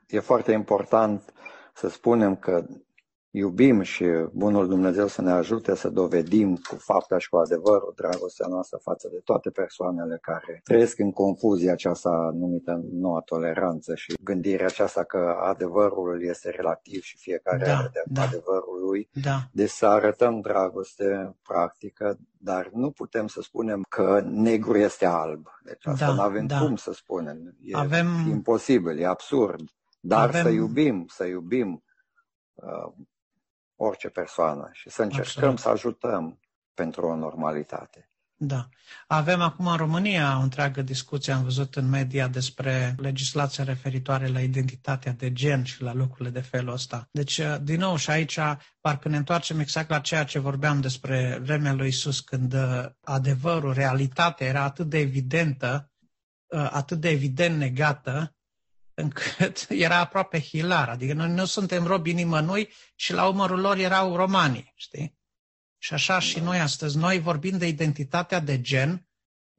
E, 0.08 0.16
e 0.16 0.20
foarte 0.20 0.52
important 0.52 1.34
să 1.74 1.90
spunem 1.90 2.36
că 2.36 2.66
iubim 3.32 3.82
și 3.82 4.06
Bunul 4.34 4.68
Dumnezeu 4.68 5.08
să 5.08 5.22
ne 5.22 5.32
ajute 5.32 5.76
să 5.76 5.90
dovedim 5.90 6.56
cu 6.56 6.76
fapta 6.76 7.18
și 7.18 7.30
cu 7.30 7.38
adevărul 7.38 7.94
dragostea 7.96 8.48
noastră 8.50 8.78
față 8.82 9.08
de 9.12 9.20
toate 9.24 9.50
persoanele 9.50 10.18
care 10.22 10.62
trăiesc 10.64 11.00
în 11.00 11.12
confuzia 11.12 11.72
aceasta 11.72 12.32
numită 12.34 12.82
noua 12.92 13.20
toleranță 13.20 13.96
și 13.96 14.14
gândirea 14.24 14.66
aceasta 14.66 15.04
că 15.04 15.36
adevărul 15.42 16.24
este 16.24 16.50
relativ 16.50 17.02
și 17.02 17.18
fiecare 17.18 17.66
da, 17.66 17.78
are 17.78 17.90
de 17.94 18.04
da. 18.06 18.22
adevărul 18.22 18.80
lui. 18.86 19.10
Da. 19.24 19.38
Deci 19.52 19.70
să 19.70 19.86
arătăm 19.86 20.40
dragoste 20.40 21.36
practică, 21.44 22.18
dar 22.38 22.70
nu 22.74 22.92
putem 22.92 23.28
să 23.28 23.42
spunem 23.42 23.86
că 23.90 24.22
negru 24.26 24.78
este 24.78 25.06
alb. 25.06 25.48
Deci 25.64 25.88
asta 25.88 26.08
da, 26.08 26.14
nu 26.14 26.22
avem 26.22 26.46
da. 26.46 26.60
cum 26.60 26.76
să 26.76 26.92
spunem. 26.94 27.56
E 27.62 27.78
avem... 27.78 28.08
imposibil, 28.30 29.00
e 29.00 29.06
absurd. 29.06 29.62
Dar 30.00 30.28
avem... 30.28 30.42
să 30.42 30.50
iubim, 30.50 31.06
să 31.08 31.26
iubim 31.26 31.84
uh, 32.54 32.94
orice 33.82 34.10
persoană 34.10 34.70
și 34.72 34.90
să 34.90 35.02
încercăm 35.02 35.50
Absolut. 35.50 35.60
să 35.60 35.70
ajutăm 35.70 36.40
pentru 36.74 37.06
o 37.06 37.16
normalitate. 37.16 38.10
Da. 38.42 38.70
Avem 39.08 39.42
acum 39.42 39.68
în 39.68 39.78
România 39.78 40.38
o 40.38 40.42
întreagă 40.42 40.82
discuție, 40.82 41.34
am 41.34 41.44
văzut 41.44 41.76
în 41.76 41.90
media, 41.90 42.28
despre 42.28 42.96
legislația 42.98 43.64
referitoare 43.64 44.28
la 44.28 44.42
identitatea 44.42 45.12
de 45.12 45.34
gen 45.34 45.64
și 45.64 45.82
la 45.82 45.94
lucrurile 45.94 46.30
de 46.30 46.40
felul 46.40 46.74
ăsta. 46.74 47.08
Deci, 47.12 47.38
uh, 47.38 47.56
din 47.62 47.80
nou, 47.80 47.96
și 47.96 48.10
aici 48.10 48.40
parcă 48.82 49.10
ne 49.10 49.18
întoarcem 49.18 49.60
exact 49.60 49.90
la 49.90 50.00
ceea 50.00 50.24
ce 50.24 50.40
vorbeam 50.40 50.82
despre 50.82 51.40
vremea 51.42 51.74
lui 51.74 51.88
Isus, 51.88 52.20
când 52.20 52.54
uh, 52.54 52.86
adevărul, 53.04 53.74
realitatea 53.74 54.48
era 54.48 54.64
atât 54.64 54.90
de 54.90 54.98
evidentă, 54.98 55.92
uh, 56.48 56.70
atât 56.72 57.00
de 57.00 57.10
evident 57.10 57.58
negată, 57.58 58.36
încât 59.02 59.66
era 59.88 59.98
aproape 59.98 60.40
hilar. 60.40 60.90
Adică 60.90 61.14
noi 61.14 61.30
nu 61.30 61.46
suntem 61.46 61.86
robi 61.86 62.14
nimănui 62.14 62.70
și 62.96 63.14
la 63.14 63.28
umărul 63.28 63.60
lor 63.60 63.78
erau 63.78 64.16
romanii, 64.16 64.74
știi? 64.76 65.18
Și 65.78 65.94
așa 65.94 66.20
și 66.20 66.40
noi 66.40 66.60
astăzi. 66.60 66.98
Noi 66.98 67.20
vorbim 67.20 67.58
de 67.58 67.68
identitatea 67.68 68.40
de 68.40 68.62
gen, 68.62 69.04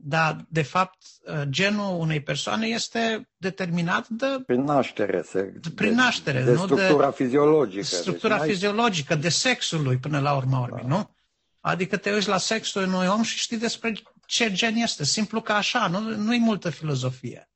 dar, 0.02 0.46
de 0.48 0.62
fapt, 0.62 0.98
genul 1.48 2.00
unei 2.00 2.22
persoane 2.22 2.66
este 2.66 3.30
determinat 3.36 4.08
de... 4.08 4.26
Prin 4.46 4.62
naștere. 4.62 5.22
Se, 5.22 5.42
de, 5.42 5.70
prin 5.74 5.94
naștere, 5.94 6.42
de, 6.42 6.50
de 6.50 6.56
structura 6.56 7.08
de, 7.08 7.14
fiziologică. 7.14 7.82
Structura 7.82 8.38
deci 8.38 8.50
fiziologică, 8.50 9.14
de 9.14 9.28
sexul 9.28 9.82
lui, 9.82 9.96
până 9.96 10.20
la 10.20 10.36
urmă, 10.36 10.68
da. 10.70 10.86
nu? 10.86 11.14
Adică 11.60 11.96
te 11.96 12.12
uiți 12.12 12.28
la 12.28 12.38
sexul 12.38 12.82
unui 12.82 13.06
om 13.06 13.22
și 13.22 13.38
știi 13.38 13.58
despre 13.58 13.92
ce 14.26 14.52
gen 14.52 14.74
este. 14.74 15.04
Simplu 15.04 15.40
ca 15.40 15.56
așa, 15.56 15.86
nu, 15.86 16.00
nu-i 16.16 16.38
multă 16.38 16.70
filozofie. 16.70 17.49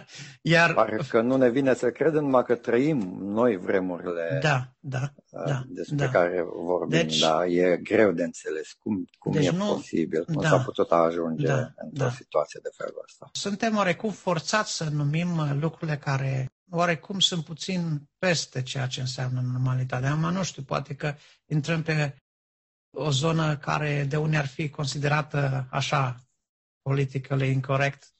Iar... 0.42 0.74
Pare 0.74 0.98
că 1.08 1.20
nu 1.20 1.36
ne 1.36 1.50
vine 1.50 1.74
să 1.74 1.90
credem 1.90 2.24
numai 2.24 2.44
că 2.44 2.54
trăim 2.54 2.98
noi 3.20 3.56
vremurile 3.56 4.38
da, 4.42 4.68
da, 4.80 5.12
uh, 5.30 5.44
da, 5.46 5.62
despre 5.68 5.96
da. 5.96 6.08
care 6.08 6.42
vorbim, 6.42 6.98
deci, 6.98 7.18
dar 7.18 7.46
e 7.46 7.80
greu 7.82 8.12
de 8.12 8.22
înțeles 8.22 8.72
cum, 8.78 9.04
cum 9.18 9.32
deci 9.32 9.46
e 9.46 9.50
nu, 9.50 9.64
posibil, 9.64 10.24
cum 10.24 10.42
da, 10.42 10.48
s-a 10.48 10.58
putut 10.58 10.90
ajunge 10.90 11.46
da, 11.46 11.72
într-o 11.76 12.04
da. 12.04 12.10
situație 12.10 12.60
de 12.62 12.70
felul 12.76 13.02
ăsta. 13.04 13.30
Suntem 13.32 13.76
oarecum 13.76 14.10
forțați 14.10 14.76
să 14.76 14.88
numim 14.92 15.36
uh, 15.36 15.50
lucrurile 15.60 15.96
care 15.96 16.52
oarecum 16.70 17.20
sunt 17.20 17.44
puțin 17.44 18.08
peste 18.18 18.62
ceea 18.62 18.86
ce 18.86 19.00
înseamnă 19.00 19.40
normalitate. 19.40 20.06
Acum 20.06 20.32
nu 20.32 20.42
știu, 20.42 20.62
poate 20.62 20.94
că 20.94 21.14
intrăm 21.46 21.82
pe 21.82 22.16
o 22.96 23.10
zonă 23.10 23.56
care 23.56 24.06
de 24.08 24.16
unii 24.16 24.38
ar 24.38 24.46
fi 24.46 24.70
considerată 24.70 25.66
așa 25.70 26.16
politically 26.82 27.50
incorrect, 27.50 28.14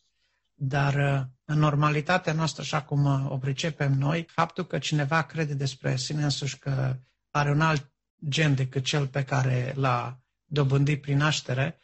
dar 0.64 0.94
uh, 0.94 1.20
în 1.44 1.58
normalitatea 1.58 2.32
noastră, 2.32 2.62
așa 2.62 2.82
cum 2.82 3.04
uh, 3.04 3.30
o 3.30 3.38
pricepem 3.38 3.92
noi, 3.92 4.26
faptul 4.28 4.66
că 4.66 4.78
cineva 4.78 5.22
crede 5.22 5.54
despre 5.54 5.96
sine 5.96 6.22
însuși 6.22 6.58
că 6.58 6.96
are 7.30 7.50
un 7.50 7.60
alt 7.60 7.92
gen 8.28 8.54
decât 8.54 8.84
cel 8.84 9.06
pe 9.08 9.24
care 9.24 9.72
l-a 9.76 10.20
dobândit 10.44 11.00
prin 11.00 11.16
naștere, 11.16 11.78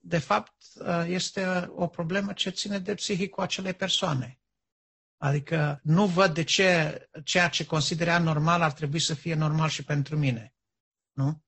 de 0.00 0.18
fapt 0.18 0.52
uh, 0.74 1.04
este 1.06 1.70
o 1.74 1.86
problemă 1.86 2.32
ce 2.32 2.50
ține 2.50 2.78
de 2.78 2.94
psihicul 2.94 3.42
acelei 3.42 3.74
persoane. 3.74 4.40
Adică 5.16 5.80
nu 5.82 6.06
văd 6.06 6.34
de 6.34 6.42
ce 6.44 7.00
ceea 7.24 7.48
ce 7.48 7.66
consider 7.66 8.18
normal 8.20 8.62
ar 8.62 8.72
trebui 8.72 8.98
să 8.98 9.14
fie 9.14 9.34
normal 9.34 9.68
și 9.68 9.84
pentru 9.84 10.16
mine. 10.16 10.54
Nu? 11.12 11.42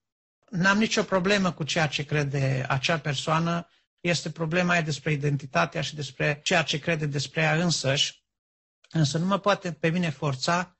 N-am 0.50 0.78
nicio 0.78 1.02
problemă 1.02 1.52
cu 1.52 1.64
ceea 1.64 1.86
ce 1.86 2.04
crede 2.04 2.64
acea 2.68 2.98
persoană 2.98 3.68
este 4.00 4.30
problema 4.30 4.72
aia 4.72 4.82
despre 4.82 5.12
identitatea 5.12 5.80
și 5.80 5.94
despre 5.94 6.40
ceea 6.42 6.62
ce 6.62 6.78
crede 6.78 7.06
despre 7.06 7.40
ea 7.40 7.54
însăși, 7.54 8.24
însă 8.90 9.18
nu 9.18 9.26
mă 9.26 9.38
poate 9.38 9.72
pe 9.72 9.88
mine 9.88 10.10
forța 10.10 10.78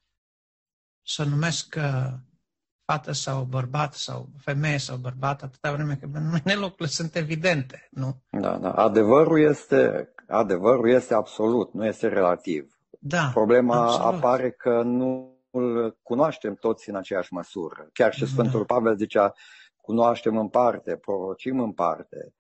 să 1.07 1.25
numesc 1.25 1.75
uh, 1.79 2.13
fată 2.85 3.13
sau 3.13 3.45
bărbat 3.45 3.95
sau 3.95 4.29
femeie 4.39 4.79
sau 4.79 4.97
bărbat 4.97 5.43
atâta 5.43 5.73
vreme 5.73 5.97
că 5.97 6.09
pentru 6.13 6.41
mine 6.45 6.59
lucrurile 6.59 6.89
sunt 6.89 7.17
evidente, 7.17 7.89
nu? 7.91 8.23
Da, 8.31 8.59
da. 8.59 8.73
Adevărul 8.73 9.41
este 9.41 10.13
adevărul 10.29 10.89
este 10.89 11.15
absolut, 11.15 11.73
nu 11.73 11.87
este 11.87 12.09
relativ. 12.09 12.79
Da, 13.01 13.31
Problema 13.35 13.83
absolut. 13.83 14.15
apare 14.15 14.51
că 14.51 14.83
nu 14.83 15.37
îl 15.51 15.99
cunoaștem 16.03 16.55
toți 16.55 16.89
în 16.89 16.97
aceeași 16.97 17.33
măsură. 17.33 17.89
Chiar 17.93 18.13
și 18.15 18.27
Sfântul 18.27 18.65
Da. 18.67 18.75
Pavel 18.75 18.97
zicea, 18.97 19.33
cunoaștem 19.77 20.37
în 20.37 20.49
parte, 20.49 20.97
prorocim 20.97 21.61
în 21.61 21.73
parte, 21.73 22.35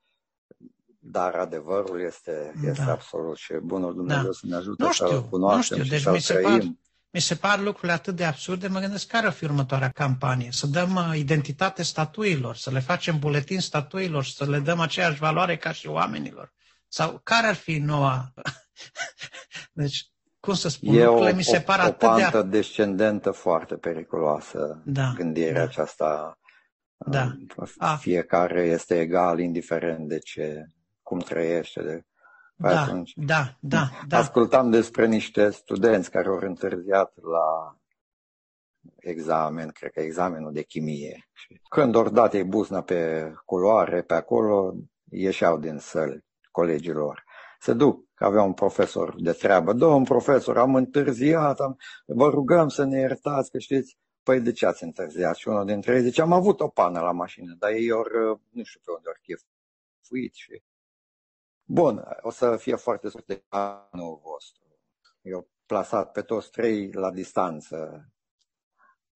dar 0.98 1.34
adevărul 1.34 2.00
este, 2.00 2.52
este 2.64 2.84
Da. 2.84 2.92
absolut 2.92 3.36
și 3.36 3.52
bunul 3.62 3.94
Dumnezeu 3.94 4.22
Da. 4.22 4.30
să 4.32 4.40
ne 4.46 4.54
ajute 4.56 4.82
Nu 4.84 4.92
să-l 4.92 5.06
știu, 5.08 5.22
cunoaștem 5.22 5.78
nu 5.78 5.84
știu. 5.84 5.96
și 5.96 6.02
Deci 6.02 6.02
să-l 6.02 6.12
mi 6.12 6.20
se 6.20 6.32
trăim. 6.32 6.58
par- 6.58 6.72
Mi 7.10 7.20
se 7.20 7.34
par 7.34 7.60
lucrurile 7.60 7.92
atât 7.92 8.16
de 8.16 8.24
absurde, 8.24 8.66
mă 8.68 8.80
gândesc 8.80 9.06
care 9.06 9.26
ar 9.26 9.32
fi 9.32 9.44
următoarea 9.44 9.88
campanie. 9.90 10.48
Să 10.52 10.66
dăm 10.66 10.94
uh, 10.94 11.12
identitate 11.18 11.82
statuilor, 11.82 12.56
să 12.56 12.70
le 12.70 12.80
facem 12.80 13.18
buletin 13.18 13.60
statuilor, 13.60 14.24
să 14.24 14.44
le 14.44 14.58
dăm 14.58 14.80
aceeași 14.80 15.18
valoare 15.18 15.56
ca 15.56 15.72
și 15.72 15.86
oamenilor. 15.86 16.52
Sau 16.88 17.20
care 17.22 17.46
ar 17.46 17.54
fi 17.54 17.78
noua... 17.78 18.32
deci, 19.72 20.10
cum 20.40 20.54
să 20.54 20.68
spun, 20.68 20.94
E 20.94 21.02
o, 21.04 21.04
lucrurile 21.10 21.36
mi 21.36 21.42
se 21.42 21.60
par 21.60 21.78
o, 21.78 21.82
o 21.82 21.84
atât 21.86 21.98
de... 21.98 22.06
pantă 22.06 22.42
descendentă 22.42 23.30
foarte 23.30 23.74
periculoasă, 23.74 24.82
Da, 24.84 25.12
gândirea 25.16 25.52
da. 25.52 25.62
aceasta. 25.62 26.38
Da. 27.06 27.32
uh, 27.56 27.68
A. 27.78 27.94
Fiecare 27.96 28.62
este 28.62 29.00
egal, 29.00 29.38
indiferent 29.38 30.08
de 30.08 30.18
ce, 30.18 30.66
cum 31.08 31.18
trăiește. 31.18 31.82
De, 31.82 32.04
Păi 32.56 32.70
Da, 32.70 32.80
atunci- 32.82 33.12
da, 33.16 33.56
da, 33.60 33.88
da. 34.08 34.16
Ascultam 34.16 34.70
despre 34.70 35.06
niște 35.06 35.50
studenți 35.50 36.10
care 36.10 36.28
au 36.28 36.38
întârziat 36.40 37.12
la 37.16 37.76
examen, 38.96 39.68
cred 39.68 39.90
că 39.90 40.00
examenul 40.00 40.52
de 40.52 40.62
chimie. 40.62 41.28
Și 41.32 41.60
când 41.68 41.94
ori 41.94 42.12
dat 42.12 42.34
ei 42.34 42.44
buzna 42.44 42.82
pe 42.82 43.32
culoare, 43.44 44.02
pe 44.02 44.14
acolo, 44.14 44.74
ieșeau 45.10 45.58
din 45.58 45.78
săli 45.78 46.24
colegilor. 46.50 47.24
Se 47.60 47.72
duc, 47.72 48.04
că 48.14 48.24
avea 48.24 48.42
un 48.42 48.52
profesor 48.52 49.14
de 49.22 49.32
treabă. 49.32 49.72
Domn 49.72 50.04
profesor, 50.04 50.58
am 50.58 50.74
întârziat, 50.74 51.60
am... 51.60 51.76
vă 52.06 52.28
rugăm 52.28 52.68
să 52.68 52.84
ne 52.84 52.98
iertați, 52.98 53.50
că 53.50 53.58
știți, 53.58 53.98
păi 54.22 54.40
de 54.40 54.52
ce 54.52 54.66
ați 54.66 54.84
întârziat? 54.84 55.36
Și 55.36 55.48
unul 55.48 55.64
dintre 55.64 55.94
ei 55.94 56.02
zice, 56.02 56.20
am 56.20 56.32
avut 56.32 56.60
o 56.60 56.68
pană 56.68 57.00
la 57.00 57.12
mașină, 57.12 57.54
dar 57.58 57.70
ei 57.70 57.90
ori, 57.90 58.10
nu 58.50 58.62
știu 58.62 58.80
pe 58.84 58.90
unde 58.96 59.08
ori 59.08 59.20
chefuit 59.20 60.34
și... 60.34 60.62
Bun, 61.70 62.04
o 62.20 62.30
să 62.30 62.56
fie 62.56 62.74
foarte 62.74 63.08
scurt 63.08 63.26
de 63.26 63.44
anul 63.48 64.20
vostru. 64.22 64.62
Eu 65.22 65.48
plasat 65.66 66.12
pe 66.12 66.22
toți 66.22 66.50
trei 66.50 66.92
la 66.92 67.10
distanță, 67.10 68.08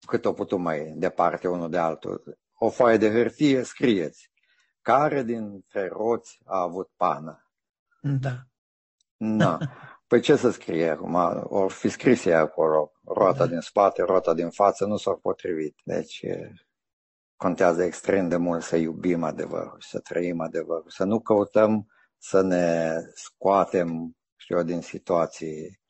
cât 0.07 0.25
o 0.25 0.33
putut 0.33 0.59
mai 0.59 0.93
departe 0.97 1.49
unul 1.49 1.71
de 1.71 1.79
altul. 1.79 2.39
O 2.59 2.71
foaie 2.71 2.97
de 2.97 3.11
hârtie, 3.11 3.63
scrieți. 3.63 4.31
Care 4.81 5.23
dintre 5.23 5.89
roți 5.89 6.39
a 6.45 6.61
avut 6.61 6.91
pană? 6.97 7.47
da. 8.01 8.47
Na. 9.17 9.59
Păi 10.07 10.21
ce 10.21 10.37
să 10.37 10.51
scrie 10.51 10.89
acum? 10.89 11.15
Or 11.43 11.71
fi 11.71 11.89
scris 11.89 12.25
ea 12.25 12.41
acolo. 12.41 12.93
Roata 13.05 13.39
Da. 13.39 13.47
din 13.47 13.61
spate, 13.61 14.03
roata 14.03 14.35
din 14.35 14.51
față 14.51 14.85
nu 14.87 14.97
s-au 14.97 15.19
potrivit. 15.19 15.77
Deci 15.85 16.21
e, 16.23 16.53
contează 17.37 17.83
extrem 17.83 18.29
de 18.29 18.37
mult 18.37 18.63
să 18.63 18.77
iubim 18.77 19.23
adevărul, 19.23 19.77
să 19.81 19.99
trăim 19.99 20.41
adevărul, 20.41 20.91
să 20.91 21.05
nu 21.05 21.21
căutăm 21.21 21.87
să 22.23 22.43
ne 22.43 22.95
scoatem, 23.15 24.17
știu 24.37 24.57
eu, 24.57 24.63
din 24.63 24.81
situații 24.81 25.81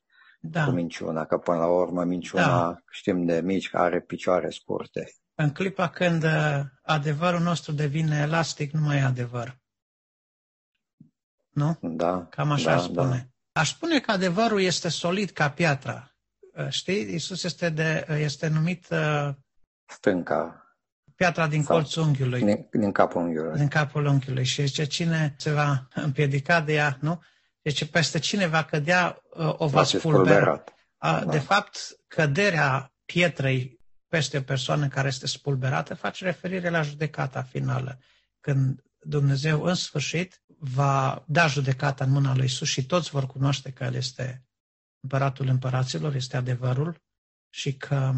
Da. 0.40 0.64
cu 0.64 0.70
minciuna, 0.70 1.26
că 1.26 1.38
până 1.38 1.58
la 1.58 1.66
urmă 1.66 2.04
minciuna, 2.04 2.46
Da. 2.46 2.78
știm 2.90 3.24
de 3.24 3.40
mici, 3.40 3.70
că 3.70 3.78
are 3.78 4.00
picioare 4.00 4.50
scurte. 4.50 5.12
În 5.34 5.52
clipa 5.52 5.88
când 5.88 6.24
uh, 6.24 6.60
adevărul 6.82 7.40
nostru 7.40 7.72
devine 7.72 8.16
elastic, 8.16 8.72
nu 8.72 8.80
mai 8.80 8.96
e 8.96 9.00
adevăr. 9.00 9.60
Nu? 11.50 11.78
Da, 11.80 12.26
Cam 12.26 12.50
așa 12.50 12.70
da, 12.70 12.76
aș 12.76 12.82
spune. 12.82 13.32
Aș 13.52 13.70
spune 13.70 14.00
că 14.00 14.10
adevărul 14.10 14.60
este 14.60 14.88
solid 14.88 15.30
ca 15.30 15.50
piatra. 15.50 16.14
Uh, 16.56 16.68
Știi, 16.68 17.14
Isus 17.14 17.42
este, 17.44 17.68
de, 17.68 18.06
uh, 18.10 18.16
este 18.18 18.48
numit 18.48 18.86
uh, 18.90 19.28
Stânca, 19.86 20.61
piatra 21.16 21.46
din 21.46 21.62
Sau- 21.62 21.76
colțul 21.76 22.02
unghiului, 22.02 22.42
din, 22.42 22.66
din 22.72 22.92
capul 22.92 23.20
unghiului. 23.22 23.58
din 23.58 23.68
capul 23.68 24.04
unghiului. 24.06 24.44
Și 24.44 24.66
zice, 24.66 24.84
cine 24.84 25.34
se 25.38 25.52
va 25.52 25.88
împiedica 25.94 26.60
de 26.60 26.72
ea, 26.72 26.98
nu? 27.00 27.22
Deci 27.62 27.84
peste 27.84 28.18
cine 28.18 28.46
va 28.46 28.64
cădea, 28.64 29.20
uh, 29.36 29.54
o 29.56 29.66
va 29.66 29.78
Va 29.80 29.82
fi 29.82 29.98
spulbera. 29.98 30.22
spulberat. 30.24 30.74
A, 30.96 31.20
Da. 31.24 31.30
De 31.30 31.38
fapt, 31.38 31.78
căderea 32.08 32.92
pietrei 33.04 33.80
peste 34.08 34.38
o 34.38 34.42
persoană 34.42 34.88
care 34.88 35.08
este 35.08 35.26
spulberată 35.26 35.94
face 35.94 36.24
referire 36.24 36.68
la 36.68 36.82
judecata 36.82 37.42
finală, 37.42 37.98
când 38.40 38.82
Dumnezeu 39.00 39.62
în 39.62 39.74
sfârșit 39.74 40.42
va 40.58 41.24
da 41.26 41.46
judecata 41.46 42.04
în 42.04 42.10
mâna 42.10 42.34
lui 42.34 42.44
Isus 42.44 42.68
și 42.68 42.86
toți 42.86 43.10
vor 43.10 43.26
cunoaște 43.26 43.70
că 43.70 43.84
El 43.84 43.94
este 43.94 44.44
împăratul 45.00 45.46
împăraților, 45.48 46.14
este 46.14 46.36
adevărul 46.36 47.00
și 47.50 47.76
că 47.76 48.12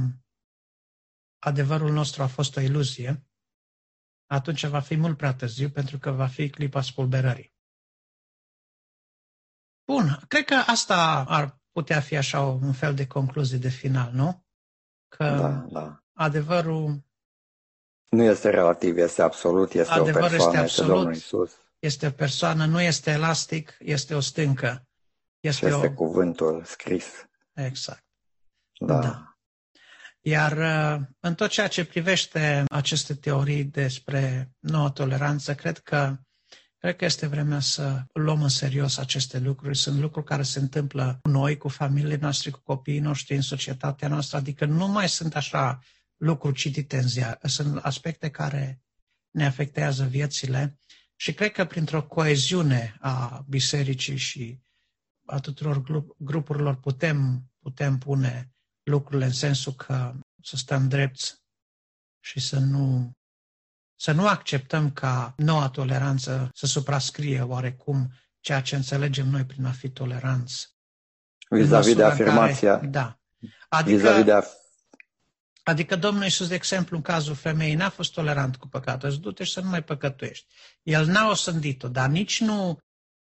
adevărul 1.44 1.90
nostru 1.90 2.22
a 2.22 2.26
fost 2.26 2.56
o 2.56 2.60
iluzie, 2.60 3.26
atunci 4.26 4.66
va 4.66 4.80
fi 4.80 4.96
mult 4.96 5.16
prea 5.16 5.34
târziu 5.34 5.70
pentru 5.70 5.98
că 5.98 6.10
va 6.10 6.26
fi 6.26 6.50
clipa 6.50 6.80
spulberării. 6.80 7.54
Bun, 9.86 10.18
cred 10.28 10.44
că 10.44 10.54
asta 10.54 11.24
ar 11.28 11.58
putea 11.72 12.00
fi 12.00 12.16
așa 12.16 12.40
un 12.40 12.72
fel 12.72 12.94
de 12.94 13.06
concluzie 13.06 13.58
de 13.58 13.68
final, 13.68 14.12
nu? 14.12 14.44
Că 15.08 15.24
Da, 15.24 15.66
da. 15.80 16.02
adevărul 16.12 17.04
Nu 18.08 18.22
este 18.22 18.50
relativ, 18.50 18.96
este 18.96 19.22
absolut, 19.22 19.72
este 19.72 19.92
Adevărul 19.92 20.26
o 20.26 20.28
persoană, 20.28 20.52
este 20.52 20.64
este 20.64 20.80
absolut. 20.80 20.94
Domnul 20.94 21.14
Isus 21.14 21.64
este 21.84 22.06
o 22.06 22.10
persoană, 22.10 22.64
nu 22.64 22.80
este 22.80 23.10
elastic, 23.10 23.76
este 23.78 24.14
o 24.14 24.20
stâncă. 24.20 24.88
și 25.40 25.48
Este 25.48 25.66
este 25.66 25.86
o... 25.86 25.92
cuvântul 25.92 26.64
scris. 26.64 27.28
Exact. 27.52 28.04
Da. 28.78 28.98
Da. 28.98 29.33
Iar 30.26 30.52
uh, 30.56 31.06
în 31.20 31.34
tot 31.34 31.50
ceea 31.50 31.68
ce 31.68 31.84
privește 31.84 32.64
aceste 32.68 33.14
teorii 33.14 33.64
despre 33.64 34.52
noua 34.58 34.90
toleranță, 34.90 35.54
cred 35.54 35.78
că, 35.78 36.16
cred 36.78 36.96
că 36.96 37.04
este 37.04 37.26
vremea 37.26 37.60
să 37.60 38.02
luăm 38.12 38.42
în 38.42 38.48
serios 38.48 38.96
aceste 38.96 39.38
lucruri. 39.38 39.76
Sunt 39.76 39.98
lucruri 40.00 40.26
care 40.26 40.42
se 40.42 40.58
întâmplă 40.58 41.18
cu 41.22 41.28
noi, 41.28 41.56
cu 41.56 41.68
familiile 41.68 42.16
noastre, 42.16 42.50
cu 42.50 42.60
copiii 42.62 42.98
noștri, 42.98 43.34
în 43.34 43.40
societatea 43.40 44.08
noastră. 44.08 44.36
Adică 44.36 44.64
nu 44.64 44.88
mai 44.88 45.08
sunt 45.08 45.36
așa 45.36 45.78
lucruri 46.16 46.56
citite 46.56 46.96
în 46.96 47.08
ziar. 47.08 47.38
Sunt 47.42 47.76
aspecte 47.76 48.30
care 48.30 48.80
ne 49.30 49.46
afectează 49.46 50.04
viețile 50.04 50.78
și 51.16 51.32
cred 51.34 51.52
că 51.52 51.64
printr-o 51.64 52.02
coeziune 52.02 52.96
a 53.00 53.44
bisericii 53.48 54.16
și 54.16 54.60
a 55.26 55.40
tuturor 55.40 55.82
grup, 55.82 56.16
grupurilor 56.18 56.74
putem, 56.74 57.50
putem 57.60 57.98
pune 57.98 58.53
lucrurile 58.84 59.24
în 59.24 59.32
sensul 59.32 59.72
că 59.72 60.14
să 60.42 60.56
stăm 60.56 60.88
drepți 60.88 61.42
și 62.20 62.40
să 62.40 62.58
nu, 62.58 63.12
să 64.00 64.12
nu 64.12 64.28
acceptăm 64.28 64.92
ca 64.92 65.34
noua 65.36 65.70
toleranță 65.70 66.50
să 66.54 66.66
suprascrie 66.66 67.40
oarecum 67.40 68.12
ceea 68.40 68.62
ce 68.62 68.76
înțelegem 68.76 69.28
noi 69.28 69.44
prin 69.44 69.64
a 69.64 69.72
fi 69.72 69.90
toleranți. 69.90 70.76
În 71.48 71.58
Vis-a-vis 71.62 71.94
de 71.94 72.02
măsura 72.02 72.06
în 72.06 72.12
afirmația, 72.12 72.74
Care, 72.74 72.86
da. 72.86 73.18
vis-a-vis 73.84 74.08
Adică, 74.08 74.22
de 74.22 74.32
af- 74.32 74.62
adică 75.62 75.96
Domnul 75.96 76.22
Iisus, 76.22 76.48
de 76.48 76.54
exemplu, 76.54 76.96
în 76.96 77.02
cazul 77.02 77.34
femeii, 77.34 77.74
n-a 77.74 77.88
fost 77.88 78.12
tolerant 78.12 78.56
cu 78.56 78.68
păcatul. 78.68 79.08
Îți 79.08 79.20
du-te 79.20 79.44
și 79.44 79.52
să 79.52 79.60
nu 79.60 79.68
mai 79.68 79.82
păcătuiești. 79.84 80.46
El 80.82 81.06
n-a 81.06 81.28
osândit-o, 81.28 81.88
dar 81.88 82.08
nici 82.08 82.40
nu 82.40 82.78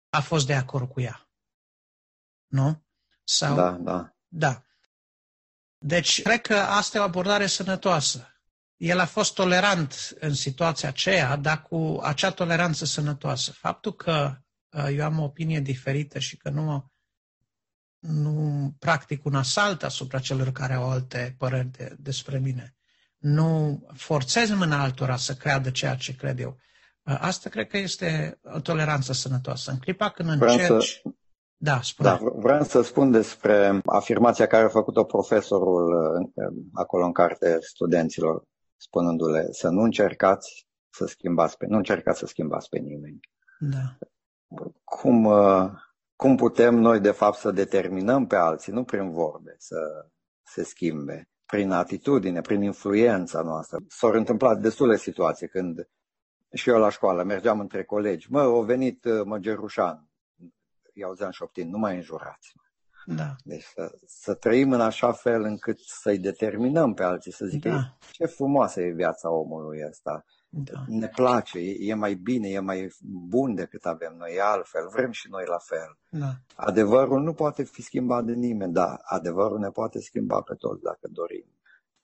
a 0.09 0.19
fost 0.21 0.45
de 0.45 0.53
acord 0.55 0.89
cu 0.89 1.01
ea. 1.01 1.29
Nu? 2.47 2.85
Sau, 3.23 3.55
da, 3.55 3.71
da. 3.71 4.15
Da. 4.27 4.61
Deci, 5.77 6.21
cred 6.21 6.41
că 6.41 6.55
asta 6.55 6.97
e 6.97 7.01
o 7.01 7.03
abordare 7.03 7.45
sănătoasă. 7.47 8.31
El 8.77 8.99
a 8.99 9.05
fost 9.05 9.33
tolerant 9.33 10.15
în 10.19 10.33
situația 10.33 10.89
aceea, 10.89 11.35
dar 11.35 11.61
cu 11.61 11.99
acea 12.03 12.31
toleranță 12.31 12.85
sănătoasă. 12.85 13.51
Faptul 13.51 13.93
că 13.95 14.37
uh, 14.69 14.87
eu 14.91 15.05
am 15.05 15.19
o 15.19 15.23
opinie 15.23 15.59
diferită 15.59 16.19
și 16.19 16.37
că 16.37 16.49
nu, 16.49 16.91
nu 17.99 18.73
practic 18.79 19.25
un 19.25 19.35
asalt 19.35 19.83
asupra 19.83 20.19
celor 20.19 20.51
care 20.51 20.73
au 20.73 20.89
alte 20.89 21.35
păreri 21.37 21.67
de, 21.67 21.95
despre 21.99 22.39
mine, 22.39 22.75
nu 23.17 23.81
forțez 23.93 24.49
mâna 24.49 24.81
altora 24.81 25.17
să 25.17 25.33
creadă 25.35 25.69
ceea 25.69 25.95
ce 25.95 26.15
cred 26.15 26.39
eu. 26.39 26.57
Uh, 27.03 27.17
Asta 27.19 27.49
cred 27.49 27.67
că 27.67 27.77
este 27.77 28.39
o 28.43 28.59
toleranță 28.59 29.13
sănătoasă. 29.13 29.71
În 29.71 29.79
clipa 29.79 30.09
când 30.09 30.37
Vreau 30.37 30.57
să- 30.57 30.61
încerci... 30.73 31.01
Da, 31.59 31.79
spune. 31.81 32.09
Da, 32.09 32.19
vreau 32.35 32.63
să 32.63 32.81
spun 32.81 33.11
despre 33.11 33.81
afirmația 33.85 34.47
care 34.47 34.63
a 34.63 34.69
făcut-o 34.69 35.03
profesorul 35.03 35.91
uh, 36.33 36.53
acolo 36.73 37.05
în 37.05 37.11
carte 37.11 37.57
studenților, 37.61 38.43
spunându-le 38.75 39.47
să 39.51 39.69
nu 39.69 39.81
încercați 39.81 40.67
să 40.89 41.05
schimbați 41.05 41.57
pe, 41.57 41.65
nu 41.65 41.77
încercați 41.77 42.19
să 42.19 42.25
schimbați 42.25 42.69
pe 42.69 42.77
nimeni. 42.77 43.19
da. 43.59 43.97
Cum, 44.83 45.25
uh, 45.25 45.71
cum 46.15 46.35
putem 46.35 46.75
noi, 46.75 46.99
de 46.99 47.11
fapt, 47.11 47.37
să 47.37 47.51
determinăm 47.51 48.27
pe 48.27 48.35
alții, 48.35 48.73
nu 48.73 48.83
prin 48.83 49.11
vorbe, 49.11 49.55
să 49.57 49.75
se 50.43 50.63
schimbe, 50.63 51.29
prin 51.45 51.71
atitudine, 51.71 52.41
prin 52.41 52.61
influența 52.61 53.41
noastră. 53.41 53.77
S-au 53.87 54.11
întâmplat 54.11 54.59
destule 54.59 54.97
situații 54.97 55.47
când 55.47 55.89
și 56.53 56.69
eu 56.69 56.79
la 56.79 56.89
școală 56.89 57.23
mergeam 57.23 57.59
între 57.59 57.83
colegi. 57.83 58.31
Mă, 58.31 58.39
a 58.39 58.61
venit 58.61 59.05
uh, 59.05 59.21
Măgerușan. 59.25 60.06
I-auzeam 60.97 61.31
șoptind, 61.31 61.71
nu 61.71 61.77
mai 61.77 61.95
înjurați. 61.95 62.55
Da. 63.15 63.35
Deci 63.43 63.63
să, 63.63 63.91
să 64.05 64.33
trăim 64.33 64.71
în 64.71 64.81
așa 64.81 65.11
fel 65.11 65.43
încât 65.43 65.79
să-i 65.79 66.17
determinăm 66.17 66.93
pe 66.93 67.03
alții, 67.03 67.31
să 67.31 67.45
zică 67.45 67.69
da. 67.69 67.97
ce 68.11 68.25
frumoasă 68.25 68.81
e 68.81 68.91
viața 68.91 69.29
omului 69.29 69.79
ăsta. 69.87 70.25
Da. 70.49 70.83
Ne 70.87 71.07
place, 71.07 71.59
e, 71.59 71.75
e 71.79 71.93
mai 71.93 72.13
bine, 72.13 72.47
e 72.47 72.59
mai 72.59 72.95
bun 73.01 73.55
decât 73.55 73.85
avem 73.85 74.15
noi, 74.17 74.35
e 74.35 74.41
altfel, 74.41 74.89
vrem 74.93 75.11
și 75.11 75.29
noi 75.29 75.43
la 75.47 75.57
fel. 75.57 75.97
Da. 76.09 76.33
Adevărul 76.55 77.21
nu 77.21 77.33
poate 77.33 77.63
fi 77.63 77.81
schimbat 77.81 78.23
de 78.23 78.33
nimeni, 78.33 78.73
dar 78.73 78.99
adevărul 79.03 79.59
ne 79.59 79.69
poate 79.69 79.99
schimba 79.99 80.41
pe 80.41 80.53
toți 80.53 80.81
dacă 80.81 81.07
dorim. 81.11 81.45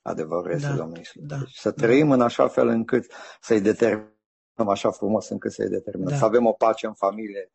Adevărul 0.02 0.50
este 0.50 0.68
da. 0.68 0.74
Domnul 0.74 0.96
Iisus. 0.96 1.22
Da. 1.22 1.36
Deci 1.36 1.54
să 1.54 1.70
trăim 1.70 2.08
da. 2.08 2.14
în 2.14 2.20
așa 2.20 2.48
fel 2.48 2.68
încât 2.68 3.12
să-i 3.40 3.60
determinăm 3.60 4.68
așa 4.68 4.90
frumos 4.90 5.28
încât 5.28 5.52
să-i 5.52 5.68
determinăm. 5.68 6.12
Da. 6.12 6.18
Să 6.18 6.24
avem 6.24 6.46
o 6.46 6.52
pace 6.52 6.86
în 6.86 6.94
familie 6.94 7.52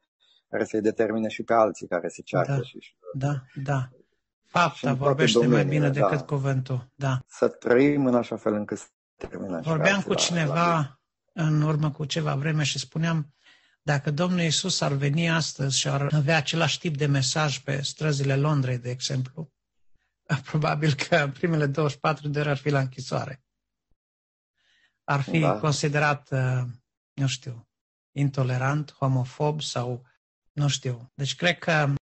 care 0.50 0.66
să-i 0.66 0.82
determine 0.82 1.28
și 1.28 1.44
pe 1.44 1.54
alții 1.54 1.88
care 1.88 2.08
se 2.08 2.22
ceartă. 2.22 2.52
Da, 2.52 2.62
și, 2.62 2.96
da, 3.14 3.44
da. 3.64 3.90
Fapta 4.44 4.94
vorbește 4.94 5.48
mai 5.48 5.66
bine 5.66 5.90
decât 5.90 6.18
da. 6.18 6.24
cuvântul. 6.24 6.92
Da. 6.96 7.20
Să 7.28 7.48
trăim 7.48 8.06
în 8.06 8.16
așa 8.16 8.38
fel 8.38 8.54
încât 8.54 8.78
să 8.78 8.88
terminăm. 9.18 9.62
Vorbeam 9.62 10.02
cu 10.02 10.14
cineva 10.14 10.54
la, 10.54 11.00
la 11.34 11.44
în 11.44 11.62
urmă 11.62 11.92
cu 11.92 12.06
ceva 12.06 12.36
vreme 12.36 12.64
și 12.64 12.80
spuneam 12.80 13.34
dacă 13.82 14.12
Domnul 14.12 14.40
Iisus 14.40 14.82
ar 14.82 14.92
veni 14.92 15.30
astăzi 15.30 15.80
și 15.80 15.88
ar 15.88 16.10
avea 16.14 16.38
același 16.38 16.80
tip 16.80 16.98
de 16.98 17.06
mesaj 17.06 17.60
pe 17.60 17.82
străzile 17.82 18.36
Londrei, 18.36 18.78
de 18.78 18.90
exemplu, 18.90 19.52
probabil 20.50 20.94
că 20.94 21.30
primele 21.34 21.66
24 21.66 22.28
de 22.28 22.40
ore 22.40 22.50
ar 22.50 22.58
fi 22.58 22.70
la 22.70 22.80
închisoare. 22.80 23.44
Ar 25.04 25.22
fi 25.22 25.40
da. 25.40 25.60
considerat, 25.60 26.30
uh, 26.32 26.62
nu 27.14 27.28
știu, 27.28 27.70
intolerant, 28.12 28.92
homofob 28.92 29.62
sau 29.62 30.06
nu 30.60 30.68
știu. 30.68 31.12
Deci 31.14 31.36
cred 31.36 31.58
că 31.58 31.94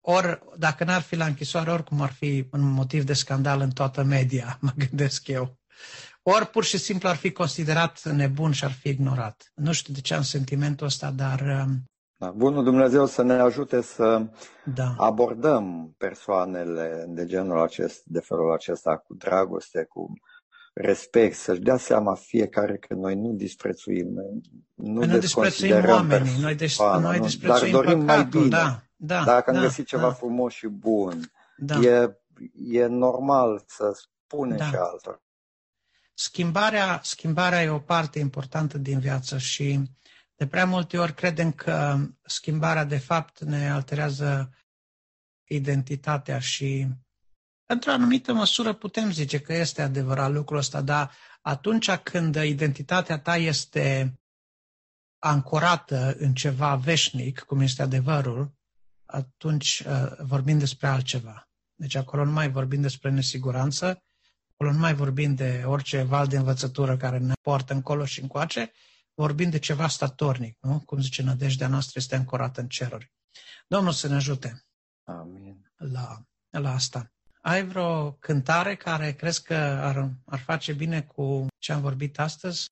ori, 0.00 0.38
dacă 0.58 0.84
n-ar 0.84 1.00
fi 1.00 1.16
la 1.16 1.24
închisoare, 1.24 1.70
oricum 1.70 2.00
ar 2.00 2.12
fi 2.12 2.48
un 2.52 2.60
motiv 2.60 3.04
de 3.04 3.12
scandal 3.12 3.60
în 3.60 3.70
toată 3.70 4.02
media, 4.02 4.58
mă 4.66 4.72
gândesc 4.76 5.28
eu. 5.28 5.58
Ori 6.22 6.46
pur 6.46 6.64
și 6.64 6.78
simplu 6.78 7.08
ar 7.08 7.16
fi 7.16 7.32
considerat 7.32 8.02
nebun 8.02 8.52
și 8.52 8.64
ar 8.64 8.70
fi 8.70 8.88
ignorat. 8.88 9.52
Nu 9.54 9.72
știu 9.72 9.94
de 9.94 10.00
ce 10.00 10.14
am 10.14 10.22
sentimentul 10.22 10.86
ăsta, 10.86 11.10
dar... 11.10 11.40
Um, 11.40 11.84
da, 12.18 12.30
bunul 12.30 12.64
Dumnezeu 12.64 13.06
să 13.06 13.22
ne 13.22 13.32
ajute 13.32 13.80
să 13.80 14.26
da. 14.64 14.94
abordăm 14.96 15.94
persoanele 15.98 17.04
de 17.08 17.26
genul 17.26 17.60
acest, 17.60 18.02
de 18.04 18.20
felul 18.20 18.52
acesta, 18.52 18.96
cu 18.96 19.14
dragoste, 19.14 19.84
cu 19.84 20.12
respect, 20.80 21.36
să-și 21.36 21.60
dea 21.60 21.76
seama 21.76 22.14
fiecare 22.14 22.76
că 22.76 22.94
noi 22.94 23.14
nu 23.14 23.32
disprețuim, 23.32 24.06
nu, 24.74 24.92
noi 24.92 25.06
nu 25.06 25.18
disprețuim 25.18 25.84
oamenii, 25.86 26.40
noi, 26.40 26.54
des, 26.54 26.78
noi 26.78 27.20
disprețuim 27.20 27.72
dar 27.72 27.82
dorim 27.82 27.98
păcatul, 27.98 28.40
mai 28.40 28.44
bine. 28.44 28.48
Da, 28.48 28.82
da, 28.96 29.24
Dacă 29.24 29.50
da, 29.50 29.58
am 29.58 29.64
găsit 29.64 29.86
ceva 29.86 30.08
da. 30.08 30.12
frumos 30.12 30.52
și 30.52 30.66
bun, 30.66 31.32
da. 31.56 31.78
e, 31.80 32.18
e 32.70 32.86
normal 32.86 33.64
să 33.66 33.92
spunem 34.26 34.56
da. 34.56 34.64
și 34.64 34.74
altor. 34.74 35.22
Schimbarea, 36.14 37.00
schimbarea 37.02 37.62
e 37.62 37.68
o 37.68 37.78
parte 37.78 38.18
importantă 38.18 38.78
din 38.78 38.98
viață 38.98 39.38
și 39.38 39.80
de 40.36 40.46
prea 40.46 40.66
multe 40.66 40.98
ori 40.98 41.14
credem 41.14 41.52
că 41.52 41.96
schimbarea 42.24 42.84
de 42.84 42.98
fapt 42.98 43.40
ne 43.40 43.70
alterează 43.70 44.50
identitatea 45.44 46.38
și 46.38 46.86
într-o 47.66 47.90
anumită 47.90 48.32
măsură 48.32 48.72
putem 48.72 49.12
zice 49.12 49.40
că 49.40 49.52
este 49.52 49.82
adevărat 49.82 50.32
lucrul 50.32 50.58
ăsta, 50.58 50.80
dar 50.80 51.12
atunci 51.40 51.90
când 51.90 52.34
identitatea 52.34 53.18
ta 53.18 53.36
este 53.36 54.18
ancorată 55.18 56.14
în 56.18 56.34
ceva 56.34 56.76
veșnic, 56.76 57.40
cum 57.40 57.60
este 57.60 57.82
adevărul, 57.82 58.54
atunci 59.04 59.82
uh, 59.86 60.12
vorbim 60.18 60.58
despre 60.58 60.86
altceva. 60.86 61.48
Deci 61.74 61.94
acolo 61.94 62.24
nu 62.24 62.32
mai 62.32 62.50
vorbim 62.50 62.80
despre 62.80 63.10
nesiguranță, 63.10 64.02
acolo 64.52 64.72
nu 64.72 64.78
mai 64.78 64.94
vorbim 64.94 65.34
de 65.34 65.62
orice 65.66 66.02
val 66.02 66.26
de 66.26 66.36
învățătură 66.36 66.96
care 66.96 67.18
ne 67.18 67.32
poartă 67.40 67.72
încolo 67.72 68.04
și 68.04 68.20
încoace, 68.20 68.72
vorbim 69.14 69.50
de 69.50 69.58
ceva 69.58 69.88
statornic, 69.88 70.58
nu? 70.60 70.80
Cum 70.80 71.00
zice, 71.00 71.22
nădejdea 71.22 71.68
noastră 71.68 71.98
este 71.98 72.16
ancorată 72.16 72.60
în 72.60 72.68
ceruri. 72.68 73.12
Domnul 73.66 73.92
să 73.92 74.08
ne 74.08 74.14
ajute 74.14 74.66
Amin. 75.06 75.72
La, 75.76 76.26
la 76.50 76.72
asta. 76.72 77.12
Ai 77.48 77.64
vreo 77.64 78.12
cântare 78.12 78.76
care 78.76 79.12
crezi 79.12 79.42
că 79.42 79.54
ar, 79.54 80.10
ar 80.24 80.38
face 80.38 80.72
bine 80.72 81.02
cu 81.02 81.46
ce 81.58 81.72
am 81.72 81.80
vorbit 81.80 82.18
astăzi? 82.18 82.66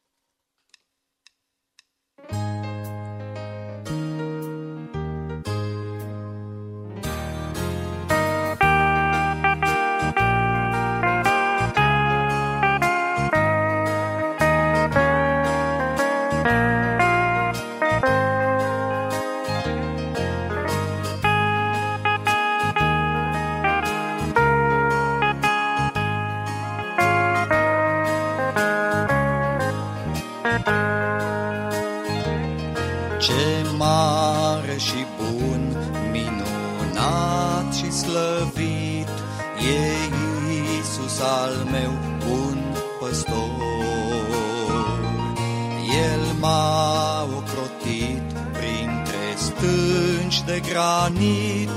Granit 50.74 51.68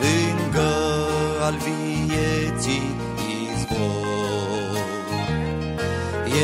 lângă 0.00 0.74
al 1.42 1.54
vieții 1.66 2.94
izvor. 3.52 4.78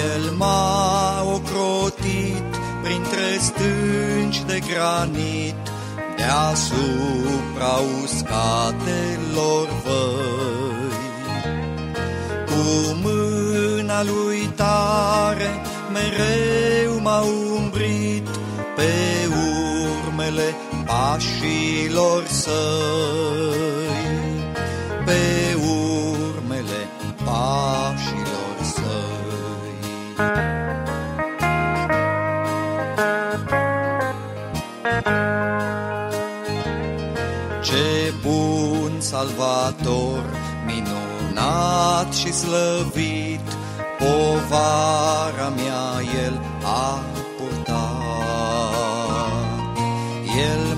El 0.05 0.31
m-a 0.37 1.23
ocrotit 1.23 2.45
printre 2.83 3.39
stânci 3.39 4.43
de 4.47 4.59
granit, 4.73 5.55
deasupra 6.17 7.75
uscatelor 8.03 9.69
văi. 9.85 11.01
Cu 12.47 12.63
mâna 13.03 14.03
lui 14.03 14.51
tare 14.57 15.72
mereu 16.03 17.01
m-a 17.01 17.21
umbrit 17.57 18.29
pe 18.77 18.93
urmele 20.07 20.55
pașilor 20.87 22.27
săi, 22.27 22.53
pe 25.05 25.57
urmele 25.67 26.89
pașilor 27.25 28.57
săi. 28.75 29.75
Ce 37.63 38.13
bun 38.23 38.93
salvator, 38.99 40.25
minunat 40.67 42.15
și 42.15 42.33
slăvit, 42.33 43.32
povara 44.23 45.49
mea 45.59 45.87
el 46.25 46.35
a 46.65 47.03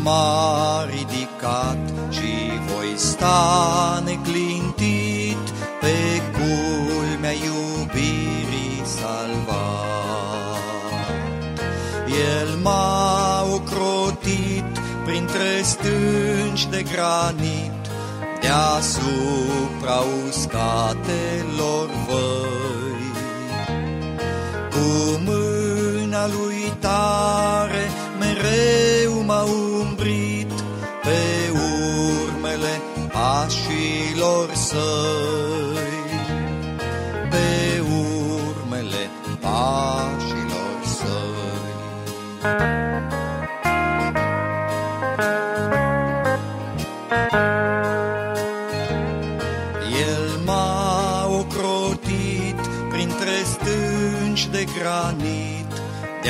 m-a 0.04 0.84
ridicat 0.84 1.78
și 2.10 2.32
voi 2.68 2.92
sta 2.96 4.02
neclintit 4.04 5.44
pe 5.80 5.96
culmea 6.32 7.32
iubirii 7.32 8.82
salvat. 8.84 9.54
El 12.38 12.58
m-a 12.62 13.42
ocrotit 13.52 14.78
printre 15.04 15.62
stânci 15.62 16.66
de 16.66 16.82
granit, 16.92 17.82
deasupra 18.40 19.98
uscatelor 20.28 21.88
văi. 22.06 22.53
Cu 24.74 25.20
mâna 25.24 26.26
lui 26.26 26.72
tare 26.80 27.84
mereu 28.18 29.22
m-a 29.22 29.42
umbrit 29.42 30.52
pe 31.02 31.20
urmele 31.52 32.74
pașilor 33.12 34.48
săi, 34.54 35.33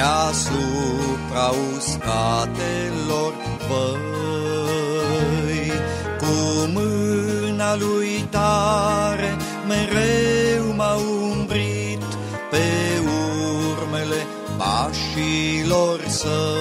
deasupra 0.04 1.46
uscatelor 1.76 3.32
văi. 3.68 4.92
Cu 6.18 6.34
mâna 6.72 7.76
lui 7.76 8.26
tare 8.30 9.36
mereu 9.68 10.72
m-a 10.76 10.94
umbrit 10.94 12.04
pe 12.50 12.66
urmele 13.72 14.26
pașilor 14.58 15.98
săi, 16.08 16.53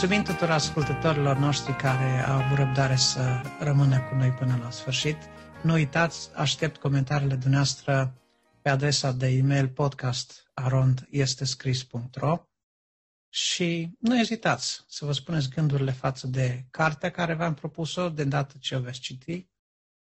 Mulțumim 0.00 0.24
tuturor 0.24 0.50
ascultătorilor 0.54 1.36
noștri 1.36 1.76
care 1.76 2.24
au 2.26 2.38
avut 2.38 2.58
răbdare 2.58 2.96
să 2.96 3.40
rămână 3.58 4.00
cu 4.00 4.14
noi 4.14 4.30
până 4.30 4.58
la 4.62 4.70
sfârșit. 4.70 5.16
Nu 5.62 5.72
uitați, 5.72 6.30
aștept 6.34 6.76
comentariile 6.76 7.34
dumneavoastră 7.34 8.14
pe 8.62 8.68
adresa 8.68 9.12
de 9.12 9.28
e-mail 9.28 9.68
podcastarondestescris.ro 9.68 12.42
și 13.28 13.90
nu 13.98 14.18
ezitați 14.18 14.84
să 14.88 15.04
vă 15.04 15.12
spuneți 15.12 15.48
gândurile 15.48 15.92
față 15.92 16.26
de 16.26 16.64
cartea 16.70 17.10
care 17.10 17.34
v-am 17.34 17.54
propus-o 17.54 18.08
de 18.08 18.24
dată 18.24 18.54
ce 18.60 18.76
o 18.76 18.80
veți 18.80 19.00
citi 19.00 19.48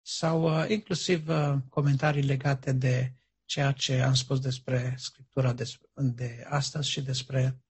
sau 0.02 0.44
uh, 0.44 0.66
inclusiv 0.70 1.30
uh, 1.30 1.54
comentarii 1.70 2.24
legate 2.24 2.72
de 2.72 3.14
ceea 3.46 3.72
ce 3.72 4.02
am 4.02 4.14
spus 4.14 4.40
despre 4.40 4.96
Scriptura 4.98 5.54
de, 5.54 5.72
de 5.96 6.46
astăzi 6.50 6.90
și 6.90 7.02
despre 7.02 7.64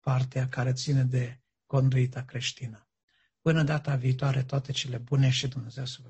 partea 0.00 0.48
care 0.48 0.72
ține 0.72 1.02
de 1.02 1.40
conduita 1.66 2.22
creștină. 2.24 2.88
Până 3.40 3.62
data 3.62 3.96
viitoare, 3.96 4.42
toate 4.42 4.72
cele 4.72 4.98
bune 4.98 5.30
și 5.30 5.48
Dumnezeu 5.48 5.84
să 5.84 5.98
vă 6.02 6.08